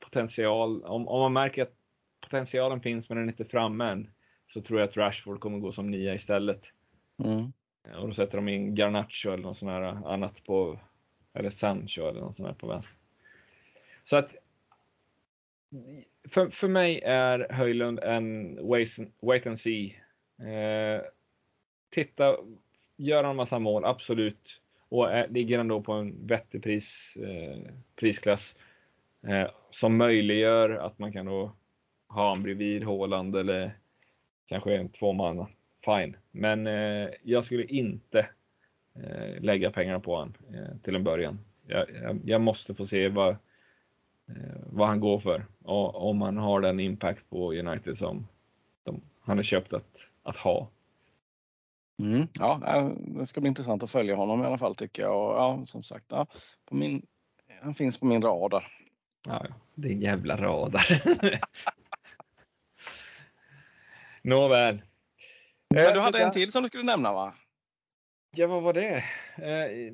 potential, 0.00 0.84
om, 0.84 1.08
om 1.08 1.20
man 1.20 1.32
märker 1.32 1.62
att 1.62 1.74
potentialen 2.20 2.80
finns 2.80 3.08
men 3.08 3.18
den 3.18 3.28
är 3.28 3.32
inte 3.32 3.44
framme 3.44 3.84
än, 3.84 4.10
så 4.52 4.60
tror 4.60 4.80
jag 4.80 4.88
att 4.88 4.96
Rashford 4.96 5.40
kommer 5.40 5.58
gå 5.58 5.72
som 5.72 5.90
nia 5.90 6.14
istället. 6.14 6.62
Mm. 7.24 7.52
Och 7.82 8.08
då 8.08 8.14
sätter 8.14 8.36
de 8.36 8.48
in 8.48 8.74
Garnacho 8.74 9.30
eller 9.30 9.42
något 9.42 9.58
sånt 9.58 9.70
här 9.70 9.82
annat 9.82 10.44
på, 10.44 10.78
eller 11.32 11.50
Sancho 11.50 12.08
eller 12.08 12.20
något 12.20 12.36
sånt 12.36 12.48
här 12.48 12.54
på 12.54 12.66
vänster. 12.66 12.92
Så 14.04 14.16
att 14.16 14.30
för, 16.28 16.50
för 16.50 16.68
mig 16.68 17.00
är 17.04 17.46
Höjlund 17.50 17.98
en 17.98 18.58
wait, 19.20 19.46
and 19.46 19.60
see. 19.60 19.96
Eh, 20.38 21.02
titta, 21.90 22.36
gör 22.96 23.24
han 23.24 23.36
massa 23.36 23.58
mål, 23.58 23.84
absolut. 23.84 24.60
Och 24.88 25.12
är, 25.12 25.28
ligger 25.28 25.58
han 25.58 25.68
då 25.68 25.82
på 25.82 25.92
en 25.92 26.26
vettig 26.26 26.62
pris, 26.62 27.16
eh, 27.16 27.72
prisklass 27.96 28.54
eh, 29.26 29.50
som 29.70 29.96
möjliggör 29.96 30.70
att 30.70 30.98
man 30.98 31.12
kan 31.12 31.26
då 31.26 31.52
ha 32.08 32.28
honom 32.28 32.42
bredvid 32.42 32.84
Håland 32.84 33.36
eller 33.36 33.78
kanske 34.46 34.76
en 34.76 34.88
tvåmanna. 34.88 35.48
Fine. 35.84 36.16
Men 36.30 36.66
eh, 36.66 37.08
jag 37.22 37.44
skulle 37.44 37.64
inte 37.64 38.28
eh, 38.94 39.40
lägga 39.40 39.70
pengarna 39.70 40.00
på 40.00 40.16
honom 40.16 40.34
eh, 40.54 40.76
till 40.82 40.94
en 40.94 41.04
början. 41.04 41.38
Jag, 41.66 41.86
jag, 42.02 42.20
jag 42.24 42.40
måste 42.40 42.74
få 42.74 42.86
se 42.86 43.08
vad, 43.08 43.30
eh, 44.28 44.60
vad 44.66 44.88
han 44.88 45.00
går 45.00 45.20
för 45.20 45.46
och 45.62 46.08
om 46.08 46.22
han 46.22 46.36
har 46.36 46.60
den 46.60 46.80
impact 46.80 47.30
på 47.30 47.52
United 47.52 47.98
som, 47.98 48.28
som 48.84 49.00
han 49.20 49.38
är 49.38 49.42
köpt 49.42 49.72
att, 49.72 49.96
att 50.22 50.36
ha. 50.36 50.68
Mm, 51.98 52.26
ja, 52.38 52.60
det 52.98 53.26
ska 53.26 53.40
bli 53.40 53.48
intressant 53.48 53.82
att 53.82 53.90
följa 53.90 54.14
honom 54.14 54.42
i 54.42 54.46
alla 54.46 54.58
fall 54.58 54.74
tycker 54.74 55.02
jag. 55.02 55.28
Och, 55.28 55.36
ja, 55.36 55.64
som 55.64 55.82
sagt, 55.82 56.04
ja, 56.08 56.26
på 56.68 56.74
min, 56.74 57.06
han 57.62 57.74
finns 57.74 58.00
på 58.00 58.06
min 58.06 58.22
radar. 58.22 58.64
Ja, 59.26 59.46
din 59.74 60.00
jävla 60.00 60.36
radar. 60.36 61.02
Nåväl. 64.22 64.82
Men 65.74 65.94
du 65.94 66.00
hade 66.00 66.22
en 66.22 66.32
till 66.32 66.52
som 66.52 66.62
du 66.62 66.68
skulle 66.68 66.82
nämna 66.82 67.12
va? 67.12 67.34
Ja, 68.36 68.46
vad 68.46 68.62
var 68.62 68.72
det? 68.72 69.04
Eh, 69.36 69.92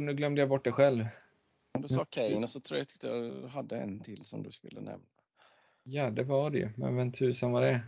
nu 0.00 0.14
glömde 0.14 0.40
jag 0.40 0.48
bort 0.48 0.64
det 0.64 0.72
själv. 0.72 1.06
Du 1.78 1.88
sa 1.88 2.04
Kane 2.04 2.42
och 2.42 2.50
så 2.50 2.60
tror 2.60 2.78
jag 2.78 2.84
att 2.84 3.00
du 3.00 3.46
hade 3.46 3.76
en 3.76 4.00
till 4.00 4.24
som 4.24 4.42
du 4.42 4.50
skulle 4.50 4.80
nämna. 4.80 5.06
Ja, 5.82 6.10
det 6.10 6.22
var 6.22 6.50
det 6.50 6.58
ju. 6.58 6.70
Men 6.76 6.96
vem 6.96 7.12
tusan 7.12 7.52
var 7.52 7.62
det? 7.62 7.80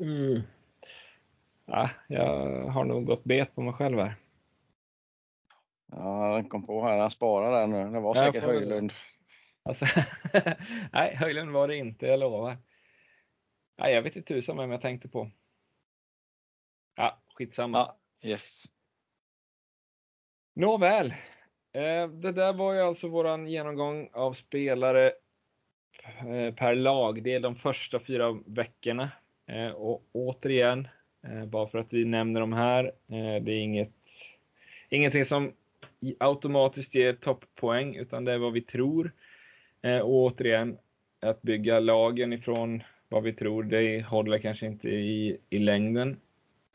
Mm. 0.00 0.42
Ja, 1.66 1.90
jag 2.08 2.66
har 2.68 2.84
nog 2.84 3.06
gått 3.06 3.24
bet 3.24 3.54
på 3.54 3.62
mig 3.62 3.74
själv 3.74 3.98
här. 3.98 4.16
Ja, 5.92 6.36
jag 6.36 6.48
kom 6.48 6.66
på 6.66 6.84
här, 6.84 6.98
han 6.98 7.10
sparar 7.10 7.50
där 7.50 7.66
nu. 7.66 7.90
Det 7.90 8.00
var 8.00 8.14
säkert. 8.14 8.42
Höjlund. 8.42 8.92
Alltså, 9.64 9.86
nej, 10.92 11.16
Höjlund 11.16 11.50
var 11.50 11.68
det 11.68 11.76
inte, 11.76 12.06
jag 12.06 12.20
lovar. 12.20 12.56
Nej, 13.76 13.94
jag 13.94 14.02
vet 14.02 14.16
inte 14.16 14.34
tusan 14.34 14.56
vem 14.56 14.70
jag 14.70 14.82
tänkte 14.82 15.08
på. 15.08 15.30
Ja, 16.96 17.18
skitsamma. 17.34 17.78
Ja, 17.78 18.28
yes. 18.28 18.64
Nåväl. 20.54 21.14
Eh, 21.72 22.08
det 22.08 22.32
där 22.32 22.52
var 22.52 22.74
ju 22.74 22.80
alltså 22.80 23.08
våran 23.08 23.48
genomgång 23.48 24.10
av 24.12 24.32
spelare 24.32 25.12
eh, 26.18 26.54
per 26.54 26.74
lagdel 26.74 27.42
de 27.42 27.56
första 27.56 28.00
fyra 28.00 28.38
veckorna. 28.46 29.10
Eh, 29.46 29.70
och 29.70 30.04
återigen, 30.12 30.88
bara 31.46 31.68
för 31.68 31.78
att 31.78 31.92
vi 31.92 32.04
nämner 32.04 32.40
de 32.40 32.52
här, 32.52 32.92
det 33.40 33.52
är 33.52 33.60
inget, 33.60 33.92
ingenting 34.88 35.26
som 35.26 35.52
automatiskt 36.20 36.94
ger 36.94 37.12
topppoäng, 37.12 37.96
utan 37.96 38.24
det 38.24 38.32
är 38.32 38.38
vad 38.38 38.52
vi 38.52 38.60
tror. 38.60 39.12
Eh, 39.84 39.98
och 39.98 40.14
återigen, 40.14 40.78
att 41.20 41.42
bygga 41.42 41.80
lagen 41.80 42.32
ifrån 42.32 42.82
vad 43.08 43.22
vi 43.22 43.32
tror, 43.32 43.62
det 43.62 44.02
håller 44.02 44.38
kanske 44.38 44.66
inte 44.66 44.88
i, 44.88 45.38
i 45.50 45.58
längden. 45.58 46.20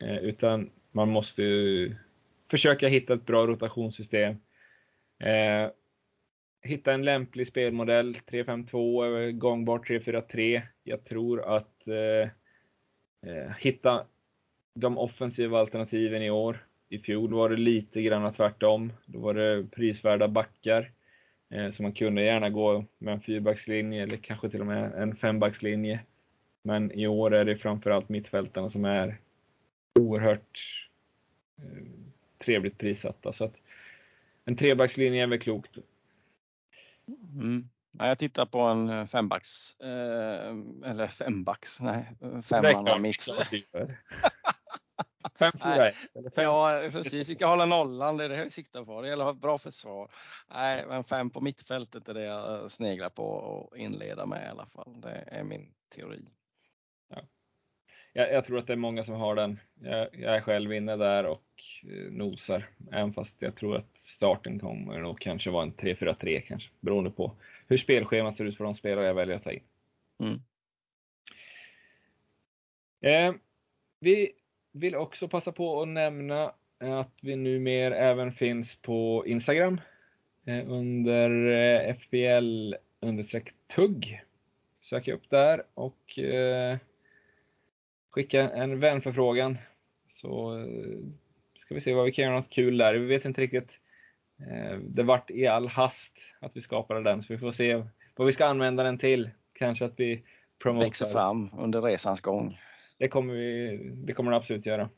Eh, 0.02 0.18
utan 0.18 0.70
man 0.92 1.08
måste 1.08 1.42
försöka 2.50 2.88
hitta 2.88 3.14
ett 3.14 3.26
bra 3.26 3.46
rotationssystem. 3.46 4.36
Eh, 5.18 5.70
hitta 6.62 6.92
en 6.92 7.04
lämplig 7.04 7.48
spelmodell, 7.48 8.18
3-5-2, 8.26 9.30
gångbar 9.30 9.78
3-4-3. 9.78 10.62
Jag 10.84 11.04
tror 11.04 11.56
att 11.56 11.88
eh, 11.88 12.30
hitta 13.58 14.06
de 14.74 14.98
offensiva 14.98 15.58
alternativen 15.58 16.22
i 16.22 16.30
år. 16.30 16.66
I 16.88 16.98
fjol 16.98 17.32
var 17.32 17.48
det 17.48 17.56
lite 17.56 18.02
grann 18.02 18.34
tvärtom. 18.34 18.92
Då 19.06 19.18
var 19.18 19.34
det 19.34 19.70
prisvärda 19.70 20.28
backar. 20.28 20.90
Eh, 21.50 21.72
så 21.72 21.82
man 21.82 21.92
kunde 21.92 22.22
gärna 22.22 22.50
gå 22.50 22.84
med 22.98 23.14
en 23.14 23.20
fyrbackslinje 23.20 24.02
eller 24.02 24.16
kanske 24.16 24.50
till 24.50 24.60
och 24.60 24.66
med 24.66 24.92
en 24.92 25.16
fembackslinje. 25.16 26.00
Men 26.62 26.92
i 26.92 27.06
år 27.06 27.34
är 27.34 27.44
det 27.44 27.56
framförallt 27.56 28.08
mittfältarna 28.08 28.70
som 28.70 28.84
är 28.84 29.18
oerhört 29.98 30.84
eh, 31.58 31.86
trevligt 32.44 32.78
prissatta. 32.78 33.32
Så 33.32 33.44
att 33.44 33.54
en 34.44 34.56
trebackslinje 34.56 35.22
är 35.22 35.26
väl 35.26 35.40
klokt. 35.40 35.78
Mm. 37.34 37.68
Ja, 37.98 38.06
jag 38.06 38.18
tittar 38.18 38.46
på 38.46 38.60
en 38.60 38.88
eh, 38.88 39.06
fembacks, 39.06 39.80
eh, 39.80 40.56
eller 40.84 41.06
fembacks, 41.08 41.80
nej, 41.80 42.04
femmanna 42.42 42.98
mittfält. 42.98 43.50
Fem, 45.38 45.52
Ja, 46.34 46.80
precis. 46.92 47.28
Vi 47.28 47.34
ska 47.34 47.46
hålla 47.46 47.66
nollan, 47.66 48.16
det 48.16 48.24
är 48.24 48.28
det 48.28 48.44
vi 48.44 48.50
siktar 48.50 48.84
på. 48.84 49.02
Det 49.02 49.08
gäller 49.08 49.22
att 49.22 49.26
ha 49.26 49.32
ett 49.34 49.42
bra 49.42 49.58
försvar. 49.58 50.10
Nej, 50.54 50.84
men 50.88 51.04
fem 51.04 51.30
på 51.30 51.40
mittfältet 51.40 52.08
är 52.08 52.14
det 52.14 52.24
jag 52.24 52.70
sneglar 52.70 53.08
på 53.08 53.24
och 53.24 53.78
inleda 53.78 54.26
med 54.26 54.46
i 54.46 54.48
alla 54.48 54.66
fall. 54.66 55.00
Det 55.00 55.24
är 55.26 55.44
min 55.44 55.74
teori. 55.96 56.24
Ja. 57.08 57.20
Jag, 58.12 58.32
jag 58.32 58.46
tror 58.46 58.58
att 58.58 58.66
det 58.66 58.72
är 58.72 58.76
många 58.76 59.04
som 59.04 59.14
har 59.14 59.34
den. 59.34 59.60
Jag, 59.80 60.08
jag 60.12 60.36
är 60.36 60.40
själv 60.40 60.72
inne 60.72 60.96
där 60.96 61.24
och 61.24 61.44
eh, 61.82 62.12
nosar, 62.12 62.68
även 62.92 63.12
fast 63.12 63.34
jag 63.38 63.56
tror 63.56 63.76
att 63.76 63.90
starten 64.16 64.60
kommer 64.60 64.98
nog 64.98 65.20
kanske 65.20 65.50
vara 65.50 65.62
en 65.62 65.74
3-4-3 65.74 66.40
kanske, 66.40 66.70
beroende 66.80 67.10
på 67.10 67.36
hur 67.68 67.78
spelschemat 67.78 68.36
ser 68.36 68.44
ut 68.44 68.56
för 68.56 68.64
de 68.64 68.74
spelare 68.74 69.06
jag 69.06 69.14
väljer 69.14 69.36
att 69.36 69.44
ta 69.44 69.52
in. 69.52 69.62
Mm. 70.18 70.40
Eh, 73.00 73.34
vi 74.00 74.32
vill 74.72 74.94
också 74.94 75.28
passa 75.28 75.52
på 75.52 75.82
att 75.82 75.88
nämna 75.88 76.52
att 76.78 77.14
vi 77.22 77.36
numera 77.36 77.96
även 77.96 78.32
finns 78.32 78.76
på 78.82 79.24
Instagram 79.26 79.80
eh, 80.46 80.70
under 80.70 81.30
eh, 81.50 81.94
FBL 81.94 82.74
understreck 83.00 83.54
tugg. 83.74 84.22
Sök 84.80 85.08
upp 85.08 85.30
där 85.30 85.62
och 85.74 86.18
eh, 86.18 86.78
skicka 88.10 88.50
en 88.50 88.80
vänförfrågan 88.80 89.58
så 90.16 90.64
ska 91.64 91.74
vi 91.74 91.80
se 91.80 91.94
vad 91.94 92.04
vi 92.04 92.12
kan 92.12 92.24
göra 92.24 92.36
något 92.36 92.50
kul 92.50 92.78
där. 92.78 92.94
Vi 92.94 93.06
vet 93.06 93.24
inte 93.24 93.40
riktigt 93.40 93.70
det 94.82 95.02
vart 95.02 95.30
i 95.30 95.46
all 95.46 95.68
hast 95.68 96.12
att 96.40 96.56
vi 96.56 96.62
skapade 96.62 97.02
den, 97.02 97.22
så 97.22 97.32
vi 97.32 97.38
får 97.38 97.52
se 97.52 97.84
vad 98.16 98.26
vi 98.26 98.32
ska 98.32 98.46
använda 98.46 98.82
den 98.82 98.98
till. 98.98 99.30
Kanske 99.52 99.84
att 99.84 99.94
vi 99.96 100.22
promotar. 100.62 100.86
Växer 100.86 101.06
fram 101.06 101.50
under 101.58 101.82
resans 101.82 102.20
gång. 102.20 102.58
Det 103.00 103.08
kommer, 103.08 103.34
vi, 103.34 103.78
det 103.94 104.12
kommer 104.12 104.30
det 104.30 104.36
absolut 104.36 104.66
göra. 104.66 104.90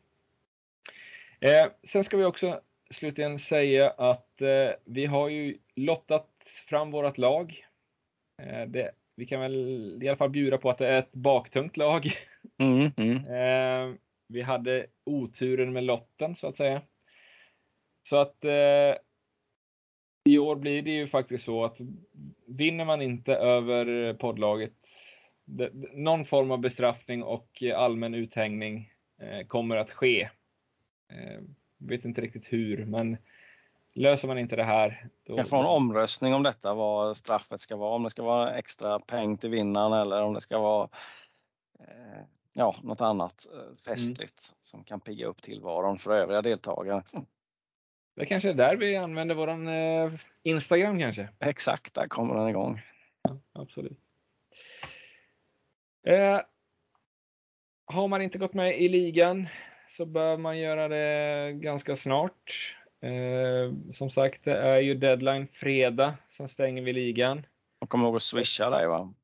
Eh, 1.40 1.70
sen 1.84 2.04
ska 2.04 2.16
vi 2.16 2.24
också 2.24 2.60
slutligen 2.90 3.38
säga 3.38 3.90
att 3.90 4.40
eh, 4.40 4.70
vi 4.84 5.06
har 5.06 5.28
ju 5.28 5.58
lottat 5.74 6.28
fram 6.68 6.90
vårt 6.90 7.18
lag. 7.18 7.66
Eh, 8.42 8.68
det, 8.68 8.90
vi 9.16 9.26
kan 9.26 9.40
väl 9.40 9.98
i 10.02 10.08
alla 10.08 10.16
fall 10.16 10.30
bjuda 10.30 10.58
på 10.58 10.70
att 10.70 10.78
det 10.78 10.88
är 10.88 10.98
ett 10.98 11.12
baktungt 11.12 11.76
lag. 11.76 12.12
Mm, 12.58 12.90
mm. 12.96 13.16
Eh, 13.16 13.94
vi 14.28 14.42
hade 14.42 14.86
oturen 15.04 15.72
med 15.72 15.84
lotten 15.84 16.36
så 16.36 16.46
att 16.46 16.56
säga. 16.56 16.82
Så 18.08 18.16
att 18.16 18.44
eh, 18.44 18.94
i 20.24 20.38
år 20.38 20.56
blir 20.56 20.82
det 20.82 20.90
ju 20.90 21.08
faktiskt 21.08 21.44
så 21.44 21.64
att 21.64 21.76
vinner 22.46 22.84
man 22.84 23.02
inte 23.02 23.34
över 23.34 24.14
poddlaget, 24.14 24.74
någon 25.92 26.24
form 26.24 26.50
av 26.50 26.58
bestraffning 26.58 27.22
och 27.22 27.62
allmän 27.76 28.14
uthängning 28.14 28.92
eh, 29.20 29.46
kommer 29.46 29.76
att 29.76 29.90
ske. 29.90 30.22
Eh, 31.12 31.40
vet 31.78 32.04
inte 32.04 32.20
riktigt 32.20 32.44
hur, 32.46 32.84
men 32.84 33.16
löser 33.94 34.28
man 34.28 34.38
inte 34.38 34.56
det 34.56 34.64
här. 34.64 35.08
Då... 35.26 35.36
Jag 35.36 35.48
får 35.48 35.58
en 35.58 35.66
omröstning 35.66 36.34
om 36.34 36.42
detta, 36.42 36.74
vad 36.74 37.16
straffet 37.16 37.60
ska 37.60 37.76
vara. 37.76 37.94
Om 37.94 38.02
det 38.02 38.10
ska 38.10 38.22
vara 38.22 38.54
extra 38.54 38.98
peng 38.98 39.36
till 39.36 39.50
vinnaren 39.50 39.92
eller 39.92 40.22
om 40.22 40.34
det 40.34 40.40
ska 40.40 40.58
vara 40.58 40.88
eh, 41.80 42.22
ja, 42.52 42.76
något 42.82 43.00
annat 43.00 43.46
eh, 43.54 43.76
festligt 43.76 44.50
mm. 44.50 44.58
som 44.60 44.84
kan 44.84 45.00
pigga 45.00 45.26
upp 45.26 45.42
tillvaron 45.42 45.98
för 45.98 46.10
övriga 46.10 46.42
deltagare. 46.42 47.02
Det 48.16 48.26
kanske 48.26 48.50
är 48.50 48.54
där 48.54 48.76
vi 48.76 48.96
använder 48.96 49.34
våran 49.34 49.68
eh, 49.68 50.12
Instagram 50.42 50.98
kanske? 50.98 51.28
Exakt, 51.40 51.94
där 51.94 52.06
kommer 52.06 52.34
den 52.34 52.48
igång. 52.48 52.80
Ja, 53.22 53.38
absolut. 53.52 54.01
Eh, 56.02 56.40
har 57.84 58.08
man 58.08 58.22
inte 58.22 58.38
gått 58.38 58.54
med 58.54 58.80
i 58.80 58.88
ligan 58.88 59.48
så 59.96 60.06
bör 60.06 60.36
man 60.36 60.58
göra 60.58 60.88
det 60.88 61.52
ganska 61.52 61.96
snart. 61.96 62.74
Eh, 63.00 63.92
som 63.94 64.10
sagt, 64.10 64.44
det 64.44 64.58
är 64.58 64.78
ju 64.78 64.94
deadline 64.94 65.48
fredag, 65.52 66.14
sen 66.36 66.48
stänger 66.48 66.82
vi 66.82 66.92
ligan. 66.92 67.46
Och 67.78 67.88
kom 67.88 68.02
ihåg 68.02 68.16
att 68.16 68.22
swisha 68.22 68.70
dig 68.70 68.86
va? 68.86 69.14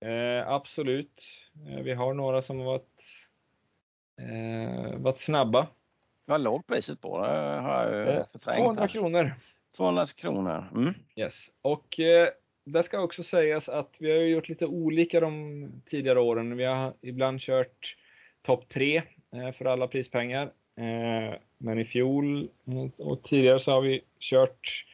Eh, 0.00 0.48
absolut. 0.48 1.22
Eh, 1.68 1.82
vi 1.82 1.92
har 1.92 2.14
några 2.14 2.42
som 2.42 2.58
har 2.58 2.66
varit, 2.66 3.00
eh, 4.20 4.98
varit 4.98 5.22
snabba. 5.22 5.66
Vad 6.24 6.40
låg 6.40 6.66
priset 6.66 7.00
på 7.00 7.22
det? 7.22 7.60
Har 7.60 7.92
jag 7.92 8.16
eh, 8.16 8.24
200 8.24 8.80
här. 8.80 8.88
kronor. 8.88 9.34
200 9.76 10.06
kronor. 10.16 10.64
Mm. 10.74 10.94
Yes. 11.16 11.34
Och 11.62 12.00
eh, 12.66 12.72
det 12.72 12.82
ska 12.82 13.00
också 13.00 13.22
sägas 13.22 13.68
att 13.68 13.94
vi 13.98 14.10
har 14.10 14.18
gjort 14.18 14.48
lite 14.48 14.66
olika 14.66 15.20
de 15.20 15.82
tidigare 15.90 16.20
åren. 16.20 16.56
Vi 16.56 16.64
har 16.64 16.92
ibland 17.00 17.40
kört 17.40 17.96
topp 18.42 18.68
tre 18.68 19.02
eh, 19.32 19.52
för 19.52 19.64
alla 19.64 19.86
prispengar. 19.88 20.52
Eh, 20.76 21.34
men 21.58 21.78
i 21.78 21.84
fjol 21.84 22.48
och 22.96 23.22
tidigare 23.22 23.60
så 23.60 23.70
har 23.70 23.80
vi 23.80 24.00
kört 24.20 24.84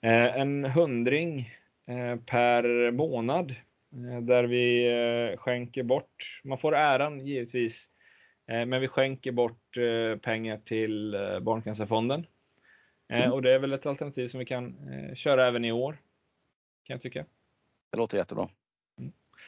eh, 0.00 0.36
en 0.36 0.64
hundring 0.64 1.54
eh, 1.86 2.16
per 2.26 2.90
månad 2.90 3.54
där 4.22 4.44
vi 4.44 5.36
skänker 5.36 5.82
bort, 5.82 6.40
man 6.44 6.58
får 6.58 6.74
äran 6.74 7.26
givetvis, 7.26 7.76
men 8.46 8.80
vi 8.80 8.88
skänker 8.88 9.32
bort 9.32 9.76
pengar 10.22 10.60
till 10.64 11.16
Barncancerfonden. 11.42 12.26
Mm. 13.08 13.32
Och 13.32 13.42
det 13.42 13.52
är 13.52 13.58
väl 13.58 13.72
ett 13.72 13.86
alternativ 13.86 14.28
som 14.28 14.38
vi 14.38 14.44
kan 14.44 14.76
köra 15.14 15.46
även 15.46 15.64
i 15.64 15.72
år, 15.72 15.96
kan 16.84 16.94
jag 16.94 17.02
tycka. 17.02 17.24
Det 17.90 17.98
låter 17.98 18.18
jättebra. 18.18 18.48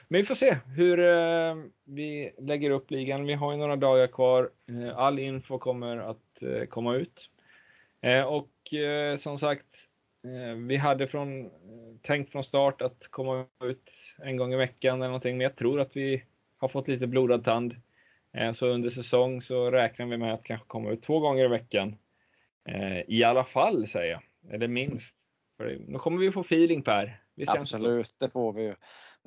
Men 0.08 0.20
vi 0.20 0.26
får 0.26 0.34
se 0.34 0.56
hur 0.76 0.98
eh, 0.98 1.56
vi 1.84 2.32
lägger 2.38 2.70
upp 2.70 2.90
ligan. 2.90 3.26
Vi 3.26 3.34
har 3.34 3.52
ju 3.52 3.58
några 3.58 3.76
dagar 3.76 4.06
kvar. 4.06 4.50
Eh, 4.68 4.98
all 4.98 5.18
info 5.18 5.58
kommer 5.58 5.96
att 5.96 6.42
eh, 6.42 6.64
komma 6.64 6.94
ut. 6.94 7.30
och 8.26 8.50
som 9.20 9.38
sagt, 9.38 9.66
vi 10.66 10.76
hade 10.76 11.08
från, 11.08 11.50
tänkt 12.02 12.32
från 12.32 12.44
start 12.44 12.82
att 12.82 13.10
komma 13.10 13.46
ut 13.64 13.90
en 14.18 14.36
gång 14.36 14.52
i 14.52 14.56
veckan 14.56 14.96
eller 14.96 15.06
någonting, 15.06 15.36
men 15.36 15.44
jag 15.44 15.56
tror 15.56 15.80
att 15.80 15.96
vi 15.96 16.24
har 16.56 16.68
fått 16.68 16.88
lite 16.88 17.06
blodad 17.06 17.44
tand. 17.44 17.74
Så 18.54 18.66
under 18.66 18.90
säsong 18.90 19.42
så 19.42 19.70
räknar 19.70 20.06
vi 20.06 20.16
med 20.16 20.34
att 20.34 20.44
kanske 20.44 20.66
komma 20.66 20.90
ut 20.90 21.02
två 21.02 21.20
gånger 21.20 21.44
i 21.44 21.48
veckan. 21.48 21.96
I 23.06 23.24
alla 23.24 23.44
fall, 23.44 23.88
säger 23.88 24.10
jag. 24.12 24.54
Eller 24.54 24.68
minst. 24.68 25.14
För 25.56 25.78
nu 25.86 25.98
kommer 25.98 26.18
vi 26.18 26.32
få 26.32 26.40
feeling 26.40 26.82
Per. 26.82 27.23
Absolut, 27.46 28.14
det 28.18 28.30
får 28.30 28.52
vi 28.52 28.62
ju. 28.62 28.74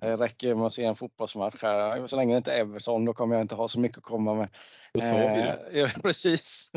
Det 0.02 0.18
räcker 0.18 0.56
med 0.56 0.66
att 0.66 0.74
se 0.74 0.86
en 0.86 0.96
fotbollsmatch 0.96 1.62
här. 1.62 2.08
Så 2.08 2.16
länge 2.16 2.34
det 2.34 2.38
inte 2.38 2.54
är 2.54 2.62
Everson, 2.62 3.06
då 3.06 3.14
kommer 3.14 3.36
jag 3.36 3.44
inte 3.44 3.56
ha 3.56 3.68
så 3.68 3.80
mycket 3.80 3.98
att 3.98 4.04
komma 4.04 4.34
med. 4.34 4.50
Då 4.94 5.00
sa 5.00 5.12
vi 5.12 5.24
det. 5.24 5.82
Eh, 5.82 5.90
precis. 6.02 6.72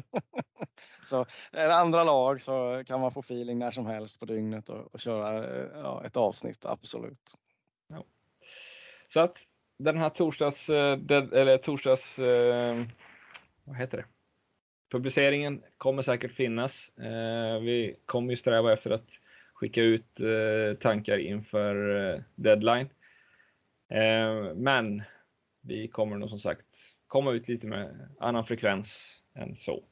så 1.05 1.26
är 1.53 1.68
det 1.68 1.74
andra 1.74 2.05
lag 2.05 2.43
så 2.43 2.85
kan 2.87 3.01
man 3.01 3.12
få 3.12 3.20
feeling 3.20 3.59
när 3.59 3.70
som 3.70 3.87
helst 3.87 4.20
på 4.20 4.26
dygnet 4.26 4.68
och, 4.68 4.95
och 4.95 5.01
köra 5.01 5.45
ja, 5.83 6.03
ett 6.05 6.16
avsnitt, 6.16 6.64
absolut. 6.66 7.35
Ja. 7.89 8.05
Så 9.12 9.20
att 9.20 9.35
den 9.78 9.99
här 9.99 10.11
torsdags, 10.11 10.68
eh, 10.68 10.99
eller 11.33 11.59
torsdags, 11.59 12.18
eh, 12.18 12.85
vad 13.64 13.76
heter 13.76 13.97
det? 13.97 14.05
Publiceringen 14.91 15.62
kommer 15.78 16.03
säkert 16.03 16.33
finnas. 16.33 16.72
Vi 17.61 17.97
kommer 18.07 18.31
ju 18.31 18.37
sträva 18.37 18.72
efter 18.72 18.91
att 18.91 19.07
skicka 19.61 19.82
ut 19.82 20.20
eh, 20.20 20.78
tankar 20.78 21.18
inför 21.18 22.04
eh, 22.14 22.20
deadline. 22.34 22.88
Eh, 23.88 24.54
men 24.54 25.02
vi 25.61 25.88
kommer 25.88 26.16
nog 26.16 26.28
som 26.28 26.40
sagt 26.40 26.66
komma 27.06 27.32
ut 27.32 27.48
lite 27.48 27.66
med 27.66 28.08
annan 28.20 28.46
frekvens 28.46 28.88
än 29.34 29.56
så. 29.56 29.82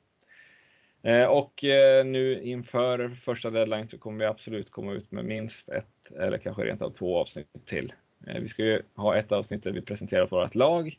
Och 1.29 1.61
nu 2.05 2.43
inför 2.43 3.09
första 3.25 3.51
deadline 3.51 3.89
så 3.89 3.99
kommer 3.99 4.19
vi 4.19 4.25
absolut 4.25 4.71
komma 4.71 4.93
ut 4.93 5.11
med 5.11 5.25
minst 5.25 5.69
ett 5.69 6.13
eller 6.19 6.39
kanske 6.39 6.63
rent 6.65 6.83
av 6.83 6.91
två 6.91 7.19
avsnitt 7.19 7.67
till. 7.67 7.93
Vi 8.19 8.49
ska 8.49 8.63
ju 8.63 8.83
ha 8.95 9.17
ett 9.17 9.33
avsnitt 9.33 9.65
där 9.65 9.71
vi 9.71 9.83
presenterar 9.83 10.27
vårt 10.27 10.55
lag. 10.55 10.99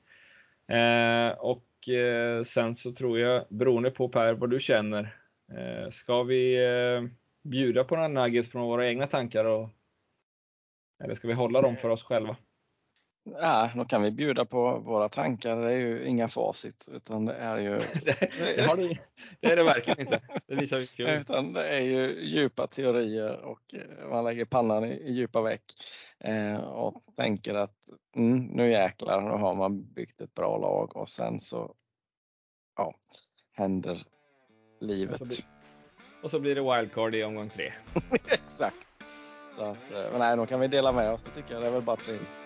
Och 1.38 1.89
sen 2.47 2.76
så 2.78 2.91
tror 2.91 3.20
jag, 3.20 3.45
beroende 3.49 3.91
på 3.91 4.09
Per 4.09 4.34
vad 4.34 4.49
du 4.49 4.59
känner, 4.59 5.15
ska 5.91 6.24
vi 6.24 6.57
bjuda 7.44 7.84
på 7.84 7.96
några 7.96 8.08
nuggets 8.08 8.52
från 8.52 8.68
våra 8.68 8.88
egna 8.88 9.08
tankar 9.08 9.46
och, 9.46 9.70
eller 11.04 11.16
ska 11.16 11.28
vi 11.28 11.34
hålla 11.34 11.62
dem 11.62 11.78
för 11.78 11.90
oss 11.90 12.04
själva? 12.04 12.38
Ja, 13.24 13.72
då 13.76 13.86
kan 13.86 14.02
vi 14.02 14.12
bjuda 14.12 14.46
på 14.46 14.80
våra 14.80 15.10
tankar. 15.10 15.58
Det 15.58 15.74
är 15.74 15.78
ju 15.78 16.06
inga 16.06 16.28
facit 16.28 16.90
utan 16.92 17.26
det 17.26 17.34
är 17.34 17.58
ju... 17.58 17.70
det, 18.06 18.18
det, 18.20 19.00
det, 19.40 19.52
är 19.52 19.56
det 19.56 19.64
verkligen 19.64 20.00
inte. 20.00 20.22
Det 20.48 20.56
visar 20.56 20.86
kul. 20.86 21.10
Utan 21.10 21.54
det 21.54 21.68
är 21.68 21.82
ju 21.82 22.24
djupa 22.24 22.68
teorier 22.68 23.42
och 23.42 23.62
eh, 23.74 24.10
man 24.10 24.24
lägger 24.24 24.46
pannan 24.46 24.86
i, 24.86 24.92
i 24.92 25.12
djupa 25.12 25.42
veck 25.42 25.64
eh, 26.20 26.60
och 26.60 27.04
tänker 27.18 27.56
att 27.56 27.76
mm, 28.16 28.40
nu 28.40 28.72
jäklar, 28.72 29.22
nu 29.22 29.30
har 29.30 29.56
man 29.56 29.94
byggt 29.94 30.22
ett 30.22 30.34
bra 30.34 30.58
lag 30.58 30.98
och 30.98 31.10
sen 31.10 31.40
så 31.40 31.76
ja, 32.76 32.94
händer 33.52 34.04
livet. 34.82 35.46
Och 36.22 36.32
så, 36.32 36.39
blir, 36.39 36.55
det 36.55 36.61
wildcard 36.61 37.15
i 37.15 37.24
omgång 37.24 37.49
tre. 37.49 37.74
Exakt. 38.28 38.88
Så 39.51 39.61
att, 39.61 39.91
eh, 39.91 40.11
men 40.11 40.20
nej, 40.20 40.38
då 40.38 40.45
kan 40.45 40.59
vi 40.59 40.67
dela 40.67 40.91
med 40.91 41.11
oss. 41.11 41.24
Det 41.24 41.32
tycker 41.32 41.53
jag 41.53 41.61
det 41.61 41.67
är 41.67 41.72
väl 41.72 41.82
bara 41.82 41.95
trevligt. 41.95 42.45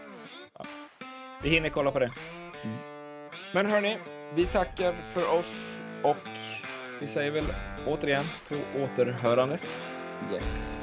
Vi 1.43 1.49
hinner 1.49 1.69
kolla 1.69 1.91
på 1.91 1.99
det. 1.99 2.11
Mm. 2.63 2.77
Men 3.53 3.65
hörni, 3.65 3.97
vi 4.35 4.45
tackar 4.45 4.95
för 5.13 5.39
oss 5.39 5.45
och 6.03 6.17
vi 7.01 7.07
säger 7.07 7.31
väl 7.31 7.45
återigen 7.87 8.25
på 8.49 8.55
återhörande. 8.55 9.59
Yes. 10.33 10.79